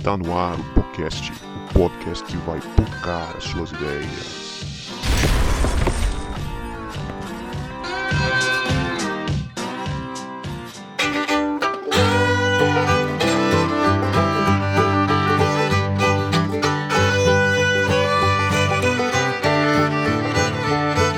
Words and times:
Está 0.00 0.16
no 0.16 0.34
ar 0.34 0.58
o 0.58 0.64
podcast, 0.72 1.30
o 1.30 1.74
podcast 1.74 2.24
que 2.24 2.36
vai 2.38 2.58
tocar 2.74 3.36
as 3.36 3.44
suas 3.44 3.70
ideias. 3.70 4.64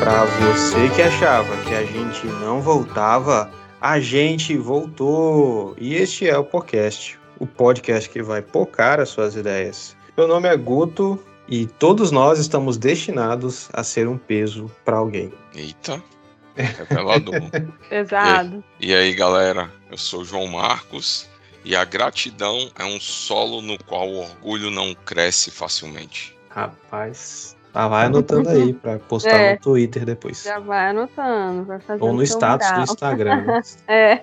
Para 0.00 0.24
você 0.24 0.88
que 0.96 1.02
achava 1.02 1.56
que 1.58 1.72
a 1.72 1.84
gente 1.84 2.26
não 2.26 2.60
voltava, 2.60 3.48
a 3.80 4.00
gente 4.00 4.56
voltou. 4.56 5.76
E 5.78 5.94
este 5.94 6.28
é 6.28 6.36
o 6.36 6.42
podcast, 6.42 7.21
o 7.42 7.46
podcast 7.46 8.08
que 8.08 8.22
vai 8.22 8.40
pocar 8.40 9.00
as 9.00 9.08
suas 9.08 9.34
ideias. 9.34 9.96
Meu 10.16 10.28
nome 10.28 10.48
é 10.48 10.56
Guto 10.56 11.20
e 11.48 11.66
todos 11.66 12.12
nós 12.12 12.38
estamos 12.38 12.76
destinados 12.78 13.68
a 13.72 13.82
ser 13.82 14.06
um 14.06 14.16
peso 14.16 14.70
para 14.84 14.98
alguém. 14.98 15.32
Eita, 15.52 16.00
revelador. 16.54 17.40
Pesado. 17.88 18.62
e 18.78 18.94
aí, 18.94 19.12
galera, 19.12 19.68
eu 19.90 19.98
sou 19.98 20.20
o 20.20 20.24
João 20.24 20.46
Marcos 20.46 21.28
e 21.64 21.74
a 21.74 21.84
gratidão 21.84 22.70
é 22.78 22.84
um 22.84 23.00
solo 23.00 23.60
no 23.60 23.76
qual 23.86 24.08
o 24.08 24.20
orgulho 24.20 24.70
não 24.70 24.94
cresce 24.94 25.50
facilmente. 25.50 26.38
Rapaz, 26.48 27.56
ah, 27.74 27.88
vai 27.88 28.06
anotando 28.06 28.50
aí 28.50 28.72
para 28.72 29.00
postar 29.00 29.30
É. 29.36 29.52
no 29.54 29.58
Twitter 29.60 30.04
depois. 30.04 30.44
Já 30.44 30.60
vai 30.60 30.90
anotando, 30.90 31.64
vai 31.64 31.80
fazer 31.80 32.04
Ou 32.04 32.12
no 32.12 32.22
status 32.22 32.70
do. 32.70 32.82
Instagram. 32.82 33.40
né? 33.46 33.62
É. 33.88 34.22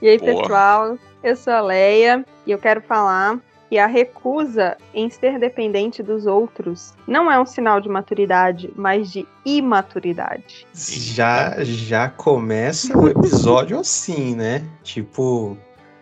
e 0.00 0.08
aí, 0.08 0.18
Boa. 0.18 0.42
pessoal, 0.42 0.98
eu 1.22 1.36
sou 1.36 1.52
a 1.52 1.60
Leia 1.60 2.24
e 2.46 2.50
eu 2.50 2.58
quero 2.58 2.80
falar 2.80 3.38
que 3.70 3.78
a 3.78 3.86
recusa 3.86 4.76
em 4.92 5.08
ser 5.08 5.38
dependente 5.38 6.02
dos 6.02 6.26
outros 6.26 6.92
não 7.06 7.30
é 7.30 7.40
um 7.40 7.46
sinal 7.46 7.80
de 7.80 7.88
maturidade, 7.88 8.72
mas 8.74 9.12
de 9.12 9.26
imaturidade. 9.44 10.66
Já, 10.74 11.62
já 11.62 12.08
começa 12.08 12.98
o 12.98 13.08
episódio 13.08 13.78
assim, 13.78 14.34
né? 14.34 14.64
Tipo, 14.82 15.56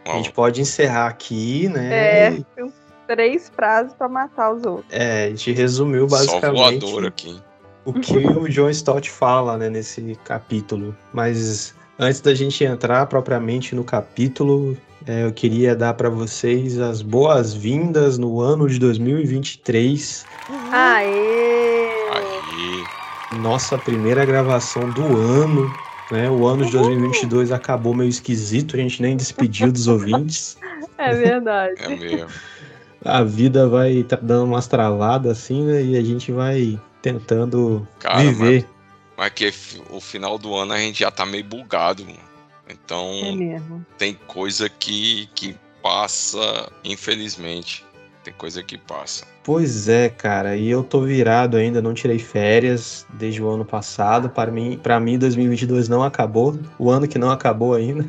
a 0.06 0.16
gente 0.16 0.32
pode 0.32 0.62
encerrar 0.62 1.08
aqui, 1.08 1.68
né? 1.68 1.92
É. 1.92 2.38
Três 3.06 3.50
frases 3.50 3.92
pra 3.94 4.08
matar 4.08 4.52
os 4.52 4.64
outros. 4.64 4.86
É, 4.90 5.24
a 5.24 5.28
gente 5.28 5.52
resumiu 5.52 6.08
Só 6.08 6.16
basicamente 6.16 6.80
voador 6.80 7.06
aqui. 7.06 7.40
o 7.84 7.92
que 7.92 8.16
o 8.16 8.48
John 8.48 8.70
Stott 8.70 9.10
fala 9.10 9.56
né, 9.56 9.68
nesse 9.70 10.18
capítulo. 10.24 10.96
Mas 11.12 11.74
antes 11.98 12.20
da 12.20 12.34
gente 12.34 12.64
entrar 12.64 13.06
propriamente 13.06 13.74
no 13.74 13.82
capítulo, 13.82 14.76
é, 15.08 15.24
eu 15.24 15.32
queria 15.32 15.74
dar 15.74 15.94
para 15.94 16.10
vocês 16.10 16.78
as 16.78 17.02
boas-vindas 17.02 18.18
no 18.18 18.40
ano 18.40 18.68
de 18.68 18.78
2023, 18.78 20.26
Aê! 20.70 22.08
Aí, 22.10 22.88
nossa 23.32 23.78
primeira 23.78 24.24
gravação 24.24 24.90
do 24.90 25.16
ano. 25.16 25.74
Né? 26.10 26.30
O 26.30 26.46
ano 26.46 26.64
de 26.64 26.72
2022 26.72 27.52
acabou 27.52 27.94
meio 27.94 28.08
esquisito, 28.08 28.76
a 28.76 28.78
gente 28.78 29.02
nem 29.02 29.16
despediu 29.16 29.72
dos 29.72 29.88
ouvintes. 29.88 30.56
É 30.98 31.14
verdade. 31.14 31.80
é 31.80 31.88
mesmo. 31.96 32.28
A 33.04 33.22
vida 33.22 33.68
vai 33.68 34.02
tá 34.02 34.16
dando 34.16 34.46
umas 34.46 34.66
travadas 34.66 35.38
assim, 35.38 35.64
né? 35.64 35.80
E 35.80 35.96
a 35.96 36.02
gente 36.02 36.32
vai 36.32 36.78
tentando 37.00 37.86
Cara, 38.00 38.22
viver. 38.24 38.66
Mas 39.16 39.30
que 39.30 39.46
f- 39.46 39.80
o 39.90 40.00
final 40.00 40.36
do 40.36 40.54
ano 40.56 40.72
a 40.72 40.78
gente 40.78 40.98
já 40.98 41.10
tá 41.10 41.24
meio 41.24 41.44
bugado, 41.44 42.04
mano. 42.04 42.27
Então 42.68 43.10
É 43.22 43.32
mesmo. 43.32 43.84
tem 43.96 44.14
coisa 44.26 44.68
que, 44.68 45.28
que 45.34 45.56
passa, 45.82 46.70
infelizmente. 46.84 47.84
Tem 48.24 48.34
coisa 48.34 48.62
que 48.62 48.76
passa. 48.76 49.24
Pois 49.42 49.88
é, 49.88 50.10
cara, 50.10 50.54
e 50.56 50.68
eu 50.68 50.82
tô 50.82 51.00
virado 51.00 51.56
ainda, 51.56 51.80
não 51.80 51.94
tirei 51.94 52.18
férias 52.18 53.06
desde 53.14 53.42
o 53.42 53.48
ano 53.48 53.64
passado. 53.64 54.28
Para 54.28 54.50
mim, 54.50 54.78
para 54.82 55.00
mim 55.00 55.18
2022 55.18 55.88
não 55.88 56.02
acabou, 56.02 56.58
o 56.78 56.90
ano 56.90 57.08
que 57.08 57.18
não 57.18 57.30
acabou 57.30 57.72
ainda. 57.74 58.04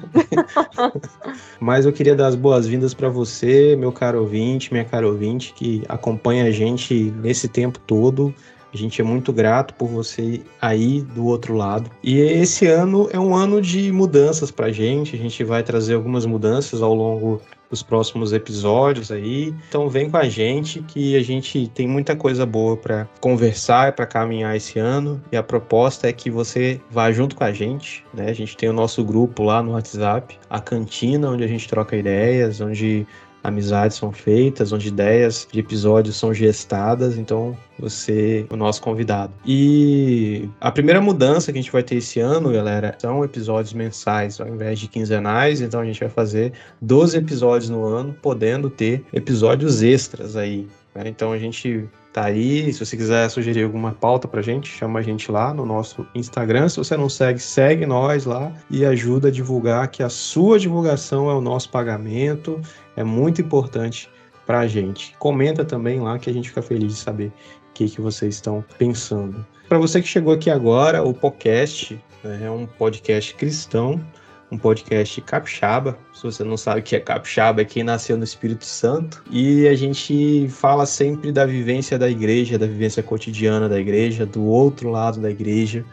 Mas 1.61 1.85
eu 1.85 1.93
queria 1.93 2.15
dar 2.15 2.27
as 2.27 2.35
boas-vindas 2.35 2.93
para 2.93 3.07
você, 3.07 3.77
meu 3.77 3.93
caro 3.93 4.19
ouvinte, 4.19 4.73
minha 4.73 4.83
cara 4.83 5.07
ouvinte, 5.07 5.53
que 5.53 5.83
acompanha 5.87 6.43
a 6.43 6.51
gente 6.51 6.93
nesse 7.21 7.47
tempo 7.47 7.79
todo. 7.79 8.33
A 8.73 8.77
gente 8.77 9.01
é 9.01 9.03
muito 9.03 9.33
grato 9.33 9.73
por 9.73 9.87
você 9.87 10.41
aí 10.61 11.01
do 11.01 11.25
outro 11.25 11.55
lado. 11.55 11.89
E 12.03 12.19
esse 12.19 12.67
ano 12.67 13.09
é 13.11 13.19
um 13.19 13.35
ano 13.35 13.61
de 13.61 13.91
mudanças 13.91 14.51
pra 14.51 14.71
gente. 14.71 15.15
A 15.15 15.19
gente 15.19 15.43
vai 15.43 15.63
trazer 15.63 15.95
algumas 15.95 16.25
mudanças 16.25 16.81
ao 16.81 16.93
longo 16.93 17.41
dos 17.69 17.83
próximos 17.83 18.33
episódios 18.33 19.11
aí. 19.11 19.53
Então 19.67 19.89
vem 19.89 20.09
com 20.09 20.17
a 20.17 20.27
gente 20.27 20.81
que 20.81 21.15
a 21.15 21.21
gente 21.21 21.67
tem 21.67 21.87
muita 21.87 22.15
coisa 22.15 22.45
boa 22.45 22.75
para 22.75 23.07
conversar, 23.21 23.93
para 23.93 24.05
caminhar 24.05 24.55
esse 24.55 24.79
ano. 24.79 25.21
E 25.31 25.37
a 25.37 25.43
proposta 25.43 26.07
é 26.07 26.13
que 26.13 26.29
você 26.29 26.81
vá 26.89 27.11
junto 27.11 27.35
com 27.35 27.43
a 27.43 27.51
gente, 27.51 28.03
né? 28.13 28.29
A 28.29 28.33
gente 28.33 28.57
tem 28.57 28.69
o 28.69 28.73
nosso 28.73 29.03
grupo 29.03 29.43
lá 29.43 29.61
no 29.61 29.73
WhatsApp, 29.73 30.37
a 30.49 30.59
cantina 30.59 31.29
onde 31.29 31.43
a 31.43 31.47
gente 31.47 31.67
troca 31.67 31.95
ideias, 31.95 32.59
onde 32.59 33.05
amizades 33.43 33.97
são 33.97 34.11
feitas, 34.11 34.71
onde 34.71 34.87
ideias 34.87 35.47
de 35.51 35.59
episódios 35.59 36.17
são 36.17 36.33
gestadas, 36.33 37.17
então 37.17 37.55
você 37.77 38.45
é 38.49 38.53
o 38.53 38.57
nosso 38.57 38.81
convidado. 38.81 39.33
E 39.45 40.49
a 40.59 40.71
primeira 40.71 40.99
mudança 41.01 41.51
que 41.51 41.57
a 41.57 41.61
gente 41.61 41.71
vai 41.71 41.83
ter 41.83 41.95
esse 41.95 42.19
ano, 42.19 42.51
galera, 42.51 42.95
são 42.99 43.23
episódios 43.23 43.73
mensais 43.73 44.39
ao 44.39 44.47
invés 44.47 44.79
de 44.79 44.87
quinzenais, 44.87 45.61
então 45.61 45.79
a 45.79 45.85
gente 45.85 45.99
vai 45.99 46.09
fazer 46.09 46.53
12 46.81 47.17
episódios 47.17 47.69
no 47.69 47.85
ano, 47.85 48.15
podendo 48.21 48.69
ter 48.69 49.03
episódios 49.13 49.81
extras 49.81 50.35
aí. 50.35 50.67
né? 50.93 51.03
Então 51.07 51.31
a 51.31 51.37
gente 51.37 51.87
tá 52.11 52.25
aí, 52.25 52.73
se 52.73 52.83
você 52.83 52.97
quiser 52.97 53.29
sugerir 53.29 53.63
alguma 53.63 53.91
pauta 53.91 54.27
pra 54.27 54.41
gente, 54.41 54.67
chama 54.69 54.99
a 54.99 55.01
gente 55.01 55.31
lá 55.31 55.53
no 55.53 55.65
nosso 55.65 56.05
Instagram. 56.15 56.67
Se 56.67 56.77
você 56.77 56.97
não 56.97 57.07
segue, 57.07 57.39
segue 57.39 57.85
nós 57.85 58.25
lá 58.25 58.51
e 58.69 58.83
ajuda 58.83 59.27
a 59.27 59.31
divulgar 59.31 59.87
que 59.89 60.01
a 60.01 60.09
sua 60.09 60.59
divulgação 60.59 61.29
é 61.29 61.33
o 61.33 61.41
nosso 61.41 61.69
pagamento, 61.69 62.59
é 62.99 63.03
muito 63.03 63.41
importante 63.41 64.09
pra 64.45 64.67
gente. 64.67 65.15
Comenta 65.17 65.63
também 65.63 66.01
lá 66.01 66.19
que 66.19 66.29
a 66.29 66.33
gente 66.33 66.49
fica 66.49 66.61
feliz 66.61 66.93
de 66.93 66.99
saber 66.99 67.27
o 67.27 67.73
que, 67.73 67.89
que 67.89 68.01
vocês 68.01 68.35
estão 68.35 68.63
pensando. 68.77 69.45
Para 69.69 69.77
você 69.77 70.01
que 70.01 70.07
chegou 70.07 70.33
aqui 70.33 70.49
agora, 70.49 71.01
o 71.01 71.13
podcast 71.13 71.97
né, 72.23 72.41
é 72.43 72.51
um 72.51 72.65
podcast 72.65 73.33
cristão, 73.35 74.03
um 74.51 74.57
podcast 74.57 75.21
capixaba. 75.21 75.97
Se 76.13 76.23
você 76.23 76.43
não 76.43 76.57
sabe 76.57 76.81
o 76.81 76.83
que 76.83 76.95
é 76.95 76.99
capixaba, 76.99 77.61
é 77.61 77.65
quem 77.65 77.83
nasceu 77.83 78.17
no 78.17 78.23
Espírito 78.25 78.65
Santo. 78.65 79.23
E 79.31 79.65
a 79.65 79.75
gente 79.75 80.49
fala 80.49 80.85
sempre 80.85 81.31
da 81.31 81.45
vivência 81.45 81.97
da 81.97 82.09
igreja, 82.09 82.57
da 82.57 82.65
vivência 82.65 83.01
cotidiana 83.01 83.69
da 83.69 83.79
igreja, 83.79 84.25
do 84.25 84.43
outro 84.43 84.89
lado 84.89 85.21
da 85.21 85.31
igreja. 85.31 85.85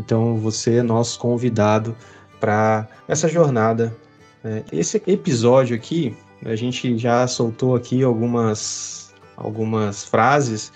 Então 0.00 0.38
você 0.38 0.76
é 0.76 0.82
nosso 0.82 1.18
convidado 1.18 1.94
para 2.40 2.88
essa 3.06 3.28
jornada. 3.28 3.94
né? 4.42 4.64
Esse 4.72 5.02
episódio 5.06 5.76
aqui, 5.76 6.16
a 6.44 6.56
gente 6.56 6.96
já 6.98 7.26
soltou 7.26 7.74
aqui 7.74 8.02
algumas, 8.02 9.14
algumas 9.36 10.04
frases. 10.04 10.72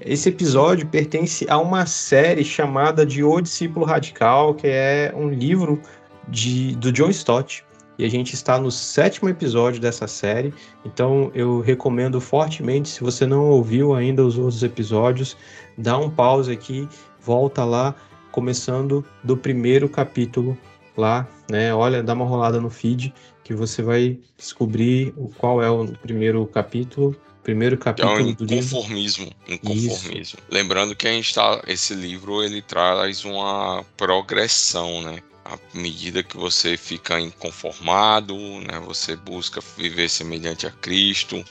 Esse 0.00 0.28
episódio 0.28 0.86
pertence 0.86 1.46
a 1.48 1.58
uma 1.58 1.86
série 1.86 2.44
chamada 2.44 3.04
de 3.04 3.24
O 3.24 3.40
Discípulo 3.40 3.84
Radical, 3.84 4.54
que 4.54 4.66
é 4.66 5.12
um 5.14 5.28
livro 5.28 5.80
de, 6.28 6.76
do 6.76 6.92
John 6.92 7.10
Stott. 7.10 7.64
E 7.98 8.04
a 8.04 8.08
gente 8.08 8.32
está 8.34 8.60
no 8.60 8.70
sétimo 8.70 9.28
episódio 9.28 9.80
dessa 9.80 10.06
série. 10.06 10.54
Então 10.84 11.32
eu 11.34 11.60
recomendo 11.60 12.20
fortemente, 12.20 12.88
se 12.88 13.00
você 13.00 13.26
não 13.26 13.50
ouviu 13.50 13.92
ainda 13.92 14.24
os 14.24 14.38
outros 14.38 14.62
episódios, 14.62 15.36
dá 15.76 15.98
um 15.98 16.08
pause 16.08 16.52
aqui, 16.52 16.88
volta 17.20 17.64
lá, 17.64 17.94
começando 18.30 19.04
do 19.24 19.36
primeiro 19.36 19.88
capítulo 19.88 20.56
lá, 20.96 21.26
né? 21.50 21.74
Olha, 21.74 22.02
dá 22.02 22.12
uma 22.14 22.24
rolada 22.24 22.60
no 22.60 22.70
feed 22.70 23.12
que 23.48 23.54
você 23.54 23.80
vai 23.80 24.18
descobrir 24.36 25.14
o 25.16 25.30
qual 25.30 25.62
é 25.62 25.70
o 25.70 25.90
primeiro 26.02 26.46
capítulo, 26.46 27.16
primeiro 27.42 27.78
Que 27.78 27.88
é 27.88 27.94
capítulo 27.94 28.12
um 28.12 28.34
do 28.34 28.44
livro. 28.44 28.56
inconformismo. 28.56 29.32
Inconformismo. 29.48 30.38
Lembrando 30.50 30.94
que 30.94 31.08
a 31.08 31.12
gente 31.12 31.34
tá. 31.34 31.62
Esse 31.66 31.94
livro 31.94 32.44
ele 32.44 32.60
traz 32.60 33.24
uma 33.24 33.82
progressão, 33.96 35.00
né? 35.00 35.22
À 35.46 35.58
medida 35.72 36.22
que 36.22 36.36
você 36.36 36.76
fica 36.76 37.18
inconformado, 37.18 38.36
né? 38.36 38.78
Você 38.84 39.16
busca 39.16 39.62
viver 39.78 40.10
semelhante 40.10 40.66
a 40.66 40.70
Cristo. 40.70 41.42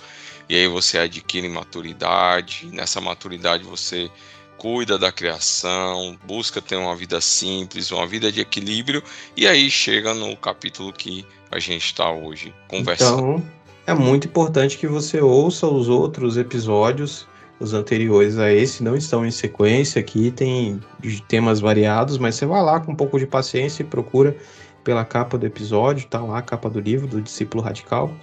E 0.48 0.56
aí 0.56 0.68
você 0.68 1.00
adquire 1.00 1.50
maturidade. 1.50 2.68
Nessa 2.72 3.02
maturidade 3.02 3.64
você 3.64 4.08
cuida 4.56 5.00
da 5.00 5.12
criação, 5.12 6.16
busca 6.26 6.62
ter 6.62 6.76
uma 6.76 6.96
vida 6.96 7.20
simples, 7.22 7.90
uma 7.90 8.06
vida 8.06 8.32
de 8.32 8.42
equilíbrio. 8.42 9.02
E 9.36 9.48
aí 9.48 9.72
chega 9.72 10.14
no 10.14 10.38
capítulo 10.38 10.94
que 10.94 11.26
a 11.52 11.60
gente 11.60 11.86
está 11.86 12.12
hoje 12.12 12.54
conversando. 12.68 13.20
Então, 13.20 13.44
é 13.86 13.94
muito 13.94 14.28
importante 14.28 14.78
que 14.78 14.88
você 14.88 15.22
ouça 15.22 15.66
os 15.68 15.88
outros 15.88 16.36
episódios, 16.36 17.28
os 17.60 17.74
anteriores 17.74 18.38
a 18.38 18.52
esse, 18.52 18.84
não 18.84 18.96
estão 18.96 19.26
em 19.26 19.32
sequência 19.32 20.00
aqui, 20.00 20.30
tem 20.30 20.80
temas 21.28 21.60
variados, 21.60 22.18
mas 22.18 22.36
você 22.36 22.46
vai 22.46 22.62
lá 22.62 22.80
com 22.80 22.92
um 22.92 22.96
pouco 22.96 23.18
de 23.18 23.26
paciência 23.26 23.82
e 23.82 23.86
procura 23.86 24.36
pela 24.84 25.04
capa 25.04 25.38
do 25.38 25.46
episódio, 25.46 26.08
tá 26.08 26.22
lá 26.22 26.40
a 26.40 26.42
capa 26.42 26.70
do 26.70 26.80
livro 26.80 27.08
do 27.08 27.22
Discípulo 27.22 27.64
Radical. 27.64 28.14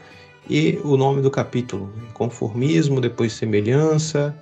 E 0.48 0.78
o 0.84 0.96
nome 0.96 1.22
do 1.22 1.30
capítulo: 1.30 1.90
conformismo, 2.12 3.00
depois 3.00 3.32
semelhança, 3.32 4.36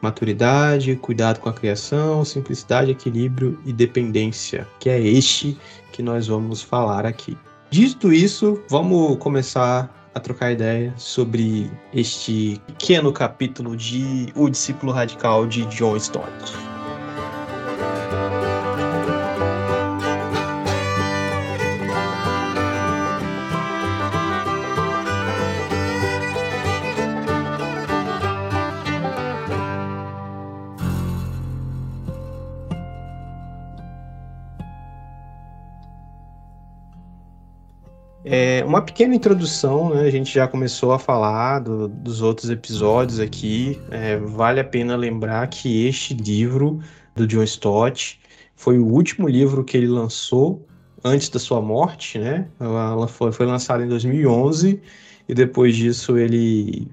maturidade, 0.00 0.96
cuidado 0.96 1.38
com 1.38 1.48
a 1.48 1.52
criação, 1.52 2.24
simplicidade, 2.24 2.90
equilíbrio 2.90 3.58
e 3.64 3.72
dependência, 3.72 4.66
que 4.80 4.88
é 4.88 4.98
este 4.98 5.56
que 5.92 6.02
nós 6.02 6.26
vamos 6.26 6.62
falar 6.62 7.04
aqui. 7.04 7.36
Dito 7.72 8.12
isso, 8.12 8.62
vamos 8.68 9.16
começar 9.16 9.90
a 10.14 10.20
trocar 10.20 10.52
ideia 10.52 10.92
sobre 10.98 11.70
este 11.94 12.60
pequeno 12.66 13.10
capítulo 13.10 13.74
de 13.74 14.30
O 14.36 14.50
Discípulo 14.50 14.92
Radical 14.92 15.46
de 15.46 15.64
John 15.74 15.96
Stott. 15.96 16.52
Uma 38.72 38.80
pequena 38.80 39.14
introdução, 39.14 39.90
né? 39.90 40.00
A 40.00 40.10
gente 40.10 40.32
já 40.32 40.48
começou 40.48 40.92
a 40.92 40.98
falar 40.98 41.58
do, 41.58 41.88
dos 41.88 42.22
outros 42.22 42.48
episódios 42.48 43.20
aqui. 43.20 43.78
É, 43.90 44.16
vale 44.16 44.60
a 44.60 44.64
pena 44.64 44.96
lembrar 44.96 45.46
que 45.48 45.86
este 45.86 46.14
livro 46.14 46.80
do 47.14 47.26
John 47.26 47.42
Stott 47.42 48.18
foi 48.56 48.78
o 48.78 48.86
último 48.86 49.28
livro 49.28 49.62
que 49.62 49.76
ele 49.76 49.88
lançou 49.88 50.66
antes 51.04 51.28
da 51.28 51.38
sua 51.38 51.60
morte, 51.60 52.18
né? 52.18 52.48
Ela 52.58 53.06
foi, 53.06 53.30
foi 53.30 53.44
lançada 53.44 53.84
em 53.84 53.88
2011 53.88 54.80
e 55.28 55.34
depois 55.34 55.76
disso 55.76 56.16
ele 56.16 56.88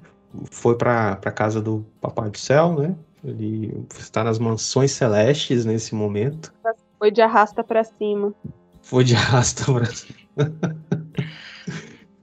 foi 0.51 0.75
para 0.75 1.13
a 1.13 1.31
casa 1.31 1.61
do 1.61 1.85
Papai 2.01 2.29
do 2.29 2.37
Céu, 2.37 2.73
né? 2.73 2.93
Ele 3.23 3.85
está 3.97 4.21
nas 4.21 4.37
mansões 4.37 4.91
celestes 4.91 5.63
nesse 5.63 5.95
momento. 5.95 6.53
Foi 6.97 7.09
de 7.09 7.21
arrasta 7.21 7.63
para 7.63 7.85
cima. 7.85 8.33
Foi 8.81 9.05
de 9.05 9.15
arrasta 9.15 9.63
para 9.71 9.85
cima. 9.85 10.19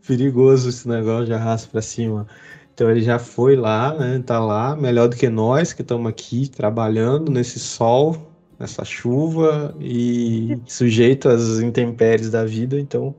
Perigoso 0.07 0.69
esse 0.69 0.89
negócio 0.89 1.27
de 1.27 1.33
arrasta 1.33 1.69
para 1.71 1.83
cima. 1.83 2.27
Então 2.75 2.91
ele 2.91 3.01
já 3.01 3.19
foi 3.19 3.57
lá, 3.57 3.95
né? 3.95 4.23
Tá 4.25 4.39
lá, 4.39 4.77
melhor 4.77 5.09
do 5.09 5.17
que 5.17 5.29
nós 5.29 5.73
que 5.73 5.83
estamos 5.83 6.09
aqui 6.09 6.49
trabalhando 6.49 7.33
nesse 7.33 7.59
sol, 7.59 8.17
nessa 8.59 8.85
chuva 8.85 9.75
e 9.81 10.59
sujeito 10.67 11.29
às 11.29 11.59
intempéries 11.59 12.31
da 12.31 12.45
vida. 12.45 12.79
Então 12.79 13.15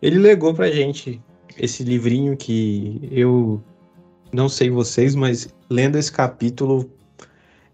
ele 0.00 0.18
legou 0.18 0.54
pra 0.54 0.70
gente 0.70 1.20
esse 1.58 1.82
livrinho 1.82 2.36
que 2.36 3.00
eu 3.10 3.62
não 4.32 4.48
sei 4.48 4.70
vocês, 4.70 5.14
mas 5.14 5.48
lendo 5.68 5.96
esse 5.96 6.12
capítulo 6.12 6.90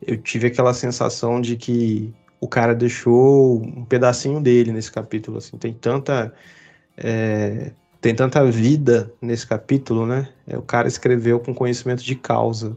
eu 0.07 0.17
tive 0.17 0.47
aquela 0.47 0.73
sensação 0.73 1.41
de 1.41 1.57
que 1.57 2.15
o 2.41 2.49
cara 2.49 2.75
deixou 2.75 3.63
um 3.63 3.85
pedacinho 3.85 4.41
dele 4.41 4.73
nesse 4.73 4.91
capítulo. 4.91 5.39
Assim, 5.39 5.59
tem 5.59 5.75
tanta 5.75 6.33
é, 6.97 7.73
tem 8.01 8.15
tanta 8.15 8.45
vida 8.51 9.13
nesse 9.21 9.47
capítulo, 9.47 10.07
né? 10.07 10.29
É, 10.47 10.57
o 10.57 10.63
cara 10.63 10.89
escreveu 10.89 11.39
com 11.39 11.55
conhecimento 11.55 12.03
de 12.03 12.15
causa, 12.15 12.77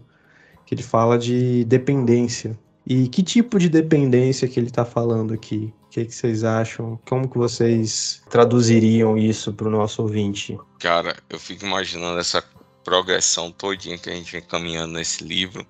que 0.65 0.75
ele 0.75 0.83
fala 0.83 1.17
de 1.17 1.63
dependência. 1.65 2.57
E 2.85 3.07
que 3.07 3.23
tipo 3.23 3.57
de 3.57 3.69
dependência 3.69 4.47
que 4.47 4.59
ele 4.59 4.67
está 4.67 4.83
falando 4.83 5.33
aqui? 5.33 5.73
O 5.85 5.89
que, 5.89 6.05
que, 6.05 6.13
vocês 6.13 6.43
acham? 6.43 6.99
Como 7.07 7.29
que 7.29 7.37
vocês 7.37 8.21
traduziriam 8.29 9.17
isso 9.17 9.53
para 9.53 9.67
o 9.67 9.71
nosso 9.71 10.01
ouvinte? 10.01 10.57
Cara, 10.79 11.15
eu 11.29 11.39
fico 11.39 11.65
imaginando 11.65 12.19
essa 12.19 12.43
progressão 12.83 13.51
todinha 13.51 13.97
que 13.97 14.09
a 14.09 14.13
gente 14.13 14.31
vem 14.31 14.41
caminhando 14.41 14.93
nesse 14.93 15.23
livro. 15.23 15.65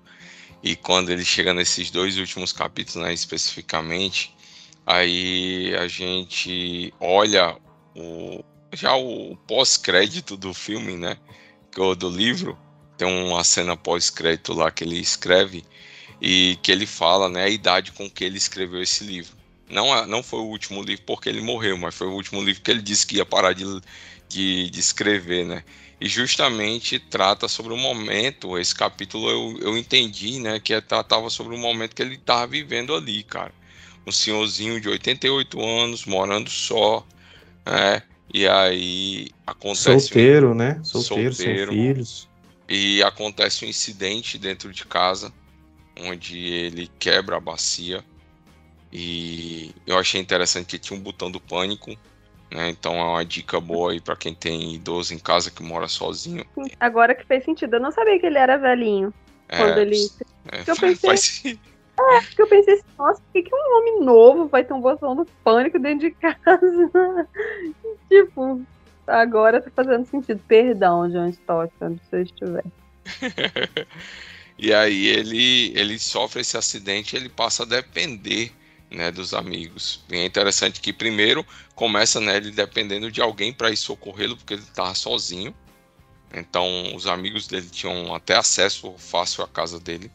E 0.62 0.74
quando 0.74 1.10
ele 1.10 1.24
chega 1.24 1.54
nesses 1.54 1.90
dois 1.90 2.18
últimos 2.18 2.52
capítulos, 2.52 3.06
né, 3.06 3.12
especificamente, 3.12 4.34
aí 4.84 5.74
a 5.76 5.86
gente 5.86 6.92
olha 6.98 7.56
o, 7.94 8.42
já 8.74 8.94
o 8.96 9.36
pós-crédito 9.46 10.36
do 10.36 10.52
filme, 10.52 10.96
né? 10.96 11.16
Do 11.98 12.08
livro, 12.08 12.56
tem 12.96 13.08
uma 13.08 13.42
cena 13.42 13.76
pós-crédito 13.76 14.52
lá 14.52 14.70
que 14.70 14.84
ele 14.84 14.98
escreve 14.98 15.64
e 16.20 16.56
que 16.62 16.70
ele 16.70 16.86
fala, 16.86 17.28
né, 17.28 17.44
a 17.44 17.48
idade 17.48 17.92
com 17.92 18.08
que 18.08 18.24
ele 18.24 18.38
escreveu 18.38 18.80
esse 18.80 19.04
livro. 19.04 19.36
Não, 19.68 20.06
não 20.06 20.22
foi 20.22 20.40
o 20.40 20.44
último 20.44 20.82
livro 20.82 21.04
porque 21.04 21.28
ele 21.28 21.40
morreu, 21.40 21.76
mas 21.76 21.94
foi 21.94 22.06
o 22.06 22.12
último 22.12 22.42
livro 22.42 22.62
que 22.62 22.70
ele 22.70 22.82
disse 22.82 23.06
que 23.06 23.16
ia 23.16 23.26
parar 23.26 23.52
de, 23.52 23.64
de, 24.28 24.70
de 24.70 24.80
escrever, 24.80 25.44
né? 25.44 25.64
E 26.00 26.08
justamente 26.08 26.98
trata 26.98 27.48
sobre 27.48 27.72
o 27.72 27.76
momento, 27.76 28.58
esse 28.58 28.74
capítulo 28.74 29.30
eu, 29.30 29.58
eu 29.60 29.78
entendi, 29.78 30.38
né, 30.38 30.60
que 30.60 30.78
tratava 30.80 31.30
sobre 31.30 31.54
o 31.54 31.58
momento 31.58 31.94
que 31.94 32.02
ele 32.02 32.16
estava 32.16 32.46
vivendo 32.46 32.94
ali, 32.94 33.22
cara. 33.22 33.52
Um 34.06 34.12
senhorzinho 34.12 34.80
de 34.80 34.88
88 34.88 35.60
anos, 35.64 36.04
morando 36.04 36.50
só, 36.50 37.06
né? 37.66 38.02
E 38.32 38.48
aí 38.48 39.28
acontece. 39.46 40.08
Solteiro, 40.08 40.50
um... 40.50 40.54
né? 40.54 40.80
Solteiro, 40.82 41.34
solteiro, 41.34 41.72
sem 41.72 41.78
filhos. 41.78 42.28
E 42.68 43.02
acontece 43.02 43.64
um 43.64 43.68
incidente 43.68 44.38
dentro 44.38 44.72
de 44.72 44.84
casa, 44.86 45.32
onde 46.00 46.38
ele 46.38 46.90
quebra 46.98 47.36
a 47.36 47.40
bacia. 47.40 48.02
E 48.92 49.74
eu 49.86 49.98
achei 49.98 50.20
interessante 50.20 50.66
que 50.68 50.78
tinha 50.78 50.98
um 50.98 51.02
botão 51.02 51.30
do 51.30 51.40
pânico. 51.40 51.96
Né? 52.50 52.70
Então 52.70 52.94
é 52.94 53.04
uma 53.04 53.24
dica 53.24 53.60
boa 53.60 53.92
aí 53.92 54.00
para 54.00 54.16
quem 54.16 54.34
tem 54.34 54.74
idoso 54.74 55.12
em 55.12 55.18
casa 55.18 55.50
que 55.50 55.62
mora 55.62 55.88
sozinho. 55.88 56.46
Agora 56.78 57.14
que 57.14 57.26
fez 57.26 57.44
sentido. 57.44 57.74
Eu 57.74 57.80
não 57.80 57.90
sabia 57.90 58.18
que 58.18 58.26
ele 58.26 58.38
era 58.38 58.56
velhinho. 58.56 59.12
É, 59.48 59.58
quando 59.58 59.78
ele. 59.78 59.96
É, 60.50 60.60
eu 60.60 60.76
pensei... 60.78 60.96
faz, 60.96 61.42
é, 61.98 62.20
porque 62.22 62.42
eu 62.42 62.46
pensei 62.48 62.74
assim, 62.74 62.84
nossa, 62.98 63.20
por 63.20 63.32
que, 63.32 63.42
que 63.42 63.54
um 63.54 63.78
homem 63.78 64.00
novo 64.00 64.48
vai 64.48 64.64
ter 64.64 64.72
um 64.72 64.80
botão 64.80 65.14
do 65.14 65.24
pânico 65.44 65.78
dentro 65.78 66.08
de 66.08 66.10
casa? 66.16 67.28
tipo, 68.08 68.62
agora 69.06 69.60
tá 69.60 69.70
fazendo 69.70 70.06
sentido. 70.06 70.40
Perdão, 70.48 71.08
John 71.08 71.28
Stott, 71.28 71.72
onde 71.80 72.00
você 72.08 72.22
estiver. 72.22 72.64
e 74.58 74.72
aí 74.74 75.06
ele, 75.06 75.72
ele 75.78 75.98
sofre 75.98 76.40
esse 76.40 76.56
acidente 76.56 77.16
ele 77.16 77.28
passa 77.28 77.62
a 77.62 77.66
depender 77.66 78.52
né, 78.90 79.10
dos 79.10 79.32
amigos. 79.32 80.04
E 80.10 80.16
é 80.16 80.24
interessante 80.24 80.80
que 80.80 80.92
primeiro 80.92 81.46
começa 81.74 82.20
né, 82.20 82.36
ele 82.36 82.50
dependendo 82.50 83.10
de 83.10 83.20
alguém 83.20 83.52
para 83.52 83.70
ir 83.70 83.76
socorrê-lo, 83.76 84.36
porque 84.36 84.54
ele 84.54 84.62
estava 84.62 84.94
sozinho. 84.94 85.54
Então 86.32 86.94
os 86.96 87.06
amigos 87.06 87.46
dele 87.46 87.68
tinham 87.68 88.12
até 88.12 88.34
acesso 88.36 88.92
fácil 88.98 89.44
à 89.44 89.48
casa 89.48 89.78
dele 89.78 90.10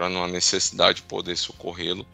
para 0.00 0.08
numa 0.08 0.26
necessidade 0.26 1.02
poder 1.02 1.36
socorrê-lo. 1.36 2.06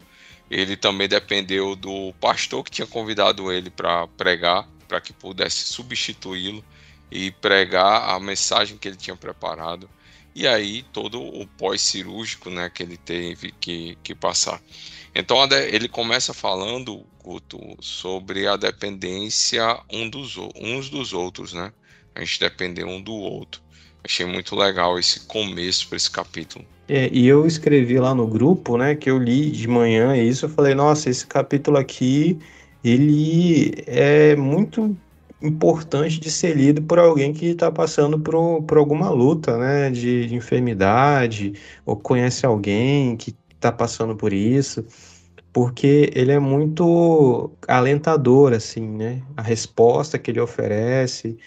Ele 0.51 0.75
também 0.75 1.07
dependeu 1.07 1.73
do 1.73 2.13
pastor 2.19 2.61
que 2.61 2.69
tinha 2.69 2.85
convidado 2.85 3.49
ele 3.49 3.69
para 3.69 4.05
pregar, 4.07 4.67
para 4.89 4.99
que 4.99 5.13
pudesse 5.13 5.69
substituí-lo 5.69 6.61
e 7.09 7.31
pregar 7.31 8.09
a 8.09 8.19
mensagem 8.19 8.77
que 8.77 8.89
ele 8.89 8.97
tinha 8.97 9.15
preparado. 9.15 9.89
E 10.35 10.45
aí 10.45 10.83
todo 10.91 11.21
o 11.21 11.47
pós-cirúrgico 11.47 12.49
né, 12.49 12.69
que 12.69 12.83
ele 12.83 12.97
teve 12.97 13.53
que, 13.53 13.97
que 14.03 14.13
passar. 14.13 14.61
Então 15.15 15.37
ele 15.49 15.87
começa 15.87 16.33
falando, 16.33 17.07
Guto, 17.23 17.57
sobre 17.79 18.47
a 18.47 18.57
dependência 18.57 19.79
um 19.89 20.09
dos, 20.09 20.35
uns 20.57 20.89
dos 20.89 21.13
outros, 21.13 21.53
né? 21.53 21.71
A 22.13 22.19
gente 22.19 22.37
depender 22.37 22.83
um 22.83 23.01
do 23.01 23.13
outro. 23.13 23.61
Achei 24.07 24.25
muito 24.25 24.55
legal 24.55 24.97
esse 24.97 25.19
começo 25.27 25.85
para 25.89 25.97
esse 25.97 26.09
capítulo. 26.09 26.63
É, 26.87 27.09
e 27.11 27.27
eu 27.27 27.45
escrevi 27.45 27.99
lá 27.99 28.15
no 28.15 28.25
grupo, 28.25 28.77
né, 28.77 28.95
que 28.95 29.11
eu 29.11 29.17
li 29.17 29.51
de 29.51 29.67
manhã 29.67 30.15
isso, 30.15 30.45
eu 30.45 30.49
falei, 30.49 30.73
nossa, 30.73 31.09
esse 31.09 31.27
capítulo 31.27 31.75
aqui, 31.75 32.39
ele 32.81 33.73
é 33.85 34.33
muito 34.37 34.95
importante 35.41 36.21
de 36.21 36.31
ser 36.31 36.55
lido 36.55 36.81
por 36.81 36.97
alguém 36.97 37.33
que 37.33 37.47
está 37.47 37.69
passando 37.69 38.17
por, 38.17 38.63
por 38.63 38.77
alguma 38.77 39.09
luta, 39.09 39.57
né, 39.57 39.89
de, 39.91 40.25
de 40.27 40.35
enfermidade, 40.35 41.51
ou 41.85 41.97
conhece 41.97 42.45
alguém 42.45 43.17
que 43.17 43.35
está 43.53 43.73
passando 43.73 44.15
por 44.15 44.31
isso, 44.31 44.85
porque 45.51 46.09
ele 46.15 46.31
é 46.31 46.39
muito 46.39 47.51
alentador, 47.67 48.53
assim, 48.53 48.87
né, 48.87 49.21
a 49.35 49.41
resposta 49.41 50.17
que 50.17 50.31
ele 50.31 50.39
oferece, 50.39 51.37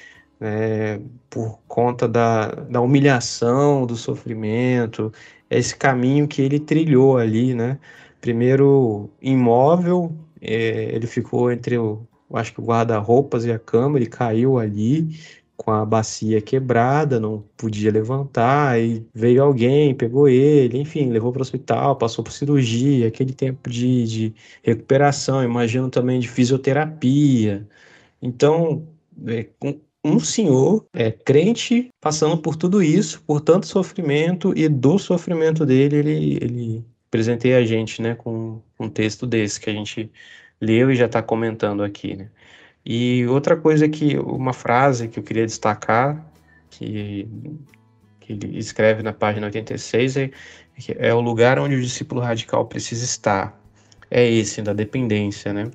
né, 0.40 1.00
por 1.28 1.60
conta 1.68 2.08
da, 2.08 2.48
da 2.48 2.80
humilhação, 2.80 3.86
do 3.86 3.96
sofrimento, 3.96 5.12
esse 5.50 5.76
caminho 5.76 6.26
que 6.26 6.42
ele 6.42 6.58
trilhou 6.60 7.18
ali, 7.18 7.54
né? 7.54 7.78
Primeiro 8.20 9.10
imóvel, 9.20 10.14
é, 10.40 10.94
ele 10.94 11.06
ficou 11.06 11.50
entre 11.52 11.78
o, 11.78 12.06
acho 12.34 12.52
que 12.54 12.60
o 12.60 12.64
guarda-roupas 12.64 13.44
e 13.44 13.52
a 13.52 13.58
cama, 13.58 13.98
ele 13.98 14.06
caiu 14.06 14.58
ali 14.58 15.08
com 15.56 15.70
a 15.72 15.84
bacia 15.84 16.40
quebrada, 16.40 17.20
não 17.20 17.44
podia 17.56 17.92
levantar, 17.92 18.70
aí 18.72 19.06
veio 19.14 19.42
alguém, 19.42 19.94
pegou 19.94 20.26
ele, 20.26 20.78
enfim, 20.78 21.10
levou 21.10 21.32
para 21.32 21.40
o 21.40 21.42
hospital, 21.42 21.96
passou 21.96 22.24
por 22.24 22.32
cirurgia, 22.32 23.08
aquele 23.08 23.34
tempo 23.34 23.68
de, 23.68 24.06
de 24.06 24.34
recuperação, 24.62 25.44
imagino 25.44 25.90
também 25.90 26.18
de 26.18 26.28
fisioterapia. 26.28 27.68
Então, 28.22 28.88
é, 29.26 29.44
com, 29.58 29.80
um 30.04 30.18
senhor 30.18 30.86
é, 30.92 31.10
crente 31.10 31.90
passando 32.00 32.38
por 32.38 32.56
tudo 32.56 32.82
isso, 32.82 33.22
por 33.26 33.40
tanto 33.40 33.66
sofrimento, 33.66 34.52
e 34.56 34.68
do 34.68 34.98
sofrimento 34.98 35.66
dele 35.66 35.96
ele, 35.96 36.38
ele 36.40 36.84
presenteia 37.10 37.58
a 37.58 37.64
gente 37.64 38.00
né, 38.00 38.14
com 38.14 38.62
um 38.78 38.88
texto 38.88 39.26
desse 39.26 39.60
que 39.60 39.68
a 39.68 39.72
gente 39.72 40.10
leu 40.60 40.90
e 40.90 40.96
já 40.96 41.06
está 41.06 41.22
comentando 41.22 41.82
aqui. 41.82 42.16
Né? 42.16 42.30
E 42.84 43.26
outra 43.26 43.56
coisa 43.56 43.88
que, 43.88 44.16
uma 44.18 44.52
frase 44.52 45.08
que 45.08 45.18
eu 45.18 45.22
queria 45.22 45.46
destacar, 45.46 46.24
que, 46.70 47.28
que 48.20 48.32
ele 48.32 48.58
escreve 48.58 49.02
na 49.02 49.12
página 49.12 49.46
86, 49.46 50.16
é, 50.16 50.30
é 50.98 51.14
o 51.14 51.20
lugar 51.20 51.58
onde 51.58 51.74
o 51.74 51.80
discípulo 51.80 52.20
radical 52.20 52.66
precisa 52.66 53.04
estar. 53.04 53.58
É 54.10 54.28
esse, 54.28 54.60
da 54.62 54.72
dependência, 54.72 55.52
né? 55.52 55.70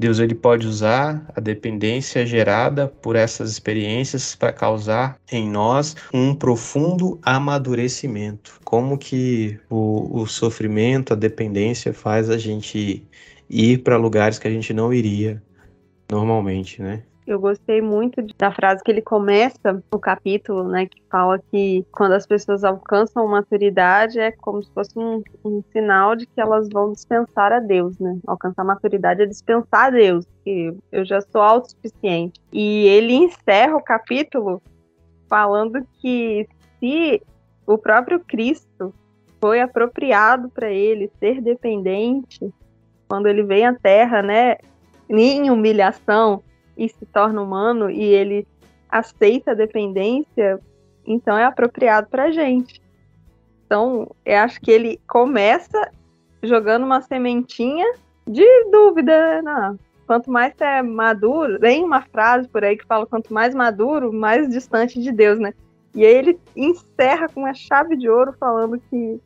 Deus 0.00 0.18
ele 0.18 0.34
pode 0.34 0.66
usar 0.66 1.30
a 1.36 1.40
dependência 1.40 2.24
gerada 2.24 2.88
por 2.88 3.16
essas 3.16 3.50
experiências 3.50 4.34
para 4.34 4.50
causar 4.50 5.20
em 5.30 5.46
nós 5.46 5.94
um 6.10 6.34
profundo 6.34 7.20
amadurecimento. 7.22 8.58
Como 8.64 8.96
que 8.96 9.60
o, 9.68 10.22
o 10.22 10.26
sofrimento, 10.26 11.12
a 11.12 11.16
dependência 11.16 11.92
faz 11.92 12.30
a 12.30 12.38
gente 12.38 13.04
ir 13.48 13.82
para 13.82 13.98
lugares 13.98 14.38
que 14.38 14.48
a 14.48 14.50
gente 14.50 14.72
não 14.72 14.90
iria 14.90 15.42
normalmente, 16.10 16.80
né? 16.80 17.02
Eu 17.30 17.38
gostei 17.38 17.80
muito 17.80 18.20
da 18.36 18.50
frase 18.50 18.82
que 18.82 18.90
ele 18.90 19.00
começa 19.00 19.80
o 19.92 19.98
capítulo, 20.00 20.64
né, 20.64 20.86
que 20.86 21.00
fala 21.08 21.38
que 21.38 21.86
quando 21.92 22.10
as 22.10 22.26
pessoas 22.26 22.64
alcançam 22.64 23.24
maturidade 23.28 24.18
é 24.18 24.32
como 24.32 24.60
se 24.60 24.72
fosse 24.72 24.98
um, 24.98 25.22
um 25.44 25.62
sinal 25.70 26.16
de 26.16 26.26
que 26.26 26.40
elas 26.40 26.68
vão 26.68 26.92
dispensar 26.92 27.52
a 27.52 27.60
Deus, 27.60 27.96
né? 28.00 28.18
Alcançar 28.26 28.64
maturidade 28.64 29.22
é 29.22 29.26
dispensar 29.26 29.86
a 29.86 29.90
Deus, 29.90 30.26
que 30.42 30.74
eu 30.90 31.04
já 31.04 31.20
sou 31.20 31.40
autossuficiente. 31.40 32.40
E 32.52 32.86
ele 32.88 33.14
encerra 33.14 33.76
o 33.76 33.82
capítulo 33.82 34.60
falando 35.28 35.86
que 36.00 36.48
se 36.80 37.22
o 37.64 37.78
próprio 37.78 38.18
Cristo 38.18 38.92
foi 39.40 39.60
apropriado 39.60 40.48
para 40.48 40.68
ele 40.68 41.08
ser 41.20 41.40
dependente 41.40 42.52
quando 43.08 43.28
ele 43.28 43.44
vem 43.44 43.66
à 43.66 43.72
Terra, 43.72 44.20
né, 44.20 44.56
em 45.08 45.48
humilhação, 45.48 46.42
e 46.80 46.88
se 46.88 47.04
torna 47.04 47.42
humano 47.42 47.90
e 47.90 48.02
ele 48.02 48.48
aceita 48.88 49.50
a 49.50 49.54
dependência, 49.54 50.58
então 51.06 51.36
é 51.36 51.44
apropriado 51.44 52.08
para 52.08 52.24
a 52.24 52.30
gente. 52.32 52.80
Então, 53.66 54.10
eu 54.24 54.38
acho 54.38 54.58
que 54.62 54.70
ele 54.70 54.98
começa 55.06 55.92
jogando 56.42 56.84
uma 56.84 57.02
sementinha 57.02 57.86
de 58.26 58.46
dúvida. 58.72 59.42
Não. 59.42 59.78
Quanto 60.06 60.30
mais 60.30 60.54
você 60.56 60.64
é 60.64 60.82
maduro, 60.82 61.60
tem 61.60 61.84
uma 61.84 62.00
frase 62.00 62.48
por 62.48 62.64
aí 62.64 62.76
que 62.76 62.86
fala: 62.86 63.06
quanto 63.06 63.32
mais 63.32 63.54
maduro, 63.54 64.10
mais 64.10 64.48
distante 64.48 65.00
de 65.00 65.12
Deus, 65.12 65.38
né? 65.38 65.52
E 65.94 66.04
aí 66.04 66.14
ele 66.14 66.40
encerra 66.56 67.28
com 67.28 67.40
uma 67.40 67.54
chave 67.54 67.94
de 67.94 68.08
ouro 68.08 68.32
falando 68.40 68.80
que, 68.90 69.20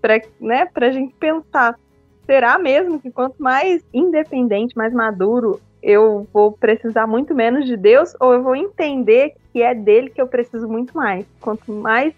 para 0.00 0.20
né, 0.40 0.68
a 0.74 0.90
gente 0.90 1.14
pensar, 1.14 1.78
será 2.26 2.58
mesmo 2.58 3.00
que 3.00 3.10
quanto 3.10 3.42
mais 3.42 3.82
independente, 3.92 4.76
mais 4.76 4.92
maduro 4.92 5.60
eu 5.82 6.26
vou 6.32 6.52
precisar 6.52 7.06
muito 7.06 7.34
menos 7.34 7.66
de 7.66 7.76
Deus 7.76 8.14
ou 8.20 8.32
eu 8.32 8.42
vou 8.42 8.56
entender 8.56 9.34
que 9.52 9.62
é 9.62 9.74
dele 9.74 10.10
que 10.10 10.20
eu 10.20 10.26
preciso 10.26 10.68
muito 10.68 10.96
mais. 10.96 11.26
Quanto 11.40 11.72
mais 11.72 12.14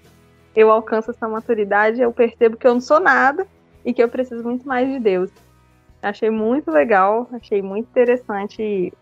eu 0.54 0.70
alcanço 0.70 1.10
essa 1.10 1.28
maturidade, 1.28 2.00
eu 2.00 2.12
percebo 2.12 2.56
que 2.56 2.66
eu 2.66 2.74
não 2.74 2.80
sou 2.80 3.00
nada 3.00 3.46
e 3.84 3.92
que 3.92 4.02
eu 4.02 4.08
preciso 4.08 4.42
muito 4.42 4.66
mais 4.66 4.88
de 4.88 4.98
Deus. 4.98 5.30
Achei 6.02 6.30
muito 6.30 6.70
legal, 6.70 7.28
achei 7.32 7.60
muito 7.60 7.88
interessante 7.88 8.92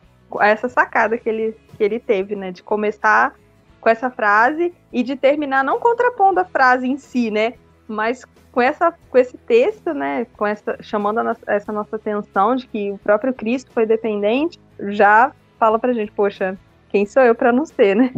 essa 0.40 0.68
sacada 0.68 1.16
que 1.16 1.28
ele, 1.28 1.56
que 1.76 1.82
ele 1.82 2.00
teve, 2.00 2.34
né? 2.34 2.50
De 2.50 2.62
começar 2.62 3.34
com 3.80 3.88
essa 3.88 4.10
frase 4.10 4.74
e 4.92 5.02
de 5.02 5.16
terminar 5.16 5.62
não 5.62 5.78
contrapondo 5.78 6.40
a 6.40 6.44
frase 6.44 6.86
em 6.86 6.98
si, 6.98 7.30
né? 7.30 7.54
Mas 7.86 8.24
com, 8.58 8.62
essa, 8.62 8.92
com 9.08 9.16
esse 9.16 9.38
texto, 9.38 9.94
né, 9.94 10.26
com 10.36 10.44
essa, 10.44 10.76
chamando 10.82 11.22
nossa, 11.22 11.40
essa 11.46 11.70
nossa 11.70 11.94
atenção 11.94 12.56
de 12.56 12.66
que 12.66 12.90
o 12.90 12.98
próprio 12.98 13.32
Cristo 13.32 13.70
foi 13.72 13.86
dependente, 13.86 14.58
já 14.88 15.30
fala 15.60 15.78
pra 15.78 15.92
gente, 15.92 16.10
poxa, 16.10 16.58
quem 16.88 17.06
sou 17.06 17.22
eu 17.22 17.36
para 17.36 17.52
não 17.52 17.64
ser, 17.64 17.94
né? 17.94 18.12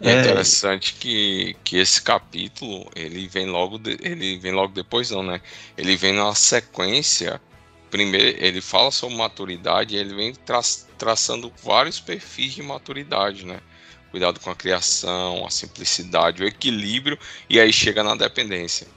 É, 0.00 0.12
é 0.12 0.20
interessante 0.22 0.94
que, 0.94 1.54
que 1.62 1.76
esse 1.76 2.00
capítulo 2.00 2.90
ele 2.96 3.28
vem 3.28 3.44
logo 3.44 3.76
de, 3.76 3.98
ele 4.00 4.38
vem 4.38 4.52
logo 4.52 4.72
depois 4.72 5.10
não, 5.10 5.22
né? 5.22 5.42
Ele 5.76 5.94
vem 5.94 6.14
na 6.14 6.34
sequência. 6.34 7.38
Primeiro 7.90 8.42
ele 8.42 8.62
fala 8.62 8.90
sobre 8.90 9.14
maturidade, 9.14 9.94
e 9.94 9.98
ele 9.98 10.14
vem 10.14 10.32
tra 10.32 10.60
traçando 10.96 11.52
vários 11.62 12.00
perfis 12.00 12.54
de 12.54 12.62
maturidade, 12.62 13.44
né? 13.44 13.60
Cuidado 14.10 14.40
com 14.40 14.48
a 14.48 14.56
criação, 14.56 15.44
a 15.44 15.50
simplicidade, 15.50 16.42
o 16.42 16.46
equilíbrio 16.46 17.18
e 17.50 17.60
aí 17.60 17.70
chega 17.70 18.02
na 18.02 18.14
dependência 18.14 18.95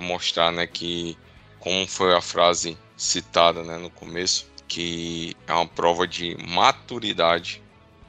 mostrar, 0.00 0.52
né, 0.52 0.66
que 0.66 1.16
como 1.58 1.86
foi 1.86 2.14
a 2.14 2.20
frase 2.20 2.76
citada, 2.96 3.62
né, 3.62 3.76
no 3.76 3.90
começo, 3.90 4.46
que 4.68 5.36
é 5.46 5.52
uma 5.52 5.66
prova 5.66 6.06
de 6.06 6.36
maturidade 6.48 7.62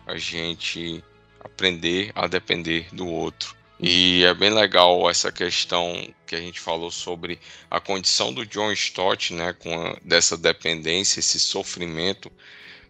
a 0.06 0.17
gente 0.17 1.03
aprender 1.39 2.12
a 2.15 2.27
depender 2.27 2.88
do 2.94 3.08
outro. 3.08 3.56
E 3.79 4.24
é 4.24 4.34
bem 4.34 4.50
legal 4.50 5.08
essa 5.10 5.32
questão 5.32 6.08
que 6.25 6.36
a 6.36 6.39
gente 6.39 6.60
falou 6.60 6.89
sobre 6.89 7.39
a 7.70 7.79
condição 7.79 8.34
do 8.34 8.46
John 8.46 8.72
Stott, 8.72 9.34
né, 9.34 9.53
com 9.53 9.74
a, 9.74 9.98
dessa 10.03 10.36
dependência, 10.36 11.20
esse 11.20 11.39
sofrimento, 11.39 12.32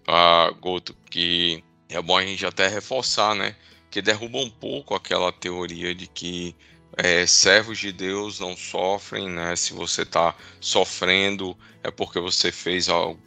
uh, 0.08 0.54
Goto, 0.56 0.96
que 1.10 1.62
é 1.90 2.02
bom 2.02 2.18
a 2.18 2.26
gente 2.26 2.46
até 2.46 2.68
reforçar, 2.68 3.36
né, 3.36 3.56
que 3.92 4.02
derruba 4.02 4.38
um 4.38 4.50
pouco 4.50 4.96
aquela 4.96 5.32
teoria 5.32 5.94
de 5.94 6.08
que 6.08 6.56
é, 6.98 7.28
servos 7.28 7.78
de 7.78 7.92
Deus 7.92 8.40
não 8.40 8.58
sofrem, 8.58 9.30
né? 9.30 9.56
Se 9.56 9.74
você 9.74 10.02
está 10.02 10.36
sofrendo 10.60 11.56
é 11.84 11.92
porque 11.92 12.20
você 12.20 12.52
fez 12.52 12.90
algo 12.90 13.20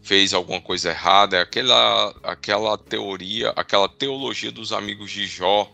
fez 0.00 0.32
alguma 0.32 0.60
coisa 0.60 0.90
errada, 0.90 1.36
é 1.36 1.40
aquela 1.40 2.14
aquela 2.22 2.78
teoria, 2.78 3.50
aquela 3.50 3.88
teologia 3.88 4.50
dos 4.52 4.72
amigos 4.72 5.10
de 5.10 5.26
Jó, 5.26 5.70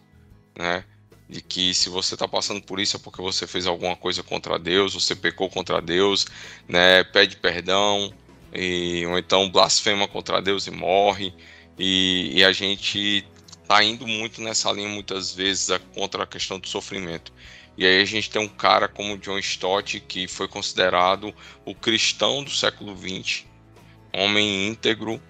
né? 0.58 0.84
De 1.28 1.40
que 1.42 1.74
se 1.74 1.88
você 1.88 2.14
está 2.14 2.26
passando 2.26 2.62
por 2.62 2.80
isso 2.80 2.96
é 2.96 3.00
porque 3.00 3.20
você 3.20 3.46
fez 3.46 3.66
alguma 3.66 3.94
coisa 3.96 4.22
contra 4.22 4.58
Deus, 4.58 4.94
você 4.94 5.14
pecou 5.14 5.48
contra 5.50 5.80
Deus, 5.80 6.26
né? 6.68 7.04
Pede 7.04 7.36
perdão 7.36 8.12
e 8.52 9.04
ou 9.06 9.18
então 9.18 9.50
blasfema 9.50 10.08
contra 10.08 10.40
Deus 10.40 10.66
e 10.66 10.70
morre. 10.70 11.34
E, 11.78 12.32
e 12.38 12.44
a 12.44 12.52
gente 12.52 13.26
está 13.64 13.82
indo 13.82 14.06
muito 14.06 14.42
nessa 14.42 14.70
linha 14.70 14.88
muitas 14.88 15.32
vezes 15.32 15.68
contra 15.94 16.22
a 16.22 16.26
questão 16.26 16.58
do 16.58 16.68
sofrimento. 16.68 17.32
E 17.76 17.84
aí 17.84 18.00
a 18.00 18.04
gente 18.04 18.30
tem 18.30 18.40
um 18.40 18.48
cara 18.48 18.86
como 18.86 19.18
John 19.18 19.38
Stott, 19.38 19.98
que 20.00 20.28
foi 20.28 20.46
considerado 20.46 21.34
o 21.64 21.74
cristão 21.74 22.44
do 22.44 22.50
século 22.50 22.96
XX, 22.96 23.44
homem 24.12 24.68
íntegro, 24.68 25.20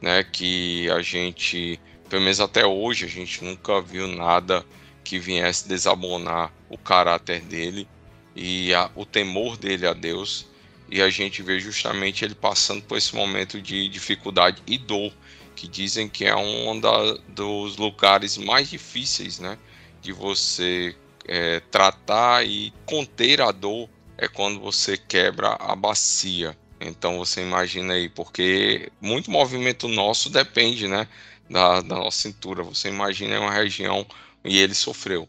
né, 0.00 0.24
que 0.24 0.90
a 0.90 1.00
gente, 1.00 1.78
pelo 2.08 2.22
menos 2.22 2.40
até 2.40 2.66
hoje, 2.66 3.04
a 3.04 3.08
gente 3.08 3.44
nunca 3.44 3.80
viu 3.80 4.08
nada 4.08 4.64
que 5.04 5.18
viesse 5.18 5.68
desabonar 5.68 6.52
o 6.68 6.76
caráter 6.76 7.40
dele 7.42 7.86
e 8.34 8.74
a, 8.74 8.90
o 8.96 9.04
temor 9.04 9.56
dele 9.56 9.86
a 9.86 9.92
Deus. 9.92 10.50
E 10.90 11.00
a 11.00 11.08
gente 11.08 11.42
vê 11.42 11.60
justamente 11.60 12.24
ele 12.24 12.34
passando 12.34 12.82
por 12.82 12.98
esse 12.98 13.14
momento 13.14 13.62
de 13.62 13.88
dificuldade 13.88 14.62
e 14.66 14.76
dor 14.76 15.12
que 15.54 15.68
dizem 15.68 16.08
que 16.08 16.24
é 16.24 16.34
um 16.34 16.78
da, 16.78 17.14
dos 17.28 17.76
lugares 17.76 18.36
mais 18.36 18.70
difíceis, 18.70 19.38
né, 19.38 19.58
de 20.00 20.12
você 20.12 20.96
é, 21.26 21.60
tratar 21.60 22.46
e 22.46 22.72
conter 22.86 23.40
a 23.40 23.50
dor 23.52 23.88
é 24.16 24.28
quando 24.28 24.60
você 24.60 24.96
quebra 24.96 25.56
a 25.58 25.74
bacia. 25.74 26.56
Então 26.80 27.18
você 27.18 27.40
imagina 27.42 27.94
aí, 27.94 28.08
porque 28.08 28.90
muito 29.00 29.30
movimento 29.30 29.88
nosso 29.88 30.28
depende, 30.30 30.88
né, 30.88 31.08
da, 31.48 31.80
da 31.80 31.96
nossa 31.96 32.22
cintura. 32.22 32.62
Você 32.62 32.88
imagina 32.88 33.38
uma 33.40 33.52
região 33.52 34.06
e 34.44 34.58
ele 34.58 34.74
sofreu 34.74 35.28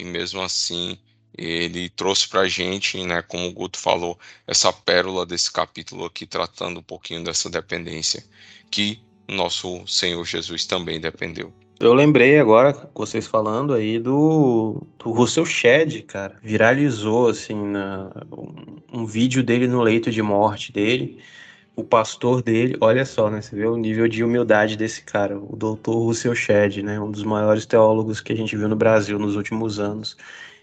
e 0.00 0.04
mesmo 0.04 0.40
assim 0.40 0.98
ele 1.36 1.88
trouxe 1.90 2.28
para 2.28 2.40
a 2.40 2.48
gente, 2.48 3.02
né, 3.04 3.22
como 3.22 3.46
o 3.46 3.52
Guto 3.52 3.78
falou, 3.78 4.18
essa 4.46 4.72
pérola 4.72 5.24
desse 5.24 5.50
capítulo 5.50 6.04
aqui 6.04 6.26
tratando 6.26 6.80
um 6.80 6.82
pouquinho 6.82 7.22
dessa 7.22 7.48
dependência 7.48 8.24
que 8.70 9.00
nosso 9.30 9.86
Senhor 9.86 10.24
Jesus 10.24 10.66
também 10.66 11.00
dependeu. 11.00 11.52
Eu 11.80 11.94
lembrei 11.94 12.38
agora, 12.38 12.76
vocês 12.94 13.26
falando 13.26 13.72
aí, 13.72 13.98
do, 13.98 14.86
do 14.98 15.12
Russell 15.12 15.46
Shedd, 15.46 16.02
cara. 16.02 16.36
Viralizou, 16.42 17.28
assim, 17.28 17.54
na, 17.54 18.10
um, 18.30 19.00
um, 19.00 19.06
vídeo 19.06 19.42
dele 19.42 19.66
no 19.66 19.80
leito 19.80 20.10
de 20.10 20.20
morte 20.20 20.72
dele. 20.72 21.18
O 21.74 21.82
pastor 21.82 22.42
dele, 22.42 22.76
olha 22.82 23.06
só, 23.06 23.30
né? 23.30 23.40
Você 23.40 23.56
vê 23.56 23.66
o 23.66 23.78
nível 23.78 24.06
de 24.08 24.22
humildade 24.22 24.76
desse 24.76 25.02
cara, 25.02 25.38
o 25.38 25.56
doutor 25.56 25.96
Russell 26.04 26.34
Shedd, 26.34 26.82
né? 26.82 27.00
Um 27.00 27.10
dos 27.10 27.22
maiores 27.22 27.64
teólogos 27.64 28.20
que 28.20 28.34
a 28.34 28.36
gente 28.36 28.54
viu 28.54 28.68
no 28.68 28.76
Brasil 28.76 29.18
nos 29.18 29.34
últimos 29.34 29.80
anos. 29.80 30.18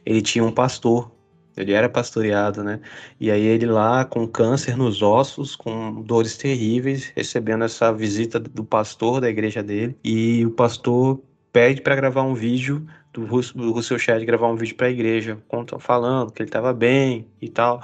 Ele 0.06 0.22
tinha 0.22 0.44
um 0.44 0.52
pastor 0.52 1.12
Ele 1.58 1.74
era 1.74 1.90
pastoreado, 1.90 2.64
né? 2.64 2.80
E 3.20 3.32
aí 3.32 3.46
ele 3.46 3.66
lá 3.66 4.06
com 4.06 4.28
câncer 4.28 4.78
nos 4.78 5.02
ossos, 5.02 5.56
com 5.56 6.02
dores 6.02 6.38
terríveis, 6.38 7.12
recebendo 7.16 7.64
essa 7.64 7.92
visita 7.92 8.40
do 8.40 8.64
pastor 8.64 9.22
da 9.22 9.30
igreja 9.30 9.64
dele. 9.64 9.98
E 10.04 10.46
o 10.46 10.52
pastor 10.52 11.22
pede 11.52 11.82
para 11.82 11.96
gravar 11.96 12.24
um 12.24 12.34
vídeo 12.34 12.86
do, 13.14 13.26
Russell 13.26 13.98
Shedd 13.98 14.24
gravar 14.26 14.48
um 14.48 14.56
vídeo 14.56 14.76
para 14.76 14.88
a 14.88 14.92
igreja, 14.92 15.38
falando 15.80 16.32
que 16.32 16.42
ele 16.42 16.50
estava 16.50 16.74
bem 16.74 17.28
e 17.42 17.50
tal. 17.50 17.82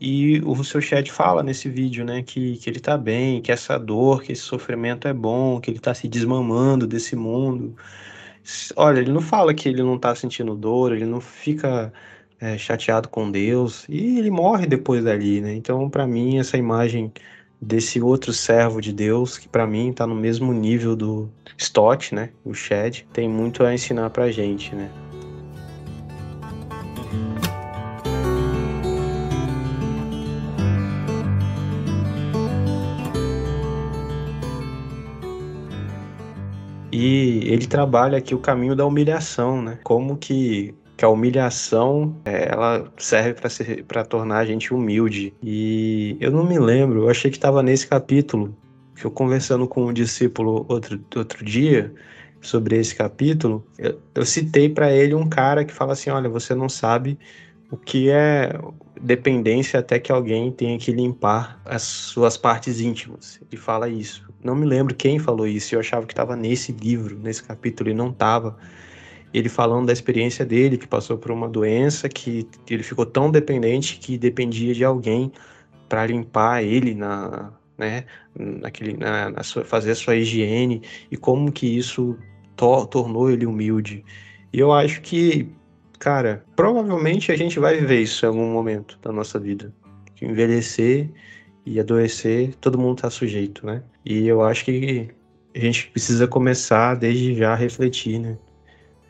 E 0.00 0.40
o 0.40 0.52
Russell 0.52 0.80
Shedd 0.80 1.10
fala 1.10 1.42
nesse 1.42 1.68
vídeo, 1.68 2.04
né, 2.04 2.22
que, 2.22 2.56
que 2.56 2.70
ele 2.70 2.78
está 2.78 2.96
bem, 2.96 3.42
que 3.42 3.52
essa 3.52 3.78
dor, 3.78 4.22
que 4.22 4.32
esse 4.32 4.40
sofrimento 4.40 5.06
é 5.06 5.12
bom, 5.12 5.60
que 5.60 5.70
ele 5.70 5.76
está 5.76 5.92
se 5.92 6.08
desmamando 6.08 6.86
desse 6.86 7.14
mundo. 7.14 7.76
Olha, 8.76 9.00
ele 9.00 9.12
não 9.12 9.20
fala 9.20 9.52
que 9.52 9.68
ele 9.68 9.82
não 9.82 9.96
está 9.96 10.14
sentindo 10.14 10.54
dor, 10.54 10.92
ele 10.92 11.04
não 11.04 11.20
fica 11.20 11.92
é, 12.40 12.56
chateado 12.56 13.08
com 13.08 13.30
Deus, 13.30 13.84
e 13.88 14.18
ele 14.18 14.30
morre 14.30 14.66
depois 14.66 15.04
dali, 15.04 15.40
né? 15.40 15.54
Então, 15.54 15.90
para 15.90 16.06
mim, 16.06 16.38
essa 16.38 16.56
imagem 16.56 17.12
desse 17.60 18.00
outro 18.00 18.32
servo 18.32 18.80
de 18.80 18.92
Deus, 18.92 19.36
que 19.36 19.48
para 19.48 19.66
mim 19.66 19.90
está 19.90 20.06
no 20.06 20.14
mesmo 20.14 20.52
nível 20.52 20.96
do 20.96 21.30
Stott, 21.58 22.14
né? 22.14 22.30
O 22.44 22.54
Shed, 22.54 23.06
tem 23.12 23.28
muito 23.28 23.62
a 23.64 23.74
ensinar 23.74 24.08
pra 24.10 24.30
gente, 24.30 24.74
né? 24.74 24.90
E 36.92 37.42
ele 37.44 37.66
trabalha 37.66 38.18
aqui 38.18 38.34
o 38.34 38.38
caminho 38.38 38.74
da 38.74 38.84
humilhação, 38.84 39.62
né? 39.62 39.78
Como 39.84 40.16
que 40.16 40.74
que 41.00 41.04
a 41.06 41.08
humilhação 41.08 42.14
é, 42.26 42.50
ela 42.52 42.92
serve 42.98 43.40
para 43.88 44.04
tornar 44.04 44.40
a 44.40 44.44
gente 44.44 44.74
humilde. 44.74 45.32
E 45.42 46.14
eu 46.20 46.30
não 46.30 46.44
me 46.44 46.58
lembro, 46.58 47.04
eu 47.04 47.08
achei 47.08 47.30
que 47.30 47.38
estava 47.38 47.62
nesse 47.62 47.86
capítulo, 47.86 48.54
que 48.94 49.06
eu 49.06 49.10
conversando 49.10 49.66
com 49.66 49.86
um 49.86 49.94
discípulo 49.94 50.66
outro, 50.68 51.02
outro 51.16 51.42
dia 51.42 51.90
sobre 52.42 52.76
esse 52.76 52.94
capítulo, 52.94 53.66
eu, 53.78 53.98
eu 54.14 54.26
citei 54.26 54.68
para 54.68 54.92
ele 54.92 55.14
um 55.14 55.26
cara 55.26 55.64
que 55.64 55.72
fala 55.72 55.94
assim: 55.94 56.10
olha, 56.10 56.28
você 56.28 56.54
não 56.54 56.68
sabe 56.68 57.18
o 57.70 57.78
que 57.78 58.10
é 58.10 58.52
dependência 59.00 59.80
até 59.80 59.98
que 59.98 60.12
alguém 60.12 60.52
tenha 60.52 60.78
que 60.78 60.92
limpar 60.92 61.62
as 61.64 61.80
suas 61.80 62.36
partes 62.36 62.78
íntimas. 62.78 63.40
Ele 63.50 63.58
fala 63.58 63.88
isso. 63.88 64.28
Não 64.44 64.54
me 64.54 64.66
lembro 64.66 64.94
quem 64.94 65.18
falou 65.18 65.46
isso, 65.46 65.74
eu 65.74 65.80
achava 65.80 66.04
que 66.04 66.12
estava 66.12 66.36
nesse 66.36 66.72
livro, 66.72 67.18
nesse 67.18 67.42
capítulo, 67.42 67.88
e 67.88 67.94
não 67.94 68.10
estava 68.10 68.58
ele 69.32 69.48
falando 69.48 69.86
da 69.86 69.92
experiência 69.92 70.44
dele, 70.44 70.76
que 70.76 70.86
passou 70.86 71.16
por 71.16 71.30
uma 71.30 71.48
doença, 71.48 72.08
que 72.08 72.46
ele 72.68 72.82
ficou 72.82 73.06
tão 73.06 73.30
dependente 73.30 73.98
que 73.98 74.18
dependia 74.18 74.74
de 74.74 74.84
alguém 74.84 75.32
para 75.88 76.06
limpar 76.06 76.62
ele 76.62 76.94
na, 76.94 77.52
né, 77.78 78.04
naquele, 78.38 78.96
na, 78.96 79.30
na 79.30 79.42
sua, 79.42 79.64
fazer 79.64 79.92
a 79.92 79.94
sua 79.94 80.16
higiene 80.16 80.82
e 81.10 81.16
como 81.16 81.50
que 81.50 81.66
isso 81.66 82.16
to, 82.56 82.86
tornou 82.86 83.30
ele 83.30 83.46
humilde. 83.46 84.04
E 84.52 84.58
eu 84.58 84.72
acho 84.72 85.00
que, 85.00 85.48
cara, 85.98 86.44
provavelmente 86.56 87.32
a 87.32 87.36
gente 87.36 87.58
vai 87.58 87.78
viver 87.78 88.02
isso 88.02 88.24
em 88.24 88.28
algum 88.28 88.52
momento 88.52 88.98
da 89.00 89.12
nossa 89.12 89.38
vida. 89.38 89.72
Envelhecer 90.20 91.08
e 91.64 91.80
adoecer, 91.80 92.54
todo 92.56 92.78
mundo 92.78 92.98
está 92.98 93.08
sujeito, 93.08 93.64
né? 93.64 93.82
E 94.04 94.26
eu 94.26 94.42
acho 94.42 94.64
que 94.64 95.08
a 95.54 95.58
gente 95.58 95.88
precisa 95.88 96.26
começar 96.28 96.94
desde 96.94 97.34
já 97.34 97.52
a 97.52 97.56
refletir, 97.56 98.18
né? 98.18 98.36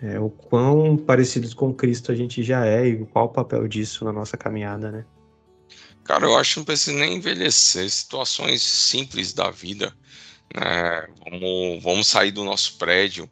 É, 0.02 0.19
o 0.19 0.30
quão 0.30 0.97
parecidos 0.97 1.52
com 1.52 1.75
Cristo 1.75 2.11
a 2.11 2.14
gente 2.14 2.42
já 2.42 2.64
é 2.64 2.88
e 2.88 3.04
qual 3.07 3.26
o 3.26 3.28
papel 3.28 3.69
disso 3.69 4.04
na 4.04 4.12
nossa 4.12 4.37
caminhada, 4.37 4.90
né? 4.90 5.04
Cara, 6.04 6.25
eu 6.25 6.37
acho 6.37 6.54
que 6.54 6.59
não 6.61 6.64
precisa 6.64 6.99
nem 6.99 7.16
envelhecer. 7.16 7.88
Situações 7.88 8.62
simples 8.62 9.33
da 9.33 9.50
vida, 9.50 9.95
né? 10.54 11.07
Vamos, 11.25 11.83
vamos 11.83 12.07
sair 12.07 12.33
do 12.33 12.42
nosso 12.42 12.78
prédio. 12.78 13.28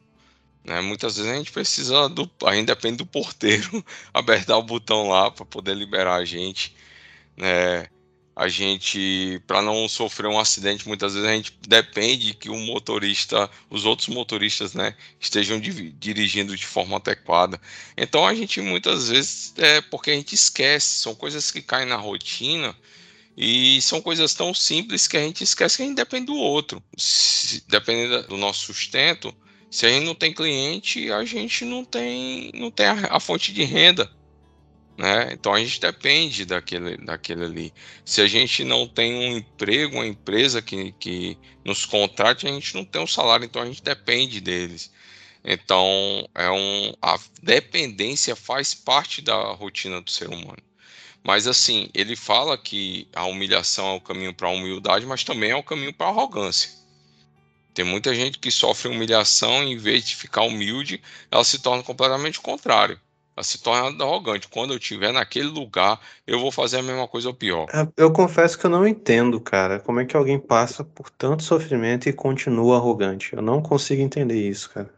Né? 0.63 0.79
Muitas 0.81 1.17
vezes 1.17 1.31
a 1.31 1.35
gente 1.35 1.51
precisa 1.51 2.07
do. 2.07 2.29
A 2.45 2.53
gente 2.53 2.67
depende 2.67 2.97
do 2.97 3.05
porteiro 3.05 3.83
apertar 4.13 4.57
o 4.57 4.63
botão 4.63 5.09
lá 5.09 5.31
para 5.31 5.45
poder 5.45 5.75
liberar 5.75 6.15
a 6.15 6.25
gente. 6.25 6.75
Né? 7.35 7.87
A 8.39 8.47
gente, 8.47 9.41
para 9.45 9.61
não 9.61 9.89
sofrer 9.89 10.27
um 10.27 10.39
acidente, 10.39 10.87
muitas 10.87 11.13
vezes 11.13 11.27
a 11.27 11.35
gente 11.35 11.53
depende 11.67 12.33
que 12.33 12.49
o 12.49 12.55
motorista, 12.55 13.51
os 13.69 13.83
outros 13.83 14.07
motoristas, 14.07 14.73
né, 14.73 14.95
estejam 15.19 15.59
dirigindo 15.59 16.55
de 16.55 16.65
forma 16.65 16.95
adequada. 16.95 17.59
Então 17.97 18.25
a 18.25 18.33
gente 18.33 18.61
muitas 18.61 19.09
vezes 19.09 19.53
é 19.57 19.81
porque 19.81 20.11
a 20.11 20.13
gente 20.13 20.35
esquece, 20.35 21.01
são 21.01 21.13
coisas 21.13 21.51
que 21.51 21.61
caem 21.61 21.85
na 21.85 21.97
rotina 21.97 22.73
e 23.35 23.81
são 23.81 24.01
coisas 24.01 24.33
tão 24.33 24.53
simples 24.53 25.05
que 25.05 25.17
a 25.17 25.21
gente 25.21 25.43
esquece 25.43 25.75
que 25.75 25.83
a 25.83 25.85
gente 25.85 25.97
depende 25.97 26.27
do 26.27 26.37
outro. 26.37 26.81
Se, 26.97 27.61
dependendo 27.67 28.25
do 28.25 28.37
nosso 28.37 28.67
sustento, 28.67 29.35
se 29.69 29.85
a 29.85 29.89
gente 29.89 30.05
não 30.05 30.15
tem 30.15 30.33
cliente, 30.33 31.11
a 31.11 31.25
gente 31.25 31.65
não 31.65 31.83
tem, 31.83 32.51
não 32.53 32.71
tem 32.71 32.85
a, 32.85 33.17
a 33.17 33.19
fonte 33.19 33.51
de 33.51 33.65
renda. 33.65 34.09
Né? 34.99 35.29
Então 35.31 35.53
a 35.53 35.59
gente 35.59 35.79
depende 35.79 36.43
daquele, 36.43 36.97
daquele 36.97 37.45
ali. 37.45 37.73
Se 38.03 38.19
a 38.19 38.27
gente 38.27 38.65
não 38.65 38.85
tem 38.85 39.13
um 39.13 39.37
emprego, 39.37 39.95
uma 39.95 40.05
empresa 40.05 40.61
que, 40.61 40.91
que 40.99 41.37
nos 41.63 41.85
contrate, 41.85 42.45
a 42.45 42.51
gente 42.51 42.75
não 42.75 42.83
tem 42.83 43.01
um 43.01 43.07
salário, 43.07 43.45
então 43.45 43.61
a 43.61 43.65
gente 43.65 43.81
depende 43.81 44.41
deles. 44.41 44.91
Então 45.41 46.27
é 46.35 46.51
um, 46.51 46.93
a 47.01 47.17
dependência 47.41 48.35
faz 48.35 48.73
parte 48.73 49.21
da 49.21 49.53
rotina 49.53 50.01
do 50.01 50.11
ser 50.11 50.27
humano. 50.27 50.61
Mas 51.23 51.47
assim, 51.47 51.89
ele 51.93 52.17
fala 52.17 52.57
que 52.57 53.07
a 53.15 53.23
humilhação 53.23 53.93
é 53.93 53.95
o 53.95 54.01
caminho 54.01 54.33
para 54.33 54.49
a 54.49 54.51
humildade, 54.51 55.05
mas 55.05 55.23
também 55.23 55.51
é 55.51 55.55
o 55.55 55.63
caminho 55.63 55.93
para 55.93 56.07
a 56.07 56.09
arrogância. 56.09 56.71
Tem 57.73 57.85
muita 57.85 58.13
gente 58.13 58.37
que 58.37 58.51
sofre 58.51 58.91
humilhação 58.91 59.63
e 59.63 59.71
em 59.71 59.77
vez 59.77 60.05
de 60.05 60.17
ficar 60.17 60.41
humilde, 60.41 61.01
ela 61.31 61.45
se 61.45 61.59
torna 61.59 61.83
completamente 61.83 62.39
o 62.39 62.41
contrário 62.41 62.99
se 63.43 63.61
torna 63.61 64.03
arrogante. 64.03 64.47
Quando 64.47 64.73
eu 64.73 64.77
estiver 64.77 65.11
naquele 65.11 65.47
lugar, 65.47 65.99
eu 66.25 66.39
vou 66.39 66.51
fazer 66.51 66.77
a 66.77 66.83
mesma 66.83 67.07
coisa 67.07 67.29
ou 67.29 67.33
pior. 67.33 67.67
É, 67.73 67.87
eu 67.97 68.11
confesso 68.11 68.57
que 68.57 68.65
eu 68.65 68.69
não 68.69 68.87
entendo, 68.87 69.39
cara, 69.39 69.79
como 69.79 69.99
é 69.99 70.05
que 70.05 70.15
alguém 70.15 70.39
passa 70.39 70.83
por 70.83 71.09
tanto 71.09 71.43
sofrimento 71.43 72.07
e 72.09 72.13
continua 72.13 72.77
arrogante. 72.77 73.33
Eu 73.33 73.41
não 73.41 73.61
consigo 73.61 74.01
entender 74.01 74.49
isso, 74.49 74.69
cara. 74.69 74.89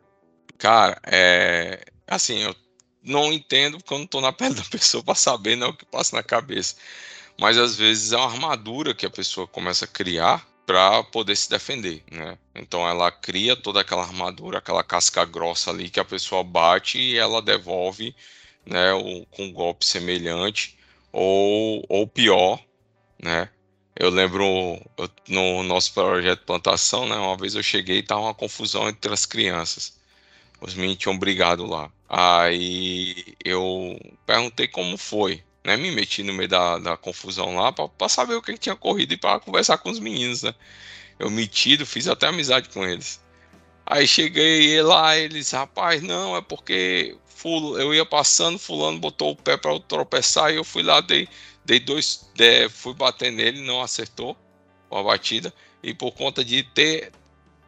Cara, 0.57 0.99
é. 1.05 1.83
Assim, 2.07 2.39
eu 2.39 2.55
não 3.03 3.31
entendo 3.31 3.77
porque 3.77 3.93
eu 3.93 3.99
não 3.99 4.07
tô 4.07 4.21
na 4.21 4.31
pele 4.33 4.55
da 4.55 4.63
pessoa 4.63 5.03
para 5.03 5.15
saber 5.15 5.55
né, 5.55 5.65
o 5.65 5.73
que 5.73 5.85
passa 5.85 6.15
na 6.15 6.23
cabeça. 6.23 6.75
Mas 7.39 7.57
às 7.57 7.75
vezes 7.75 8.11
é 8.11 8.17
uma 8.17 8.27
armadura 8.27 8.93
que 8.93 9.05
a 9.05 9.09
pessoa 9.09 9.47
começa 9.47 9.85
a 9.85 9.87
criar 9.87 10.45
para 10.71 11.03
poder 11.03 11.35
se 11.35 11.49
defender, 11.49 12.01
né? 12.09 12.37
Então 12.55 12.87
ela 12.87 13.11
cria 13.11 13.57
toda 13.57 13.81
aquela 13.81 14.03
armadura, 14.03 14.59
aquela 14.59 14.81
casca 14.81 15.25
grossa 15.25 15.69
ali 15.69 15.89
que 15.89 15.99
a 15.99 16.05
pessoa 16.05 16.45
bate 16.45 16.97
e 16.97 17.17
ela 17.17 17.41
devolve, 17.41 18.15
né, 18.65 18.93
o, 18.93 19.25
com 19.25 19.43
um 19.43 19.51
golpe 19.51 19.85
semelhante 19.85 20.77
ou, 21.11 21.83
ou 21.89 22.07
pior, 22.07 22.57
né? 23.21 23.49
Eu 23.93 24.09
lembro 24.09 24.45
eu, 24.97 25.09
no 25.27 25.61
nosso 25.63 25.93
projeto 25.93 26.45
plantação, 26.45 27.05
né? 27.05 27.17
Uma 27.17 27.35
vez 27.35 27.53
eu 27.53 27.63
cheguei 27.63 27.97
e 27.97 28.03
tava 28.03 28.21
uma 28.21 28.33
confusão 28.33 28.87
entre 28.87 29.13
as 29.13 29.25
crianças. 29.25 29.99
Os 30.61 30.73
meninos 30.73 30.99
tinham 30.99 31.17
brigado 31.17 31.65
lá. 31.65 31.91
Aí 32.07 33.35
eu 33.43 33.99
perguntei 34.25 34.69
como 34.69 34.97
foi 34.97 35.43
né? 35.63 35.77
Me 35.77 35.91
meti 35.91 36.23
no 36.23 36.33
meio 36.33 36.49
da, 36.49 36.77
da 36.79 36.97
confusão 36.97 37.55
lá 37.55 37.71
para 37.71 38.09
saber 38.09 38.35
o 38.35 38.41
que, 38.41 38.57
tinha 38.57 38.75
corrido 38.75 39.13
e 39.13 39.17
para 39.17 39.39
conversar 39.39 39.77
com 39.77 39.89
os 39.89 39.99
meninos, 39.99 40.43
né? 40.43 40.53
Eu 41.19 41.29
metido, 41.29 41.85
fiz 41.85 42.07
até 42.07 42.27
amizade 42.27 42.69
com 42.69 42.85
eles. 42.85 43.21
Aí 43.85 44.07
cheguei 44.07 44.81
lá, 44.81 45.17
eles, 45.17 45.51
rapaz, 45.51 46.01
não, 46.01 46.35
é 46.35 46.41
porque 46.41 47.17
fulo, 47.25 47.79
eu 47.79 47.93
ia 47.93 48.05
passando, 48.05 48.59
fulano 48.59 48.99
botou 48.99 49.31
o 49.31 49.35
pé 49.35 49.57
para 49.57 49.79
tropeçar 49.81 50.51
e 50.53 50.57
eu 50.57 50.63
fui 50.63 50.83
lá, 50.83 51.01
dei, 51.01 51.27
dei 51.65 51.79
dois, 51.79 52.29
de, 52.35 52.69
fui 52.69 52.93
bater 52.93 53.31
nele, 53.31 53.61
não 53.61 53.81
acertou 53.81 54.37
a 54.91 55.01
batida 55.01 55.53
e 55.83 55.93
por 55.93 56.11
conta 56.11 56.43
de 56.43 56.63
ter 56.63 57.11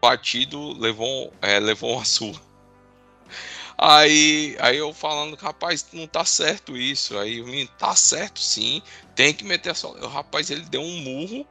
batido, 0.02 0.78
levou, 0.80 1.34
é, 1.42 1.60
levou 1.60 1.94
uma 1.94 2.06
surra. 2.06 2.42
Aí, 3.78 4.56
aí 4.60 4.78
eu 4.78 4.94
falando, 4.94 5.36
rapaz, 5.36 5.86
não 5.94 6.08
tá 6.08 6.24
certo 6.26 6.78
isso. 6.78 7.18
Aí 7.18 7.42
o 7.42 7.46
menino, 7.46 7.70
tá 7.78 7.96
certo 7.96 8.40
sim, 8.40 8.82
tem 9.16 9.34
que 9.34 9.44
meter 9.44 9.72
a 9.72 9.76
sola. 9.76 10.04
O 10.06 10.08
rapaz, 10.08 10.50
ele 10.50 10.66
deu 10.66 10.82
um 10.82 10.98
murro 11.00 11.48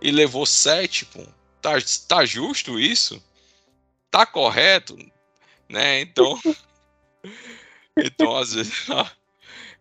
e 0.00 0.10
levou 0.10 0.46
sete, 0.46 1.04
pô. 1.04 1.24
Tá, 1.60 1.72
tá 2.08 2.24
justo 2.24 2.78
isso? 2.78 3.22
Tá 4.10 4.24
correto? 4.24 4.96
Né? 5.68 6.00
Então, 6.00 6.38
então 7.96 8.36
às 8.36 8.54
vezes, 8.54 8.86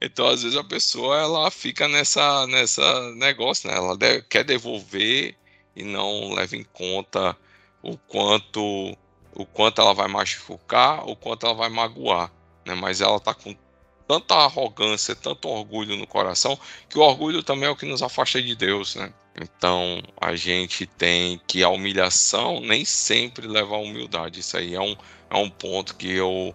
então 0.01 0.27
às 0.27 0.43
vezes 0.43 0.58
a 0.58 0.63
pessoa 0.63 1.17
ela 1.17 1.49
fica 1.49 1.88
nessa 1.88 2.45
nessa 2.47 3.12
negócio, 3.15 3.69
né? 3.69 3.75
Ela 3.75 3.97
quer 4.29 4.43
devolver 4.43 5.36
e 5.75 5.84
não 5.84 6.34
leva 6.34 6.55
em 6.55 6.63
conta 6.63 7.36
o 7.82 7.97
quanto 7.97 8.95
o 9.41 9.45
quanto 9.45 9.82
ela 9.82 9.93
vai 9.93 10.08
machucar, 10.08 11.08
o 11.08 11.15
quanto 11.15 11.45
ela 11.45 11.56
vai 11.56 11.69
magoar, 11.69 12.32
né? 12.65 12.75
Mas 12.75 12.99
ela 12.99 13.19
tá 13.19 13.34
com 13.34 13.56
tanta 14.08 14.36
arrogância, 14.36 15.15
tanto 15.15 15.47
orgulho 15.47 15.95
no 15.95 16.06
coração, 16.06 16.60
que 16.89 16.97
o 16.97 17.02
orgulho 17.02 17.41
também 17.41 17.67
é 17.67 17.71
o 17.71 17.75
que 17.75 17.86
nos 17.86 18.02
afasta 18.02 18.41
de 18.41 18.56
Deus, 18.56 18.95
né? 18.95 19.13
Então 19.39 20.02
a 20.19 20.36
gente 20.36 20.86
tem 20.86 21.39
que 21.47 21.63
a 21.63 21.69
humilhação 21.69 22.60
nem 22.60 22.84
sempre 22.84 23.47
leva 23.47 23.75
à 23.75 23.80
humildade. 23.80 24.41
Isso 24.41 24.58
aí 24.58 24.75
é 24.75 24.82
um, 24.82 24.95
é 25.30 25.38
um 25.38 25.49
ponto 25.49 25.95
que 25.95 26.12
eu 26.12 26.54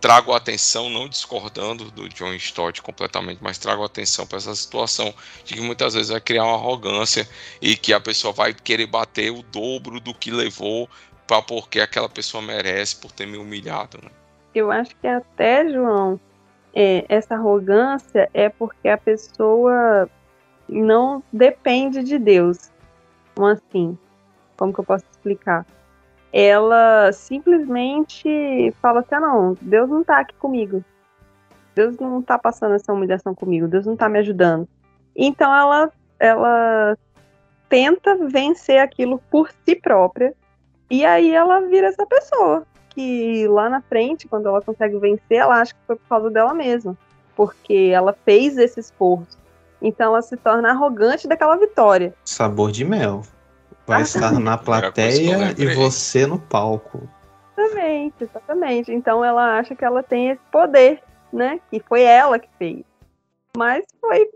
trago 0.00 0.32
atenção, 0.32 0.88
não 0.88 1.08
discordando 1.08 1.90
do 1.90 2.08
John 2.08 2.32
Stott 2.34 2.80
completamente, 2.80 3.40
mas 3.42 3.58
trago 3.58 3.84
atenção 3.84 4.26
para 4.26 4.38
essa 4.38 4.54
situação 4.54 5.14
de 5.44 5.54
que 5.54 5.60
muitas 5.60 5.92
vezes 5.92 6.08
vai 6.08 6.20
criar 6.20 6.44
uma 6.44 6.56
arrogância 6.56 7.28
e 7.60 7.76
que 7.76 7.92
a 7.92 8.00
pessoa 8.00 8.32
vai 8.32 8.54
querer 8.54 8.86
bater 8.86 9.30
o 9.30 9.42
dobro 9.42 10.00
do 10.00 10.14
que 10.14 10.30
levou 10.30 10.88
para 11.30 11.42
porque 11.42 11.80
aquela 11.80 12.08
pessoa 12.08 12.42
merece 12.42 12.96
por 13.00 13.12
ter 13.12 13.24
me 13.24 13.38
humilhado. 13.38 13.98
Né? 14.02 14.10
Eu 14.52 14.72
acho 14.72 14.96
que 14.96 15.06
até, 15.06 15.70
João, 15.70 16.18
é, 16.74 17.04
essa 17.08 17.36
arrogância 17.36 18.28
é 18.34 18.48
porque 18.48 18.88
a 18.88 18.98
pessoa 18.98 20.10
não 20.68 21.22
depende 21.32 22.02
de 22.02 22.18
Deus. 22.18 22.72
Como 23.36 23.46
assim? 23.46 23.96
Como 24.56 24.72
que 24.74 24.80
eu 24.80 24.84
posso 24.84 25.04
explicar? 25.12 25.64
ela 26.32 27.12
simplesmente 27.12 28.72
fala 28.80 29.00
assim: 29.00 29.14
ah, 29.14 29.20
não, 29.20 29.56
Deus 29.60 29.88
não 29.88 30.04
tá 30.04 30.20
aqui 30.20 30.34
comigo. 30.34 30.84
Deus 31.74 31.96
não 31.98 32.20
tá 32.20 32.38
passando 32.38 32.74
essa 32.74 32.92
humilhação 32.92 33.34
comigo, 33.34 33.68
Deus 33.68 33.86
não 33.86 33.96
tá 33.96 34.08
me 34.08 34.18
ajudando. 34.18 34.68
Então 35.14 35.54
ela, 35.54 35.92
ela 36.18 36.98
tenta 37.68 38.16
vencer 38.16 38.80
aquilo 38.80 39.18
por 39.30 39.50
si 39.64 39.76
própria, 39.76 40.34
e 40.90 41.04
aí 41.04 41.32
ela 41.32 41.60
vira 41.60 41.86
essa 41.86 42.04
pessoa 42.04 42.66
que 42.90 43.46
lá 43.48 43.68
na 43.68 43.80
frente, 43.80 44.28
quando 44.28 44.48
ela 44.48 44.60
consegue 44.60 44.98
vencer, 44.98 45.38
ela 45.38 45.60
acha 45.60 45.72
que 45.72 45.80
foi 45.86 45.96
por 45.96 46.08
causa 46.08 46.30
dela 46.30 46.52
mesma, 46.52 46.96
porque 47.36 47.90
ela 47.94 48.12
fez 48.24 48.58
esse 48.58 48.80
esforço. 48.80 49.38
Então 49.80 50.12
ela 50.12 50.22
se 50.22 50.36
torna 50.36 50.70
arrogante 50.70 51.26
daquela 51.26 51.56
vitória. 51.56 52.12
Sabor 52.24 52.70
de 52.70 52.84
mel 52.84 53.22
vai 53.86 54.02
estar 54.02 54.38
na 54.38 54.58
plateia 54.58 55.54
e 55.56 55.74
você 55.74 56.26
no 56.26 56.38
palco. 56.38 57.08
Exatamente, 57.56 58.24
exatamente. 58.24 58.92
Então 58.92 59.24
ela 59.24 59.58
acha 59.58 59.74
que 59.74 59.84
ela 59.84 60.02
tem 60.02 60.30
esse 60.30 60.42
poder, 60.50 61.02
né? 61.32 61.60
Que 61.70 61.80
foi 61.80 62.02
ela 62.02 62.38
que 62.38 62.48
fez. 62.58 62.84
Mas 63.56 63.84
foi 64.00 64.28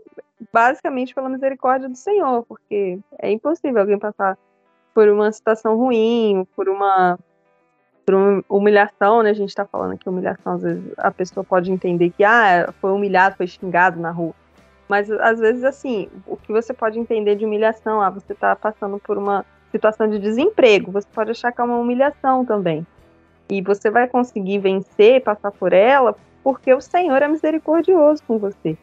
basicamente 0.51 1.13
pela 1.13 1.29
misericórdia 1.29 1.89
do 1.89 1.95
Senhor, 1.95 2.43
porque 2.43 2.99
é 3.19 3.31
impossível 3.31 3.81
alguém 3.81 3.99
passar 3.99 4.37
por 4.95 5.09
uma 5.09 5.29
situação 5.29 5.75
ruim, 5.75 6.47
por 6.55 6.69
uma, 6.69 7.19
por 8.05 8.15
uma 8.15 8.43
humilhação, 8.47 9.21
né? 9.21 9.31
A 9.31 9.33
gente 9.33 9.49
está 9.49 9.65
falando 9.65 9.97
que 9.97 10.07
humilhação, 10.07 10.53
às 10.53 10.63
vezes 10.63 10.93
a 10.97 11.11
pessoa 11.11 11.43
pode 11.43 11.69
entender 11.69 12.11
que 12.11 12.23
ah, 12.23 12.73
foi 12.79 12.91
humilhado, 12.91 13.35
foi 13.35 13.45
xingado 13.45 13.99
na 13.99 14.09
rua. 14.09 14.33
Mas 14.87 15.11
às 15.11 15.39
vezes, 15.39 15.65
assim, 15.65 16.07
o 16.25 16.37
que 16.37 16.51
você 16.51 16.73
pode 16.73 16.97
entender 16.97 17.35
de 17.35 17.43
humilhação, 17.43 18.01
ah, 18.01 18.09
você 18.09 18.31
está 18.31 18.55
passando 18.55 18.97
por 18.99 19.17
uma 19.17 19.45
situação 19.69 20.07
de 20.07 20.17
desemprego, 20.17 20.93
você 20.93 21.07
pode 21.13 21.31
achar 21.31 21.51
que 21.51 21.59
é 21.59 21.63
uma 21.63 21.77
humilhação 21.77 22.45
também. 22.45 22.87
E 23.49 23.61
você 23.61 23.91
vai 23.91 24.07
conseguir 24.07 24.59
vencer, 24.59 25.21
passar 25.21 25.51
por 25.51 25.73
ela, 25.73 26.15
porque 26.41 26.73
o 26.73 26.79
Senhor 26.79 27.21
é 27.21 27.27
misericordioso 27.27 28.23
com 28.23 28.37
você. 28.37 28.77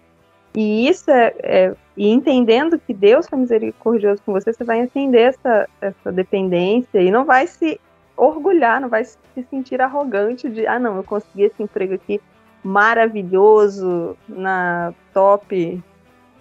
E 0.54 0.88
isso 0.88 1.10
é, 1.10 1.34
é 1.42 1.74
e 1.96 2.08
entendendo 2.08 2.78
que 2.78 2.94
Deus 2.94 3.26
é 3.30 3.36
misericordioso 3.36 4.22
com 4.24 4.32
você, 4.32 4.52
você 4.52 4.64
vai 4.64 4.80
entender 4.80 5.20
essa, 5.20 5.68
essa 5.80 6.10
dependência 6.10 7.00
e 7.00 7.10
não 7.10 7.24
vai 7.24 7.46
se 7.46 7.78
orgulhar, 8.16 8.80
não 8.80 8.88
vai 8.88 9.04
se 9.04 9.18
sentir 9.50 9.80
arrogante 9.80 10.48
de, 10.48 10.66
ah, 10.66 10.78
não, 10.78 10.96
eu 10.96 11.04
consegui 11.04 11.42
esse 11.42 11.62
emprego 11.62 11.94
aqui 11.94 12.20
maravilhoso 12.64 14.16
na 14.28 14.94
top 15.12 15.82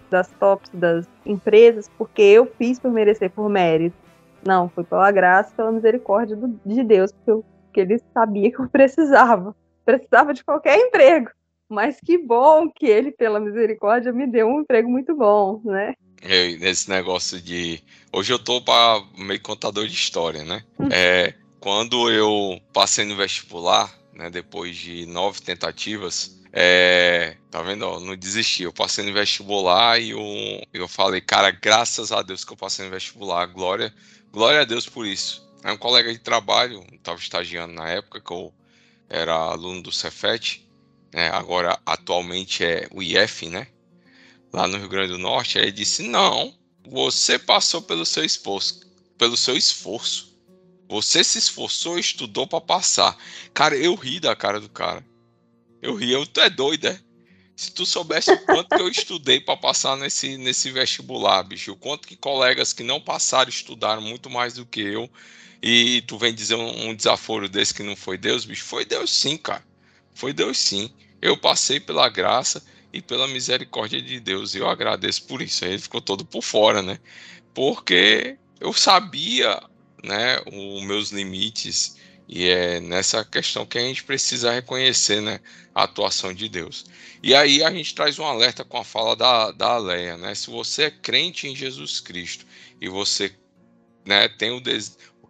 das 0.10 0.30
tops 0.39 0.69
das 0.74 1.08
empresas 1.26 1.89
porque 1.97 2.21
eu 2.21 2.45
fiz 2.45 2.80
por 2.80 2.91
merecer, 2.91 3.32
por 3.32 3.50
mérito. 3.50 3.95
Não, 4.45 4.69
foi 4.69 4.84
pela 4.84 5.12
graça, 5.12 5.54
pela 5.56 5.71
misericórdia 5.71 6.36
do, 6.36 6.60
de 6.65 6.84
Deus, 6.84 7.12
porque, 7.12 7.32
eu, 7.32 7.45
porque 7.65 7.80
ele 7.82 8.02
sabia 8.13 8.52
que 8.52 8.60
eu 8.60 8.67
precisava. 8.69 9.56
Precisava 9.86 10.34
de 10.34 10.43
qualquer 10.43 10.78
emprego. 10.78 11.30
Mas 11.71 11.97
que 12.05 12.17
bom 12.17 12.69
que 12.69 12.86
ele, 12.86 13.12
pela 13.12 13.39
misericórdia, 13.39 14.12
me 14.12 14.27
deu 14.27 14.45
um 14.45 14.60
emprego 14.60 14.89
muito 14.89 15.15
bom, 15.15 15.62
né? 15.63 15.93
Eu, 16.21 16.60
nesse 16.60 16.89
negócio 16.89 17.41
de. 17.41 17.81
Hoje 18.12 18.34
eu 18.34 18.38
tô 18.38 18.62
para 18.62 19.01
meio 19.17 19.41
contador 19.41 19.88
de 19.88 19.93
história, 19.93 20.43
né? 20.43 20.62
Hum. 20.77 20.89
é, 20.91 21.34
quando 21.62 22.12
eu 22.12 22.60
passei 22.73 23.05
no 23.05 23.15
vestibular, 23.15 23.89
né, 24.13 24.29
depois 24.29 24.75
de 24.75 25.05
nove 25.05 25.39
tentativas, 25.41 26.41
é, 26.51 27.38
tá 27.49 27.62
vendo? 27.62 27.84
Ó, 27.88 28.01
não 28.01 28.17
desisti. 28.17 28.63
Eu 28.63 28.73
passei 28.73 29.05
no 29.05 29.13
vestibular 29.13 29.97
e 29.97 30.10
eu, 30.10 30.21
eu 30.73 30.88
falei, 30.89 31.21
cara, 31.21 31.51
graças 31.51 32.12
a 32.12 32.21
Deus 32.21 32.43
que 32.43 32.51
eu 32.51 32.57
passei 32.57 32.84
no 32.84 32.91
vestibular. 32.91 33.45
Glória, 33.45 33.93
glória 34.29 34.60
a 34.60 34.65
Deus 34.65 34.89
por 34.89 35.05
isso. 35.05 35.49
Aí 35.63 35.73
um 35.73 35.77
colega 35.77 36.12
de 36.12 36.19
trabalho, 36.19 36.84
estava 36.91 37.17
estagiando 37.17 37.73
na 37.73 37.88
época 37.88 38.19
que 38.19 38.34
eu 38.34 38.53
era 39.07 39.34
aluno 39.34 39.81
do 39.81 39.91
Cefet, 39.91 40.67
né, 41.13 41.30
agora 41.30 41.80
atualmente 41.86 42.63
é 42.63 42.88
o 42.91 43.02
IF, 43.02 43.47
né? 43.50 43.67
Lá 44.54 44.67
no 44.67 44.78
Rio 44.78 44.89
Grande 44.89 45.13
do 45.13 45.17
Norte, 45.17 45.58
ele 45.58 45.71
disse: 45.71 46.04
Não, 46.04 46.54
você 46.88 47.38
passou 47.38 47.82
pelo 47.82 48.06
seu 48.06 48.24
esforço, 48.24 48.82
pelo 49.17 49.38
seu 49.38 49.56
esforço. 49.56 50.32
Você 50.89 51.24
se 51.24 51.38
esforçou 51.38 51.97
e 51.97 52.02
estudou 52.02 52.45
para 52.45 52.60
passar. 52.60 53.17
Cara, 53.54 53.78
eu 53.78 53.95
ri 53.95 54.19
da 54.19 54.36
cara 54.36 54.60
do 54.60 54.67
cara. 54.67 55.06
Eu 55.82 55.95
ri, 55.95 56.12
eu, 56.12 56.28
tu 56.28 56.41
é 56.41 56.50
doido, 56.50 56.88
é? 56.88 57.00
Se 57.56 57.71
tu 57.71 57.86
soubesse 57.86 58.32
o 58.32 58.45
quanto 58.45 58.76
que 58.76 58.82
eu 58.82 58.89
estudei 58.89 59.39
para 59.39 59.56
passar 59.56 59.95
nesse, 59.95 60.38
nesse 60.38 60.69
vestibular, 60.71 61.43
bicho, 61.43 61.71
o 61.71 61.78
quanto 61.78 62.08
que 62.08 62.15
colegas 62.15 62.74
que 62.74 62.84
não 62.84 63.00
passaram 63.00 63.50
estudaram 63.50 64.02
muito 64.02 64.30
mais 64.30 64.56
do 64.56 64.65
que 64.65 64.82
eu, 64.82 65.10
e 65.62 66.02
tu 66.08 66.17
vem 66.17 66.34
dizer 66.34 66.56
um, 66.56 66.89
um 66.89 66.95
desaforo 66.95 67.47
desse 67.47 67.74
que 67.74 67.84
não 67.84 67.95
foi 67.95 68.17
Deus, 68.17 68.45
bicho, 68.45 68.63
foi 68.65 68.84
Deus 68.84 69.12
sim, 69.12 69.38
cara. 69.38 69.63
Foi 70.21 70.34
Deus 70.34 70.60
sim. 70.60 70.93
Eu 71.19 71.36
passei 71.36 71.79
pela 71.79 72.07
graça 72.07 72.63
e 72.93 73.01
pela 73.01 73.27
misericórdia 73.27 73.99
de 73.99 74.19
Deus, 74.19 74.53
e 74.53 74.60
eu 74.60 74.69
agradeço 74.69 75.23
por 75.23 75.41
isso. 75.41 75.65
Aí 75.65 75.71
ele 75.71 75.81
ficou 75.81 75.99
todo 75.99 76.23
por 76.23 76.43
fora, 76.43 76.84
né? 76.84 76.99
Porque 77.55 78.38
eu 78.60 78.71
sabia, 78.71 79.60
né, 80.03 80.38
os 80.45 80.84
meus 80.84 81.10
limites 81.10 81.97
e 82.29 82.47
é 82.47 82.79
nessa 82.79 83.25
questão 83.25 83.65
que 83.65 83.79
a 83.79 83.81
gente 83.81 84.03
precisa 84.03 84.51
reconhecer 84.53 85.23
né, 85.23 85.39
a 85.73 85.86
atuação 85.86 86.31
de 86.31 86.47
Deus. 86.47 86.86
E 87.23 87.34
aí 87.34 87.63
a 87.63 87.71
gente 87.71 87.95
traz 87.95 88.19
um 88.19 88.25
alerta 88.25 88.63
com 88.63 88.77
a 88.77 88.84
fala 88.84 89.15
da, 89.15 89.49
da 89.49 89.71
Aleia. 89.71 90.17
Né? 90.17 90.36
Se 90.36 90.51
você 90.51 90.84
é 90.84 90.91
crente 90.91 91.47
em 91.47 91.55
Jesus 91.55 91.99
Cristo 91.99 92.45
e 92.79 92.88
você 92.88 93.36
né, 94.05 94.27
tem 94.27 94.51
o. 94.51 94.62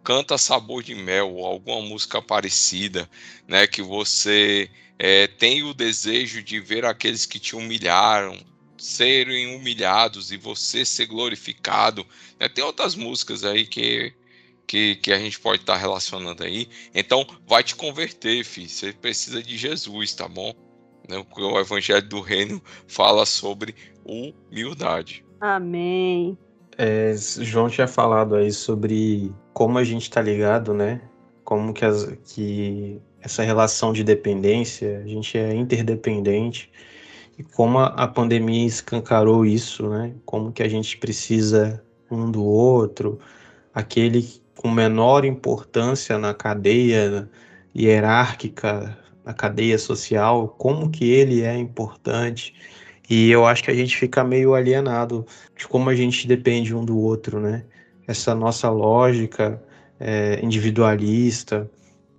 canta 0.02 0.36
sabor 0.36 0.82
de 0.82 0.94
mel 0.94 1.34
ou 1.34 1.46
alguma 1.46 1.80
música 1.80 2.20
parecida, 2.20 3.08
né, 3.46 3.66
que 3.66 3.82
você 3.82 4.70
é, 4.98 5.26
tem 5.26 5.62
o 5.62 5.74
desejo 5.74 6.42
de 6.42 6.60
ver 6.60 6.84
aqueles 6.84 7.26
que 7.26 7.38
te 7.38 7.56
humilharam, 7.56 8.38
serem 8.76 9.54
humilhados 9.54 10.32
e 10.32 10.36
você 10.36 10.84
ser 10.84 11.06
glorificado. 11.06 12.04
Né? 12.38 12.48
Tem 12.48 12.64
outras 12.64 12.94
músicas 12.94 13.44
aí 13.44 13.66
que 13.66 14.14
que, 14.66 14.96
que 14.96 15.12
a 15.12 15.18
gente 15.18 15.38
pode 15.38 15.60
estar 15.60 15.74
tá 15.74 15.78
relacionando 15.78 16.42
aí. 16.42 16.66
Então, 16.94 17.26
vai 17.46 17.62
te 17.62 17.74
converter, 17.74 18.42
filho. 18.42 18.70
Você 18.70 18.90
precisa 18.90 19.42
de 19.42 19.58
Jesus, 19.58 20.14
tá 20.14 20.26
bom? 20.26 20.54
Né? 21.06 21.22
O 21.36 21.58
Evangelho 21.58 22.08
do 22.08 22.20
Reino 22.20 22.62
fala 22.86 23.26
sobre 23.26 23.74
humildade. 24.02 25.26
Amém. 25.38 26.38
É, 26.78 27.14
João 27.16 27.68
tinha 27.68 27.86
falado 27.86 28.34
aí 28.34 28.50
sobre 28.50 29.32
como 29.52 29.78
a 29.78 29.84
gente 29.84 30.02
está 30.02 30.22
ligado, 30.22 30.72
né? 30.72 31.00
Como 31.44 31.72
que, 31.72 31.84
as, 31.84 32.16
que 32.24 33.00
essa 33.20 33.42
relação 33.42 33.92
de 33.92 34.02
dependência, 34.02 35.02
a 35.04 35.08
gente 35.08 35.36
é 35.36 35.54
interdependente 35.54 36.70
e 37.38 37.42
como 37.42 37.78
a, 37.78 37.86
a 37.88 38.08
pandemia 38.08 38.66
escancarou 38.66 39.44
isso, 39.44 39.88
né? 39.88 40.14
Como 40.24 40.52
que 40.52 40.62
a 40.62 40.68
gente 40.68 40.96
precisa 40.98 41.82
um 42.10 42.30
do 42.30 42.44
outro, 42.44 43.18
aquele 43.74 44.40
com 44.56 44.70
menor 44.70 45.24
importância 45.24 46.18
na 46.18 46.34
cadeia 46.34 47.28
hierárquica, 47.74 48.96
na 49.24 49.32
cadeia 49.34 49.78
social, 49.78 50.48
como 50.58 50.90
que 50.90 51.10
ele 51.10 51.42
é 51.42 51.56
importante. 51.56 52.54
E 53.14 53.30
eu 53.30 53.44
acho 53.44 53.62
que 53.62 53.70
a 53.70 53.74
gente 53.74 53.94
fica 53.94 54.24
meio 54.24 54.54
alienado 54.54 55.26
de 55.54 55.68
como 55.68 55.90
a 55.90 55.94
gente 55.94 56.26
depende 56.26 56.74
um 56.74 56.82
do 56.82 56.98
outro, 56.98 57.38
né? 57.38 57.62
Essa 58.08 58.34
nossa 58.34 58.70
lógica 58.70 59.62
é, 60.00 60.40
individualista, 60.42 61.70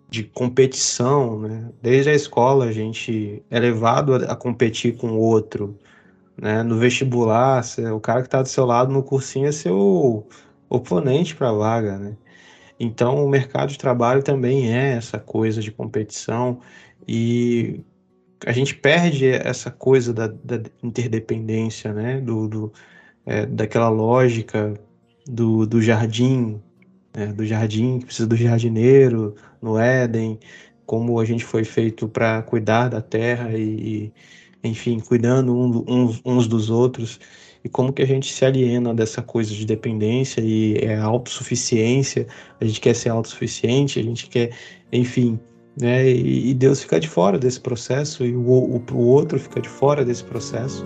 de 0.08 0.23
competição, 0.23 1.39
né? 1.39 1.71
Desde 1.82 2.12
a 2.12 2.13
escola 2.13 2.65
a 2.65 2.71
gente 2.71 3.43
é 3.49 3.60
levado 3.60 4.13
a, 4.13 4.36
competir 4.36 4.95
com 4.95 5.13
o 5.13 5.19
outro, 5.19 5.75
né? 6.39 6.62
No 6.62 6.77
vestibular, 6.77 7.63
o 7.95 7.99
cara 7.99 8.21
que 8.21 8.27
está 8.27 8.43
do 8.43 8.47
seu 8.47 8.63
lado 8.63 8.93
no 8.93 9.01
cursinho 9.01 9.47
é 9.47 9.51
seu 9.51 10.27
oponente 10.69 11.36
para 11.36 11.49
a 11.49 11.53
vaga, 11.53 11.97
né? 11.97 12.15
Então, 12.79 13.25
o 13.25 13.29
mercado 13.29 13.69
de 13.69 13.79
trabalho 13.79 14.21
também 14.21 14.71
é 14.71 14.93
essa 14.93 15.17
coisa 15.17 15.60
de 15.60 15.71
competição 15.71 16.60
e 17.08 17.84
a 18.45 18.51
gente 18.51 18.75
perde 18.75 19.27
essa 19.27 19.71
coisa 19.71 20.13
da, 20.13 20.27
da 20.27 20.62
interdependência, 20.82 21.93
né? 21.93 22.19
Do, 22.21 22.47
do 22.47 22.73
é, 23.25 23.45
daquela 23.45 23.89
lógica 23.89 24.73
do, 25.27 25.65
do 25.65 25.82
jardim, 25.82 26.62
né? 27.15 27.27
do 27.27 27.45
jardim 27.45 27.99
que 27.99 28.06
precisa 28.06 28.27
do 28.27 28.36
jardineiro 28.36 29.36
no 29.62 29.77
Éden, 29.77 30.39
como 30.86 31.19
a 31.19 31.25
gente 31.25 31.43
foi 31.43 31.63
feito 31.63 32.08
para 32.08 32.41
cuidar 32.41 32.89
da 32.89 33.01
terra 33.01 33.58
e, 33.58 34.12
enfim, 34.63 34.99
cuidando 34.99 35.56
uns, 35.88 36.21
uns 36.25 36.47
dos 36.47 36.69
outros 36.69 37.19
e 37.63 37.69
como 37.69 37.93
que 37.93 38.01
a 38.01 38.06
gente 38.06 38.34
se 38.34 38.43
aliena 38.43 38.93
dessa 38.93 39.21
coisa 39.21 39.53
de 39.53 39.65
dependência 39.65 40.41
e 40.41 40.75
é 40.79 40.97
autossuficiência, 40.97 42.27
a 42.60 42.65
gente 42.65 42.82
quer 42.82 42.93
ser 42.93 43.10
autossuficiente, 43.10 43.99
a 43.99 44.03
gente 44.03 44.27
quer, 44.27 44.53
enfim, 44.91 45.39
né? 45.79 46.09
E, 46.09 46.53
Deus 46.53 46.81
fica 46.81 46.99
de 46.99 47.07
fora 47.07 47.38
desse 47.38 47.59
processo 47.59 48.25
e 48.25 48.36
o, 48.36 48.41
o, 48.41 48.83
o 48.91 49.07
outro 49.07 49.39
fica 49.39 49.62
de 49.62 49.69
fora 49.69 50.05
desse 50.05 50.23
processo. 50.23 50.86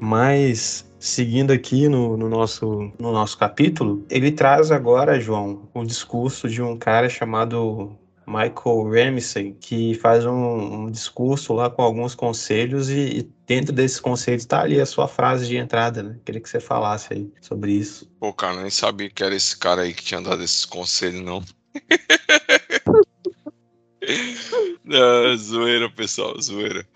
Mas 0.00 0.84
seguindo 1.04 1.52
aqui 1.52 1.86
no, 1.86 2.16
no, 2.16 2.30
nosso, 2.30 2.90
no 2.98 3.12
nosso 3.12 3.36
capítulo, 3.36 4.06
ele 4.08 4.32
traz 4.32 4.70
agora, 4.70 5.20
João, 5.20 5.68
o 5.74 5.84
discurso 5.84 6.48
de 6.48 6.62
um 6.62 6.78
cara 6.78 7.10
chamado 7.10 7.94
Michael 8.26 8.88
Ramsey, 8.88 9.52
que 9.60 9.94
faz 9.96 10.24
um, 10.24 10.84
um 10.84 10.90
discurso 10.90 11.52
lá 11.52 11.68
com 11.68 11.82
alguns 11.82 12.14
conselhos 12.14 12.88
e, 12.88 13.18
e 13.18 13.22
dentro 13.46 13.72
desses 13.72 14.00
conselhos 14.00 14.42
está 14.42 14.62
ali 14.62 14.80
a 14.80 14.86
sua 14.86 15.08
frase 15.08 15.46
de 15.46 15.56
entrada, 15.56 16.02
né? 16.02 16.16
Queria 16.24 16.40
que 16.40 16.48
você 16.48 16.60
falasse 16.60 17.12
aí 17.12 17.32
sobre 17.40 17.72
isso. 17.72 18.10
Pô, 18.18 18.32
cara, 18.32 18.60
nem 18.60 18.70
sabia 18.70 19.10
que 19.10 19.22
era 19.22 19.34
esse 19.34 19.56
cara 19.56 19.82
aí 19.82 19.92
que 19.92 20.02
tinha 20.02 20.20
dado 20.20 20.42
esses 20.42 20.64
conselhos, 20.64 21.20
não. 21.20 21.44
não 24.84 25.36
zoeira, 25.36 25.90
pessoal, 25.90 26.40
zoeira 26.40 26.86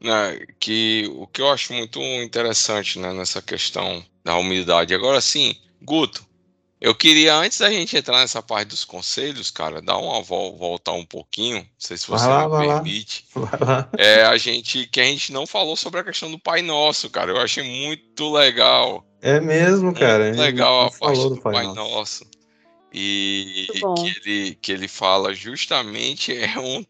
né, 0.00 0.46
que 0.60 1.10
o 1.14 1.26
que 1.26 1.40
eu 1.40 1.50
acho 1.50 1.72
muito 1.72 2.00
interessante 2.00 2.98
né, 2.98 3.12
nessa 3.12 3.42
questão 3.42 4.04
da 4.24 4.36
humildade. 4.36 4.94
Agora 4.94 5.20
sim, 5.20 5.56
Guto, 5.82 6.26
eu 6.80 6.94
queria, 6.94 7.34
antes 7.34 7.58
da 7.58 7.70
gente 7.70 7.96
entrar 7.96 8.18
nessa 8.18 8.40
parte 8.40 8.68
dos 8.68 8.84
conselhos, 8.84 9.50
cara, 9.50 9.82
dar 9.82 9.98
uma 9.98 10.22
volta 10.22 10.92
um 10.92 11.04
pouquinho, 11.04 11.58
não 11.58 11.66
sei 11.76 11.96
se 11.96 12.06
você 12.06 12.26
lá, 12.26 12.48
me 12.48 12.66
permite. 12.66 13.24
É, 13.98 14.22
a 14.22 14.36
gente, 14.36 14.86
que 14.86 15.00
a 15.00 15.04
gente 15.04 15.32
não 15.32 15.46
falou 15.46 15.76
sobre 15.76 16.00
a 16.00 16.04
questão 16.04 16.30
do 16.30 16.38
Pai 16.38 16.62
Nosso, 16.62 17.10
cara. 17.10 17.32
Eu 17.32 17.38
achei 17.38 17.64
muito 17.64 18.32
legal. 18.32 19.04
É 19.20 19.40
mesmo, 19.40 19.92
cara. 19.92 20.26
Muito 20.26 20.40
legal 20.40 20.86
a 20.86 20.90
parte 20.90 21.20
do, 21.20 21.30
do 21.30 21.40
Pai, 21.40 21.52
Pai 21.52 21.66
Nosso. 21.66 21.76
Nosso. 21.76 22.38
E 22.92 23.66
que 23.70 24.28
ele, 24.28 24.54
que 24.54 24.72
ele 24.72 24.88
fala 24.88 25.34
justamente 25.34 26.32
é, 26.36 26.58
um, 26.58 26.84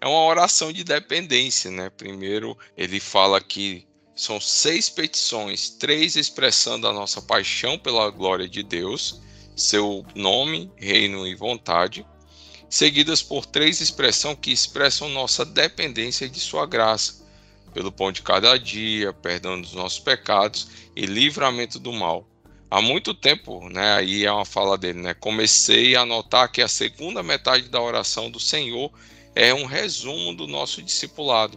é 0.00 0.06
uma 0.06 0.24
oração 0.24 0.72
de 0.72 0.82
dependência, 0.82 1.70
né? 1.70 1.90
Primeiro, 1.90 2.56
ele 2.76 2.98
fala 2.98 3.40
que 3.40 3.86
são 4.18 4.40
seis 4.40 4.90
petições, 4.90 5.70
três 5.70 6.16
expressando 6.16 6.88
a 6.88 6.92
nossa 6.92 7.22
paixão 7.22 7.78
pela 7.78 8.10
glória 8.10 8.48
de 8.48 8.64
Deus, 8.64 9.20
seu 9.54 10.04
nome, 10.12 10.68
reino 10.76 11.24
e 11.24 11.36
vontade, 11.36 12.04
seguidas 12.68 13.22
por 13.22 13.46
três 13.46 13.80
expressões 13.80 14.36
que 14.42 14.50
expressam 14.50 15.08
nossa 15.08 15.44
dependência 15.44 16.28
de 16.28 16.40
sua 16.40 16.66
graça, 16.66 17.24
pelo 17.72 17.92
pão 17.92 18.10
de 18.10 18.20
cada 18.22 18.58
dia, 18.58 19.12
perdão 19.12 19.60
dos 19.60 19.72
nossos 19.72 20.00
pecados 20.00 20.66
e 20.96 21.06
livramento 21.06 21.78
do 21.78 21.92
mal 21.92 22.28
há 22.68 22.82
muito 22.82 23.14
tempo, 23.14 23.68
né? 23.68 23.94
Aí 23.94 24.24
é 24.24 24.32
uma 24.32 24.44
fala 24.44 24.76
dele, 24.76 25.00
né? 25.00 25.14
Comecei 25.14 25.94
a 25.94 26.04
notar 26.04 26.50
que 26.50 26.60
a 26.60 26.66
segunda 26.66 27.22
metade 27.22 27.68
da 27.68 27.80
oração 27.80 28.28
do 28.28 28.40
Senhor 28.40 28.90
é 29.32 29.54
um 29.54 29.64
resumo 29.64 30.34
do 30.34 30.48
nosso 30.48 30.82
discipulado, 30.82 31.56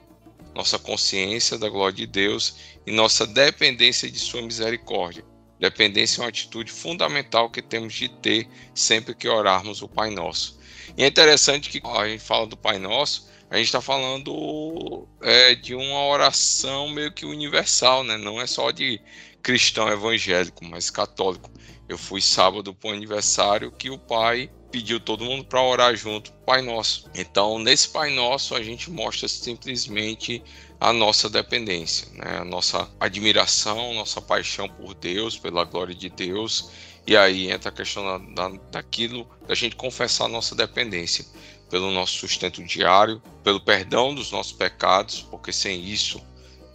nossa 0.55 0.77
consciência 0.77 1.57
da 1.57 1.69
glória 1.69 1.95
de 1.95 2.07
Deus 2.07 2.55
e 2.85 2.91
nossa 2.91 3.25
dependência 3.25 4.09
de 4.09 4.19
Sua 4.19 4.41
misericórdia. 4.41 5.23
Dependência 5.59 6.19
é 6.19 6.23
uma 6.23 6.29
atitude 6.29 6.71
fundamental 6.71 7.49
que 7.49 7.61
temos 7.61 7.93
de 7.93 8.09
ter 8.09 8.47
sempre 8.73 9.13
que 9.13 9.27
orarmos 9.27 9.81
o 9.81 9.87
Pai 9.87 10.09
Nosso. 10.09 10.59
E 10.97 11.03
é 11.03 11.07
interessante 11.07 11.69
que 11.69 11.79
a 11.85 12.07
gente 12.07 12.23
fala 12.23 12.47
do 12.47 12.57
Pai 12.57 12.79
Nosso, 12.79 13.29
a 13.49 13.57
gente 13.57 13.65
está 13.65 13.81
falando 13.81 15.07
é, 15.21 15.53
de 15.53 15.75
uma 15.75 16.05
oração 16.05 16.89
meio 16.89 17.11
que 17.11 17.25
universal, 17.25 18.03
né? 18.03 18.17
Não 18.17 18.41
é 18.41 18.47
só 18.47 18.71
de 18.71 18.99
cristão 19.43 19.89
evangélico, 19.89 20.63
mas 20.63 20.89
católico. 20.89 21.51
Eu 21.87 21.97
fui 21.97 22.21
sábado 22.21 22.73
para 22.73 22.89
o 22.89 22.93
aniversário 22.93 23.71
que 23.71 23.89
o 23.89 23.99
pai 23.99 24.49
pediu 24.71 24.99
todo 24.99 25.25
mundo 25.25 25.43
para 25.43 25.61
orar 25.61 25.95
junto, 25.95 26.31
Pai 26.45 26.61
Nosso. 26.61 27.09
Então, 27.13 27.59
nesse 27.59 27.89
Pai 27.89 28.09
Nosso, 28.09 28.55
a 28.55 28.63
gente 28.63 28.89
mostra 28.89 29.27
simplesmente 29.27 30.41
a 30.79 30.93
nossa 30.93 31.29
dependência, 31.29 32.07
né? 32.13 32.37
a 32.39 32.45
nossa 32.45 32.89
admiração, 32.99 33.93
nossa 33.93 34.21
paixão 34.21 34.67
por 34.67 34.93
Deus, 34.95 35.37
pela 35.37 35.63
glória 35.63 35.93
de 35.93 36.09
Deus. 36.09 36.71
E 37.05 37.17
aí 37.17 37.51
entra 37.51 37.69
a 37.69 37.73
questão 37.73 38.03
da, 38.33 38.49
daquilo 38.71 39.27
da 39.47 39.53
gente 39.53 39.75
confessar 39.75 40.25
a 40.25 40.29
nossa 40.29 40.55
dependência 40.55 41.25
pelo 41.69 41.91
nosso 41.91 42.13
sustento 42.17 42.63
diário, 42.63 43.21
pelo 43.43 43.59
perdão 43.59 44.13
dos 44.13 44.31
nossos 44.31 44.53
pecados, 44.53 45.21
porque 45.29 45.53
sem 45.53 45.83
isso, 45.83 46.21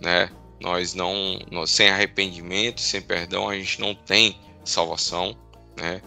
né, 0.00 0.30
nós 0.60 0.94
não, 0.94 1.38
nós, 1.50 1.70
sem 1.70 1.90
arrependimento, 1.90 2.80
sem 2.80 3.02
perdão, 3.02 3.48
a 3.48 3.56
gente 3.56 3.80
não 3.80 3.94
tem 3.94 4.38
salvação, 4.64 5.36
né? 5.76 6.00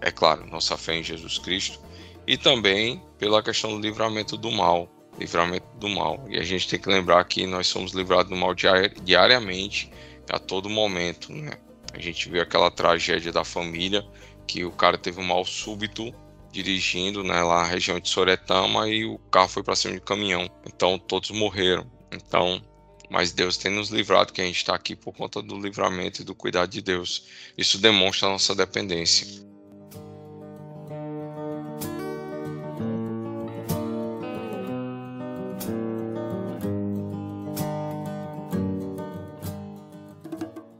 É 0.00 0.10
claro, 0.10 0.46
nossa 0.46 0.76
fé 0.76 0.96
em 0.96 1.02
Jesus 1.02 1.38
Cristo 1.38 1.80
e 2.26 2.36
também 2.36 3.02
pela 3.18 3.42
questão 3.42 3.70
do 3.70 3.80
livramento 3.80 4.36
do 4.36 4.50
mal, 4.50 4.88
livramento 5.18 5.66
do 5.78 5.88
mal. 5.88 6.24
E 6.28 6.38
a 6.38 6.42
gente 6.42 6.68
tem 6.68 6.78
que 6.78 6.88
lembrar 6.88 7.24
que 7.24 7.46
nós 7.46 7.66
somos 7.66 7.92
livrados 7.92 8.30
do 8.30 8.36
mal 8.36 8.54
diariamente, 8.54 9.90
a 10.30 10.38
todo 10.38 10.68
momento, 10.68 11.32
né? 11.32 11.52
A 11.94 11.98
gente 11.98 12.28
viu 12.28 12.42
aquela 12.42 12.70
tragédia 12.70 13.32
da 13.32 13.44
família 13.44 14.06
que 14.46 14.62
o 14.62 14.70
cara 14.70 14.98
teve 14.98 15.20
um 15.20 15.24
mal 15.24 15.44
súbito 15.44 16.12
dirigindo, 16.52 17.22
né, 17.22 17.42
lá 17.42 17.62
na 17.62 17.68
região 17.68 17.98
de 17.98 18.08
Soretama 18.08 18.88
e 18.88 19.04
o 19.04 19.18
carro 19.30 19.48
foi 19.48 19.62
para 19.62 19.74
cima 19.74 19.94
de 19.94 20.00
caminhão. 20.00 20.48
Então 20.66 20.98
todos 20.98 21.30
morreram. 21.30 21.90
Então 22.12 22.62
mas 23.10 23.32
Deus 23.32 23.56
tem 23.56 23.72
nos 23.72 23.88
livrado, 23.88 24.32
que 24.32 24.40
a 24.40 24.44
gente 24.44 24.56
está 24.56 24.74
aqui 24.74 24.94
por 24.94 25.14
conta 25.14 25.40
do 25.40 25.58
livramento 25.58 26.20
e 26.20 26.24
do 26.24 26.34
cuidado 26.34 26.70
de 26.70 26.82
Deus. 26.82 27.26
Isso 27.56 27.78
demonstra 27.78 28.28
a 28.28 28.32
nossa 28.32 28.54
dependência. 28.54 29.47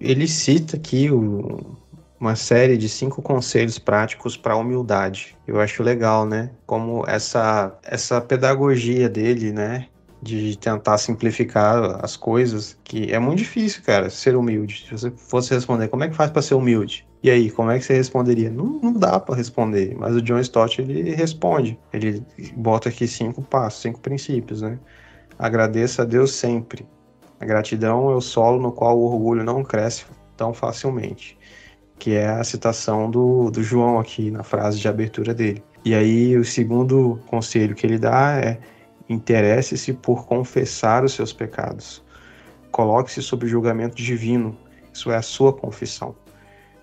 Ele 0.08 0.26
cita 0.26 0.76
aqui 0.76 1.10
o, 1.10 1.76
uma 2.18 2.34
série 2.34 2.78
de 2.78 2.88
cinco 2.88 3.20
conselhos 3.20 3.78
práticos 3.78 4.38
para 4.38 4.54
a 4.54 4.56
humildade. 4.56 5.36
Eu 5.46 5.60
acho 5.60 5.82
legal, 5.82 6.24
né? 6.24 6.50
Como 6.64 7.04
essa, 7.06 7.78
essa 7.82 8.18
pedagogia 8.18 9.06
dele, 9.06 9.52
né? 9.52 9.86
de 10.20 10.56
tentar 10.58 10.98
simplificar 10.98 12.04
as 12.04 12.16
coisas, 12.16 12.76
que 12.82 13.12
é 13.12 13.18
muito 13.20 13.38
difícil, 13.38 13.82
cara, 13.84 14.10
ser 14.10 14.34
humilde. 14.34 14.84
Se 14.88 14.90
você 14.90 15.10
fosse 15.12 15.54
responder, 15.54 15.86
como 15.86 16.02
é 16.02 16.08
que 16.08 16.16
faz 16.16 16.30
para 16.30 16.42
ser 16.42 16.54
humilde? 16.54 17.06
E 17.22 17.30
aí, 17.30 17.50
como 17.50 17.70
é 17.70 17.78
que 17.78 17.84
você 17.84 17.94
responderia? 17.94 18.50
Não, 18.50 18.80
não 18.82 18.92
dá 18.92 19.20
para 19.20 19.36
responder, 19.36 19.94
mas 19.96 20.16
o 20.16 20.22
John 20.22 20.40
Stott 20.40 20.80
ele 20.80 21.14
responde. 21.14 21.78
Ele 21.92 22.24
bota 22.56 22.88
aqui 22.88 23.06
cinco 23.06 23.42
passos, 23.42 23.82
cinco 23.82 24.00
princípios, 24.00 24.60
né? 24.62 24.78
Agradeça 25.38 26.02
a 26.02 26.04
Deus 26.04 26.32
sempre. 26.32 26.84
A 27.40 27.44
gratidão 27.44 28.10
é 28.10 28.14
o 28.14 28.20
solo 28.20 28.60
no 28.60 28.72
qual 28.72 28.98
o 28.98 29.04
orgulho 29.04 29.44
não 29.44 29.62
cresce 29.62 30.04
tão 30.36 30.52
facilmente. 30.52 31.38
Que 31.98 32.14
é 32.14 32.28
a 32.28 32.44
citação 32.44 33.10
do, 33.10 33.50
do 33.50 33.62
João 33.62 33.98
aqui 33.98 34.30
na 34.30 34.42
frase 34.42 34.78
de 34.78 34.88
abertura 34.88 35.34
dele. 35.34 35.62
E 35.84 35.94
aí, 35.94 36.36
o 36.36 36.44
segundo 36.44 37.20
conselho 37.26 37.74
que 37.74 37.86
ele 37.86 37.98
dá 37.98 38.36
é 38.36 38.58
Interesse-se 39.08 39.94
por 39.94 40.26
confessar 40.26 41.02
os 41.02 41.14
seus 41.14 41.32
pecados. 41.32 42.04
Coloque-se 42.70 43.22
sob 43.22 43.46
julgamento 43.46 43.96
divino. 43.96 44.54
Isso 44.92 45.10
é 45.10 45.16
a 45.16 45.22
sua 45.22 45.52
confissão. 45.52 46.14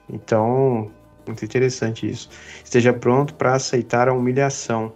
Então, 0.09 0.89
muito 1.27 1.45
interessante 1.45 2.09
isso. 2.09 2.29
Esteja 2.63 2.91
pronto 2.91 3.35
para 3.35 3.53
aceitar 3.53 4.09
a 4.09 4.13
humilhação. 4.13 4.91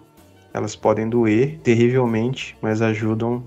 Elas 0.52 0.76
podem 0.76 1.08
doer 1.08 1.60
terrivelmente, 1.60 2.58
mas 2.62 2.82
ajudam 2.82 3.44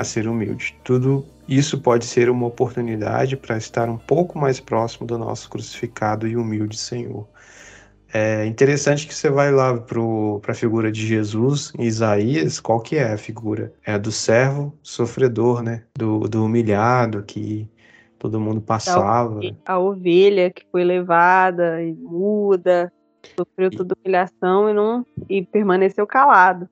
a 0.00 0.04
ser 0.04 0.28
humilde. 0.28 0.76
Tudo 0.84 1.24
isso 1.48 1.80
pode 1.80 2.04
ser 2.04 2.30
uma 2.30 2.46
oportunidade 2.46 3.36
para 3.36 3.56
estar 3.56 3.88
um 3.88 3.98
pouco 3.98 4.38
mais 4.38 4.60
próximo 4.60 5.06
do 5.06 5.18
nosso 5.18 5.48
crucificado 5.50 6.26
e 6.26 6.36
humilde 6.36 6.76
Senhor. 6.76 7.26
É 8.12 8.44
interessante 8.44 9.06
que 9.06 9.14
você 9.14 9.30
vai 9.30 9.52
lá 9.52 9.76
para 9.78 10.52
a 10.52 10.54
figura 10.54 10.90
de 10.90 11.06
Jesus 11.06 11.72
em 11.78 11.84
Isaías, 11.84 12.58
qual 12.58 12.80
que 12.80 12.96
é 12.96 13.12
a 13.12 13.18
figura? 13.18 13.72
É 13.86 13.92
a 13.92 13.98
do 13.98 14.10
servo 14.10 14.76
sofredor, 14.82 15.62
né? 15.62 15.84
Do, 15.96 16.20
do 16.20 16.44
humilhado 16.44 17.22
que 17.22 17.70
todo 18.18 18.40
mundo 18.40 18.60
passava. 18.60 19.40
A 19.64 19.78
ovelha 19.78 20.50
que 20.50 20.66
foi 20.72 20.82
levada 20.82 21.80
e 21.82 21.92
muda, 21.92 22.92
sofreu 23.38 23.70
toda 23.70 23.94
humilhação 23.98 24.68
e 24.68 24.74
não 24.74 25.06
e 25.28 25.44
permaneceu 25.44 26.06
calado. 26.06 26.68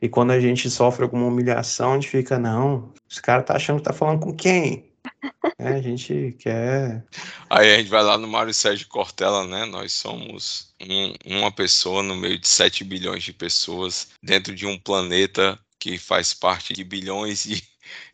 E 0.00 0.08
quando 0.08 0.30
a 0.30 0.40
gente 0.40 0.70
sofre 0.70 1.02
alguma 1.02 1.26
humilhação, 1.26 1.92
a 1.92 1.94
gente 1.94 2.08
fica, 2.08 2.38
não, 2.38 2.92
os 3.08 3.18
caras 3.18 3.46
tá 3.46 3.56
achando 3.56 3.78
que 3.78 3.84
tá 3.84 3.92
falando 3.92 4.20
com 4.20 4.34
quem? 4.34 4.88
é, 5.58 5.68
a 5.68 5.80
gente 5.80 6.36
quer. 6.38 7.04
Aí 7.50 7.74
a 7.74 7.78
gente 7.78 7.90
vai 7.90 8.02
lá 8.02 8.16
no 8.16 8.28
Mário 8.28 8.54
Sérgio 8.54 8.88
Cortella, 8.88 9.46
né? 9.46 9.64
Nós 9.66 9.92
somos 9.92 10.74
um, 10.80 11.36
uma 11.36 11.50
pessoa 11.50 12.02
no 12.02 12.16
meio 12.16 12.38
de 12.38 12.48
7 12.48 12.84
bilhões 12.84 13.24
de 13.24 13.32
pessoas 13.32 14.08
dentro 14.22 14.54
de 14.54 14.66
um 14.66 14.78
planeta 14.78 15.58
que 15.78 15.98
faz 15.98 16.34
parte 16.34 16.72
de 16.72 16.84
bilhões 16.84 17.44
de, 17.44 17.62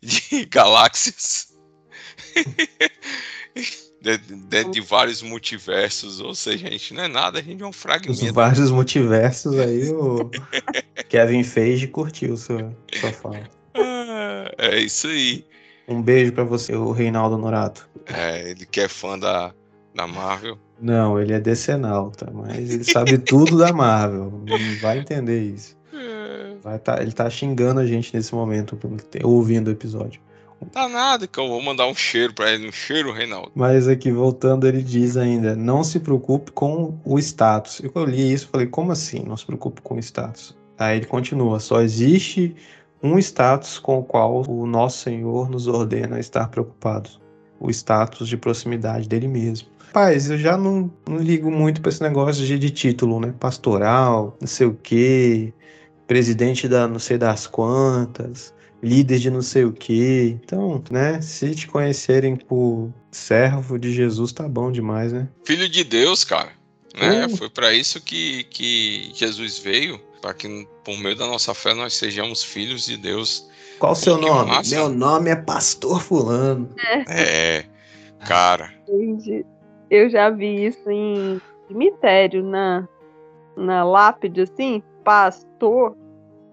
de 0.01 0.45
galáxias. 0.49 1.53
dentro 4.47 4.71
de 4.71 4.81
vários 4.81 5.23
multiversos, 5.23 6.19
ou 6.19 6.35
seja, 6.35 6.67
a 6.67 6.71
gente 6.71 6.93
não 6.93 7.03
é 7.03 7.07
nada, 7.07 7.39
a 7.39 7.41
gente 7.41 7.63
é 7.63 7.65
um 7.65 7.73
fragmento. 7.73 8.23
Os 8.23 8.31
vários 8.31 8.69
multiversos 8.69 9.57
aí, 9.57 9.89
o 9.89 10.29
Kevin 11.09 11.43
Feige 11.43 11.87
curtiu 11.87 12.37
sua, 12.37 12.71
sua 12.93 13.11
fala. 13.11 13.49
Ah, 13.73 14.51
é 14.57 14.79
isso 14.79 15.07
aí. 15.07 15.45
Um 15.87 16.01
beijo 16.01 16.31
para 16.31 16.43
você, 16.43 16.75
o 16.75 16.91
Reinaldo 16.91 17.37
Norato. 17.37 17.87
É, 18.05 18.51
ele 18.51 18.65
que 18.65 18.79
é 18.79 18.87
fã 18.87 19.17
da, 19.17 19.53
da 19.93 20.07
Marvel. 20.07 20.57
Não, 20.79 21.19
ele 21.19 21.33
é 21.33 21.39
decenalta, 21.39 22.29
mas 22.31 22.69
ele 22.69 22.83
sabe 22.83 23.17
tudo 23.17 23.57
da 23.57 23.71
Marvel. 23.71 24.43
Não 24.45 24.79
vai 24.81 24.99
entender 24.99 25.41
isso. 25.41 25.75
É. 25.93 26.55
Vai 26.61 26.77
tá, 26.79 27.01
ele 27.01 27.11
tá 27.11 27.29
xingando 27.29 27.79
a 27.79 27.85
gente 27.85 28.13
nesse 28.13 28.33
momento, 28.35 28.77
ouvindo 29.23 29.69
o 29.69 29.71
episódio. 29.71 30.21
Tá 30.71 30.89
nada, 30.89 31.27
que 31.27 31.39
eu 31.39 31.47
vou 31.47 31.61
mandar 31.61 31.87
um 31.87 31.95
cheiro 31.95 32.33
para 32.33 32.51
ele, 32.51 32.67
um 32.67 32.71
cheiro, 32.71 33.11
Reinaldo. 33.11 33.51
Mas 33.55 33.87
aqui, 33.87 34.11
voltando, 34.11 34.67
ele 34.67 34.81
diz 34.81 35.17
ainda: 35.17 35.55
não 35.55 35.83
se 35.83 35.99
preocupe 35.99 36.51
com 36.51 36.99
o 37.05 37.19
status. 37.19 37.81
Eu 37.81 38.05
li 38.05 38.33
isso 38.33 38.49
falei: 38.49 38.67
como 38.67 38.91
assim? 38.91 39.23
Não 39.25 39.37
se 39.37 39.45
preocupe 39.45 39.81
com 39.81 39.95
o 39.95 39.99
status. 39.99 40.55
Aí 40.77 40.97
ele 40.97 41.05
continua: 41.05 41.59
só 41.59 41.81
existe 41.81 42.55
um 43.01 43.17
status 43.19 43.79
com 43.79 43.99
o 43.99 44.03
qual 44.03 44.43
o 44.49 44.65
nosso 44.65 44.99
Senhor 44.99 45.49
nos 45.49 45.67
ordena 45.67 46.19
estar 46.19 46.49
preocupados: 46.49 47.21
o 47.59 47.69
status 47.69 48.27
de 48.27 48.37
proximidade 48.37 49.07
dele 49.07 49.27
mesmo. 49.27 49.69
Paz, 49.93 50.29
eu 50.29 50.37
já 50.37 50.57
não, 50.57 50.91
não 51.07 51.17
ligo 51.17 51.49
muito 51.49 51.81
para 51.81 51.89
esse 51.89 52.03
negócio 52.03 52.45
de, 52.45 52.59
de 52.59 52.69
título, 52.69 53.19
né? 53.19 53.33
Pastoral, 53.39 54.35
não 54.41 54.47
sei 54.47 54.67
o 54.67 54.77
quê, 54.83 55.53
presidente 56.05 56.67
da 56.67 56.85
não 56.85 56.99
sei 56.99 57.17
das 57.17 57.47
quantas 57.47 58.53
líder 58.85 59.17
de 59.17 59.31
não 59.31 59.41
sei 59.41 59.65
o 59.65 59.73
que. 59.73 60.37
Então, 60.43 60.81
né, 60.91 61.19
se 61.19 61.55
te 61.55 61.67
conhecerem 61.67 62.35
por 62.35 62.93
servo 63.11 63.79
de 63.79 63.91
Jesus, 63.91 64.31
tá 64.31 64.47
bom 64.47 64.71
demais, 64.71 65.11
né? 65.11 65.27
Filho 65.43 65.67
de 65.67 65.83
Deus, 65.83 66.23
cara. 66.23 66.51
Né? 66.95 67.25
Uh. 67.25 67.35
Foi 67.35 67.49
para 67.49 67.73
isso 67.73 67.99
que, 67.99 68.43
que 68.45 69.11
Jesus 69.15 69.57
veio, 69.57 69.99
para 70.21 70.33
que 70.33 70.67
por 70.83 70.97
meio 70.99 71.15
da 71.15 71.25
nossa 71.25 71.53
fé 71.53 71.73
nós 71.73 71.95
sejamos 71.95 72.43
filhos 72.43 72.85
de 72.85 72.95
Deus. 72.95 73.49
Qual 73.79 73.93
o 73.93 73.95
seu 73.95 74.17
nome? 74.17 74.51
Massa. 74.51 74.75
Meu 74.75 74.87
nome 74.89 75.31
é 75.31 75.35
Pastor 75.35 76.01
Fulano. 76.01 76.69
É, 77.09 77.57
é 77.57 77.65
cara. 78.25 78.71
Eu 79.89 80.09
já 80.09 80.29
vi 80.29 80.67
isso 80.67 80.89
em 80.89 81.41
cemitério, 81.67 82.43
na, 82.43 82.87
na 83.57 83.83
lápide, 83.83 84.41
assim, 84.41 84.81
pastor 85.03 85.95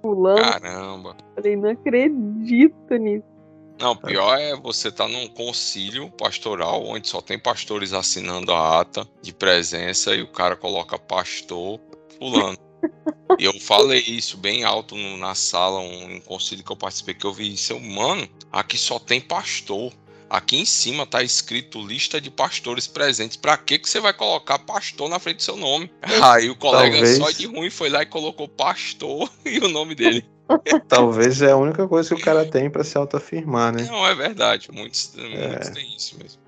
fulano. 0.03 0.43
Caramba. 0.43 1.17
Falei, 1.35 1.57
não 1.57 1.71
acredito 1.71 2.95
nisso. 2.99 3.33
Não, 3.79 3.97
pior 3.97 4.39
é 4.39 4.55
você 4.55 4.89
estar 4.89 5.07
tá 5.07 5.11
num 5.11 5.27
concílio 5.29 6.11
pastoral 6.11 6.85
onde 6.85 7.09
só 7.09 7.21
tem 7.21 7.39
pastores 7.39 7.93
assinando 7.93 8.53
a 8.53 8.81
ata 8.81 9.09
de 9.21 9.33
presença 9.33 10.15
e 10.15 10.23
o 10.23 10.29
cara 10.29 10.55
coloca 10.55 10.99
pastor 10.99 11.81
fulano. 12.19 12.59
e 13.39 13.45
eu 13.45 13.59
falei 13.61 14.01
isso 14.01 14.37
bem 14.37 14.63
alto 14.63 14.95
no, 14.95 15.17
na 15.17 15.35
sala, 15.35 15.81
um, 15.81 16.17
um 16.17 16.21
concílio 16.21 16.65
que 16.65 16.71
eu 16.71 16.77
participei, 16.77 17.15
que 17.15 17.25
eu 17.25 17.33
vi 17.33 17.55
isso. 17.55 17.79
Mano, 17.81 18.29
aqui 18.53 18.77
só 18.77 18.99
tem 18.99 19.21
pastor. 19.21 19.93
Aqui 20.33 20.57
em 20.57 20.65
cima 20.65 21.05
tá 21.05 21.23
escrito 21.23 21.79
lista 21.87 22.19
de 22.19 22.31
pastores 22.31 22.87
presentes. 22.87 23.37
Para 23.37 23.55
que 23.59 23.79
que 23.79 23.87
você 23.87 24.01
vai 24.01 24.15
colocar 24.15 24.59
pastor 24.59 25.07
na 25.11 25.19
frente 25.19 25.37
do 25.37 25.43
seu 25.43 25.59
nome? 25.59 25.93
Aí 26.25 26.49
o 26.49 26.57
colega 26.57 26.97
Talvez... 26.97 27.19
só 27.19 27.31
de 27.31 27.47
ruim 27.47 27.69
foi 27.69 27.91
lá 27.91 28.01
e 28.01 28.07
colocou 28.07 28.49
pastor 28.49 29.31
e 29.45 29.59
o 29.59 29.69
nome 29.69 29.95
dele. 29.95 30.25
Talvez 30.89 31.43
é 31.43 31.51
a 31.51 31.57
única 31.59 31.87
coisa 31.87 32.15
que 32.15 32.23
o 32.23 32.25
cara 32.25 32.47
tem 32.47 32.71
para 32.71 32.83
se 32.83 32.97
autoafirmar, 32.97 33.75
né? 33.75 33.83
Não, 33.83 34.07
é 34.07 34.15
verdade. 34.15 34.71
Muitos, 34.73 35.13
é... 35.19 35.49
muitos 35.49 35.69
têm 35.69 35.95
isso 35.95 36.17
mesmo. 36.19 36.41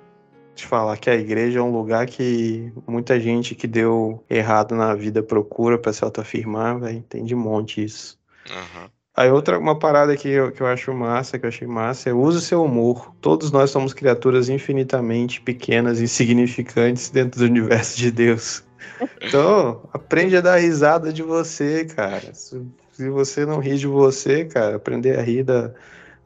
Te 0.54 0.64
falar 0.64 0.96
que 0.96 1.10
a 1.10 1.14
igreja 1.14 1.58
é 1.58 1.62
um 1.62 1.70
lugar 1.70 2.06
que 2.06 2.72
muita 2.86 3.20
gente 3.20 3.54
que 3.54 3.66
deu 3.66 4.24
errado 4.30 4.74
na 4.74 4.94
vida 4.94 5.22
procura 5.22 5.76
para 5.76 5.92
se 5.92 6.02
autoafirmar, 6.02 6.80
velho. 6.80 7.02
Tem 7.02 7.22
de 7.22 7.34
monte 7.34 7.84
isso. 7.84 8.18
Uhum. 8.48 8.88
Aí 9.16 9.30
outra 9.30 9.58
uma 9.58 9.78
parada 9.78 10.16
que 10.16 10.28
eu, 10.28 10.50
que 10.50 10.60
eu 10.60 10.66
acho 10.66 10.92
massa, 10.92 11.38
que 11.38 11.44
eu 11.44 11.48
achei 11.48 11.68
massa, 11.68 12.10
é 12.10 12.12
use 12.12 12.38
o 12.38 12.40
seu 12.40 12.64
humor. 12.64 13.14
Todos 13.20 13.52
nós 13.52 13.70
somos 13.70 13.92
criaturas 13.92 14.48
infinitamente 14.48 15.40
pequenas 15.40 16.00
e 16.00 16.04
insignificantes 16.04 17.10
dentro 17.10 17.38
do 17.38 17.46
universo 17.46 17.96
de 17.96 18.10
Deus. 18.10 18.64
Então, 19.22 19.88
aprende 19.92 20.36
a 20.36 20.40
dar 20.40 20.56
risada 20.56 21.12
de 21.12 21.22
você, 21.22 21.84
cara. 21.84 22.34
Se, 22.34 22.60
se 22.92 23.08
você 23.08 23.46
não 23.46 23.60
ri 23.60 23.76
de 23.76 23.86
você, 23.86 24.44
cara, 24.44 24.76
aprender 24.76 25.18
a 25.18 25.22
rir 25.22 25.44
da, 25.44 25.70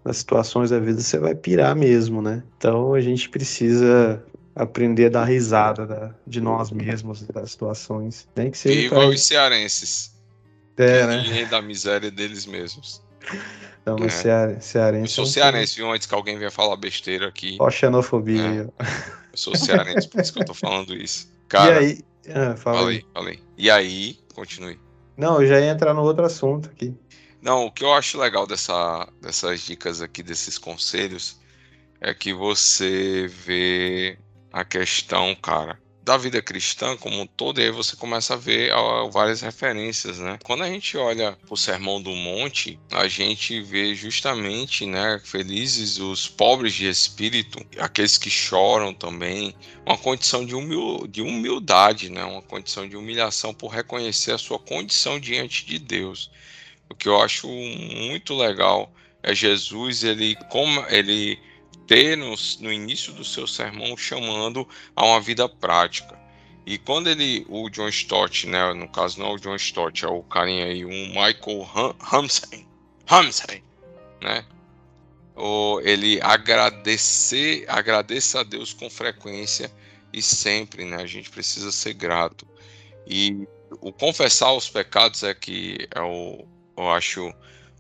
das 0.03 0.17
situações 0.17 0.71
da 0.71 0.79
vida, 0.79 1.01
você 1.01 1.19
vai 1.19 1.35
pirar 1.35 1.77
mesmo, 1.77 2.23
né? 2.23 2.43
Então 2.57 2.95
a 2.95 3.01
gente 3.01 3.29
precisa 3.29 4.25
aprender 4.57 5.07
a 5.07 5.11
dar 5.11 5.25
risada 5.25 5.87
da, 5.87 6.15
de 6.27 6.41
nós 6.41 6.71
mesmos, 6.71 7.23
das 7.23 7.51
situações. 7.51 8.27
Nem 8.35 8.51
que 8.51 8.59
seja. 8.59 8.89
pra... 8.89 9.07
os 9.07 9.23
cearenses. 9.23 10.18
É, 10.79 11.07
né? 11.07 11.41
E 11.41 11.47
da 11.47 11.61
miséria 11.61 12.11
deles 12.11 12.47
mesmos. 12.47 13.03
Mas 13.85 14.15
é. 14.15 14.23
ceare, 14.23 14.61
cearense. 14.61 15.05
Eu 15.05 15.09
sou 15.09 15.27
cearense, 15.27 15.77
viu? 15.77 15.91
Antes 15.91 16.07
que 16.07 16.15
alguém 16.15 16.39
venha 16.39 16.51
falar 16.51 16.77
besteira 16.77 17.29
aqui. 17.29 17.57
Ó, 17.61 17.71
xenofobia 17.71 18.43
é. 18.43 18.61
Eu 18.61 18.71
sou 19.35 19.57
cearense, 19.57 20.09
por 20.09 20.21
isso 20.21 20.33
que 20.33 20.41
eu 20.41 20.45
tô 20.47 20.55
falando 20.55 20.95
isso. 20.95 21.29
Cara, 21.49 21.83
e 21.83 21.87
aí? 21.87 22.01
Ah, 22.29 22.57
fala 22.57 22.79
falei, 22.79 22.97
aí. 22.97 23.07
falei. 23.15 23.43
E 23.57 23.71
aí, 23.71 24.19
continue. 24.35 24.79
Não, 25.17 25.41
eu 25.41 25.49
já 25.49 25.61
ia 25.61 25.71
entrar 25.71 25.95
no 25.95 26.03
outro 26.03 26.25
assunto 26.25 26.69
aqui. 26.69 26.95
Não, 27.41 27.67
o 27.67 27.73
que 27.73 27.85
eu 27.85 27.93
acho 27.93 28.19
legal 28.19 28.47
dessa, 28.47 29.09
dessas 29.21 29.61
dicas 29.61 30.03
aqui, 30.03 30.23
desses 30.23 30.59
conselhos, 30.59 31.41
é 32.01 32.13
que 32.13 32.33
você 32.33 33.27
vê 33.29 34.19
a 34.53 34.65
questão, 34.65 35.35
cara, 35.35 35.79
da 36.09 36.17
vida 36.17 36.41
cristã 36.41 36.97
como 36.97 37.21
um 37.21 37.27
todo, 37.27 37.61
e 37.61 37.65
aí 37.65 37.71
você 37.71 37.95
começa 37.95 38.33
a 38.33 38.37
ver 38.39 38.73
várias 39.13 39.43
referências, 39.43 40.19
né? 40.19 40.39
Quando 40.43 40.65
a 40.65 40.67
gente 40.67 40.97
olha 40.97 41.37
o 41.51 41.55
Sermão 41.55 42.01
do 42.01 42.13
Monte, 42.13 42.81
a 42.91 43.07
gente 43.07 43.61
vê 43.61 43.95
justamente, 43.95 44.87
né, 44.87 45.21
felizes 45.23 45.99
os 45.99 46.27
pobres 46.27 46.73
de 46.73 46.89
espírito, 46.89 47.59
aqueles 47.79 48.17
que 48.17 48.31
choram 48.31 48.95
também, 48.95 49.55
uma 49.85 49.99
condição 49.99 50.47
de, 50.47 50.55
humil 50.55 51.07
de 51.07 51.21
humildade, 51.21 52.09
né? 52.09 52.25
Uma 52.25 52.41
condição 52.41 52.89
de 52.89 52.97
humilhação 52.97 53.53
por 53.53 53.69
reconhecer 53.69 54.33
a 54.33 54.39
sua 54.39 54.59
condição 54.59 55.21
diante 55.21 55.67
de 55.67 55.79
Deus. 55.79 56.31
O 56.89 56.95
que 56.95 57.07
eu 57.07 57.21
acho 57.21 57.47
muito 57.47 58.35
legal 58.35 58.91
é 59.23 59.35
Jesus, 59.35 60.05
ele 60.05 60.37
como 60.49 60.83
ele 60.89 61.39
ter 61.89 62.17
no, 62.17 62.35
no 62.61 62.73
início 62.73 63.13
do 63.15 63.25
seu 63.25 63.47
sermão 63.47 63.97
chamando 63.97 64.69
a 64.95 65.05
uma 65.05 65.21
vida 65.21 65.49
prática. 65.49 66.17
E 66.67 66.77
quando 66.77 67.09
ele, 67.09 67.47
o 67.49 67.71
John 67.71 67.89
Stott, 67.89 68.47
né, 68.47 68.75
no 68.75 68.87
caso 68.89 69.19
não 69.19 69.31
é 69.31 69.33
o 69.33 69.39
John 69.39 69.57
Stott, 69.57 70.05
é 70.05 70.09
o 70.09 70.23
carinha 70.23 70.67
aí, 70.67 70.85
um 70.85 71.09
Michael 71.09 71.97
Hamsen, 72.13 72.69
Hamsen, 73.09 73.63
né, 74.21 74.45
ou 75.35 75.81
ele 75.81 76.21
agradecer, 76.21 77.65
agradeça 77.69 78.41
a 78.41 78.43
Deus 78.43 78.75
com 78.75 78.91
frequência 78.91 79.73
e 80.13 80.21
sempre, 80.21 80.85
né, 80.85 80.97
a 80.97 81.07
gente 81.07 81.31
precisa 81.31 81.73
ser 81.73 81.95
grato. 81.95 82.47
E 83.07 83.49
o 83.81 83.91
confessar 83.91 84.53
os 84.53 84.69
pecados 84.69 85.23
é 85.23 85.33
que 85.33 85.89
é 85.95 86.03
o, 86.03 86.45
eu 86.77 86.91
acho 86.91 87.33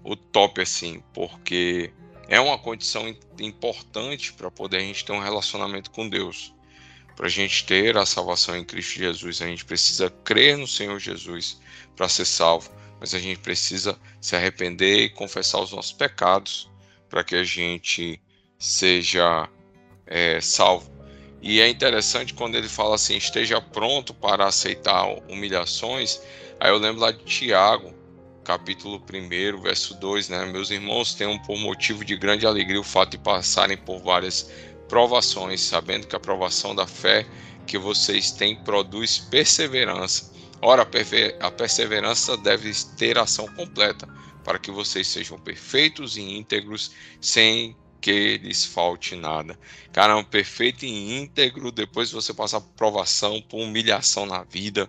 o 0.02 0.16
top 0.16 0.62
assim, 0.62 1.02
porque 1.12 1.92
é 2.28 2.38
uma 2.38 2.58
condição 2.58 3.08
importante 3.40 4.32
para 4.34 4.50
poder 4.50 4.76
a 4.76 4.80
gente 4.80 5.04
ter 5.04 5.12
um 5.12 5.18
relacionamento 5.18 5.90
com 5.90 6.08
Deus. 6.08 6.54
Para 7.16 7.26
a 7.26 7.30
gente 7.30 7.64
ter 7.64 7.96
a 7.96 8.06
salvação 8.06 8.56
em 8.56 8.64
Cristo 8.64 8.98
Jesus, 8.98 9.42
a 9.42 9.46
gente 9.46 9.64
precisa 9.64 10.10
crer 10.10 10.56
no 10.56 10.66
Senhor 10.66 11.00
Jesus 11.00 11.58
para 11.96 12.08
ser 12.08 12.26
salvo, 12.26 12.70
mas 13.00 13.14
a 13.14 13.18
gente 13.18 13.40
precisa 13.40 13.98
se 14.20 14.36
arrepender 14.36 15.04
e 15.04 15.08
confessar 15.08 15.60
os 15.60 15.72
nossos 15.72 15.92
pecados 15.92 16.70
para 17.08 17.24
que 17.24 17.34
a 17.34 17.42
gente 17.42 18.20
seja 18.58 19.48
é, 20.06 20.40
salvo. 20.40 20.92
E 21.40 21.60
é 21.60 21.68
interessante 21.68 22.34
quando 22.34 22.56
ele 22.56 22.68
fala 22.68 22.96
assim: 22.96 23.16
esteja 23.16 23.60
pronto 23.60 24.12
para 24.12 24.46
aceitar 24.46 25.06
humilhações. 25.28 26.20
Aí 26.60 26.70
eu 26.70 26.78
lembro 26.78 27.00
lá 27.00 27.10
de 27.10 27.24
Tiago, 27.24 27.94
capítulo 28.48 28.96
1, 29.12 29.60
verso 29.60 29.92
2, 30.00 30.30
né? 30.30 30.46
Meus 30.46 30.70
irmãos, 30.70 31.12
tenham 31.12 31.38
por 31.38 31.58
motivo 31.58 32.02
de 32.02 32.16
grande 32.16 32.46
alegria 32.46 32.80
o 32.80 32.82
fato 32.82 33.10
de 33.10 33.18
passarem 33.18 33.76
por 33.76 34.00
várias 34.00 34.50
provações, 34.88 35.60
sabendo 35.60 36.06
que 36.06 36.16
a 36.16 36.20
provação 36.20 36.74
da 36.74 36.86
fé 36.86 37.26
que 37.66 37.76
vocês 37.76 38.30
têm 38.30 38.56
produz 38.56 39.18
perseverança. 39.18 40.32
Ora, 40.62 40.88
a 41.40 41.50
perseverança 41.50 42.38
deve 42.38 42.72
ter 42.96 43.18
ação 43.18 43.46
completa, 43.48 44.08
para 44.42 44.58
que 44.58 44.70
vocês 44.70 45.06
sejam 45.06 45.38
perfeitos 45.38 46.16
e 46.16 46.22
íntegros, 46.22 46.92
sem 47.20 47.76
que 48.00 48.38
lhes 48.38 48.64
falte 48.64 49.14
nada. 49.14 49.58
Cara, 49.92 50.16
um 50.16 50.24
perfeito 50.24 50.86
e 50.86 51.18
íntegro, 51.18 51.70
depois 51.70 52.10
você 52.10 52.32
passar 52.32 52.62
por 52.62 52.70
provação, 52.70 53.42
por 53.42 53.60
humilhação 53.60 54.24
na 54.24 54.42
vida, 54.42 54.88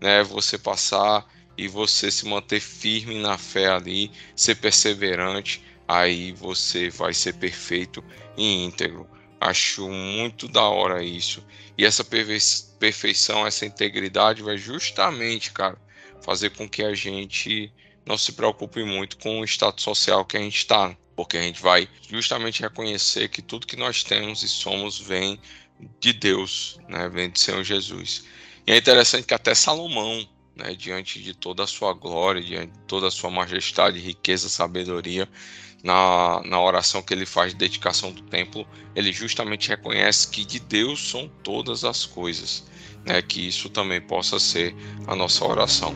né? 0.00 0.22
Você 0.22 0.56
passar 0.56 1.26
e 1.60 1.68
você 1.68 2.10
se 2.10 2.26
manter 2.26 2.60
firme 2.60 3.16
na 3.16 3.36
fé 3.36 3.68
ali, 3.68 4.10
ser 4.34 4.54
perseverante, 4.56 5.62
aí 5.86 6.32
você 6.32 6.88
vai 6.88 7.12
ser 7.12 7.34
perfeito 7.34 8.02
e 8.36 8.64
íntegro. 8.64 9.06
Acho 9.38 9.88
muito 9.88 10.48
da 10.48 10.62
hora 10.62 11.02
isso. 11.02 11.44
E 11.76 11.84
essa 11.84 12.02
perfeição, 12.04 13.46
essa 13.46 13.66
integridade 13.66 14.42
vai 14.42 14.56
justamente, 14.56 15.52
cara, 15.52 15.76
fazer 16.22 16.50
com 16.50 16.68
que 16.68 16.82
a 16.82 16.94
gente 16.94 17.72
não 18.06 18.16
se 18.16 18.32
preocupe 18.32 18.82
muito 18.82 19.18
com 19.18 19.40
o 19.40 19.44
status 19.44 19.84
social 19.84 20.24
que 20.24 20.36
a 20.36 20.40
gente 20.40 20.56
está 20.56 20.96
porque 21.20 21.36
a 21.36 21.42
gente 21.42 21.60
vai 21.60 21.86
justamente 22.08 22.62
reconhecer 22.62 23.28
que 23.28 23.42
tudo 23.42 23.66
que 23.66 23.76
nós 23.76 24.02
temos 24.02 24.42
e 24.42 24.48
somos 24.48 24.98
vem 24.98 25.38
de 26.00 26.14
Deus, 26.14 26.78
né? 26.88 27.10
vem 27.10 27.28
de 27.28 27.38
Senhor 27.38 27.62
Jesus. 27.62 28.24
E 28.66 28.72
é 28.72 28.78
interessante 28.78 29.26
que 29.26 29.34
até 29.34 29.54
Salomão, 29.54 30.26
né, 30.60 30.74
diante 30.74 31.20
de 31.20 31.34
toda 31.34 31.64
a 31.64 31.66
sua 31.66 31.92
glória, 31.92 32.42
diante 32.42 32.72
de 32.72 32.78
toda 32.86 33.08
a 33.08 33.10
sua 33.10 33.30
majestade, 33.30 33.98
riqueza, 33.98 34.48
sabedoria, 34.48 35.28
na, 35.82 36.42
na 36.44 36.60
oração 36.60 37.02
que 37.02 37.14
ele 37.14 37.26
faz 37.26 37.52
de 37.52 37.58
dedicação 37.58 38.12
do 38.12 38.22
templo, 38.22 38.66
ele 38.94 39.12
justamente 39.12 39.68
reconhece 39.68 40.28
que 40.28 40.44
de 40.44 40.60
Deus 40.60 41.10
são 41.10 41.28
todas 41.42 41.84
as 41.84 42.04
coisas, 42.04 42.64
né, 43.04 43.22
que 43.22 43.48
isso 43.48 43.70
também 43.70 44.00
possa 44.00 44.38
ser 44.38 44.74
a 45.06 45.16
nossa 45.16 45.44
oração. 45.44 45.94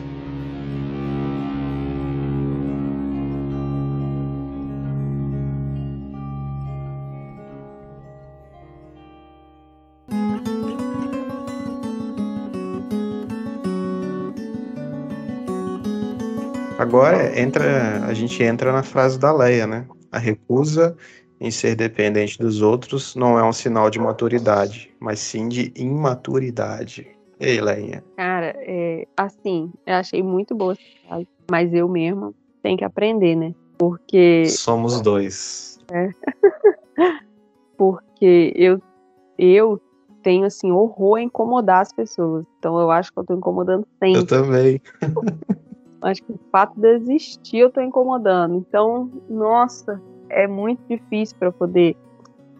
Agora 16.85 17.39
entra, 17.39 18.05
a 18.05 18.13
gente 18.13 18.43
entra 18.43 18.71
na 18.71 18.83
frase 18.83 19.17
da 19.17 19.33
Leia, 19.33 19.65
né? 19.65 19.87
A 20.11 20.19
recusa 20.19 20.95
em 21.41 21.49
ser 21.49 21.75
dependente 21.75 22.37
dos 22.37 22.61
outros 22.61 23.15
não 23.15 23.39
é 23.39 23.43
um 23.43 23.51
sinal 23.51 23.89
de 23.89 23.97
maturidade, 23.99 24.93
mas 24.99 25.17
sim 25.17 25.49
de 25.49 25.73
imaturidade. 25.75 27.07
Ei, 27.39 27.59
Leia. 27.59 28.03
Cara, 28.15 28.53
é, 28.57 29.07
assim, 29.17 29.73
eu 29.85 29.95
achei 29.95 30.21
muito 30.21 30.53
boa 30.53 30.73
essa 30.73 31.07
frase, 31.07 31.27
mas 31.49 31.73
eu 31.73 31.89
mesma 31.89 32.31
tenho 32.61 32.77
que 32.77 32.85
aprender, 32.85 33.35
né? 33.35 33.53
Porque. 33.79 34.45
Somos 34.45 35.01
dois. 35.01 35.79
É. 35.91 36.09
Porque 37.77 38.53
eu, 38.55 38.79
eu 39.37 39.81
tenho, 40.21 40.45
assim, 40.45 40.71
horror 40.71 41.17
a 41.17 41.21
incomodar 41.23 41.81
as 41.81 41.91
pessoas. 41.91 42.45
Então 42.59 42.79
eu 42.79 42.89
acho 42.89 43.11
que 43.11 43.19
eu 43.19 43.25
tô 43.25 43.33
incomodando 43.33 43.85
sempre. 43.99 44.21
Eu 44.21 44.25
também. 44.25 44.81
Acho 46.05 46.23
que 46.23 46.33
o 46.33 46.39
fato 46.51 46.79
de 46.79 46.87
existir 46.95 47.57
eu 47.57 47.71
tô 47.71 47.81
incomodando. 47.81 48.55
Então, 48.55 49.09
nossa, 49.27 49.99
é 50.29 50.47
muito 50.47 50.79
difícil 50.87 51.35
para 51.39 51.51
poder 51.51 51.97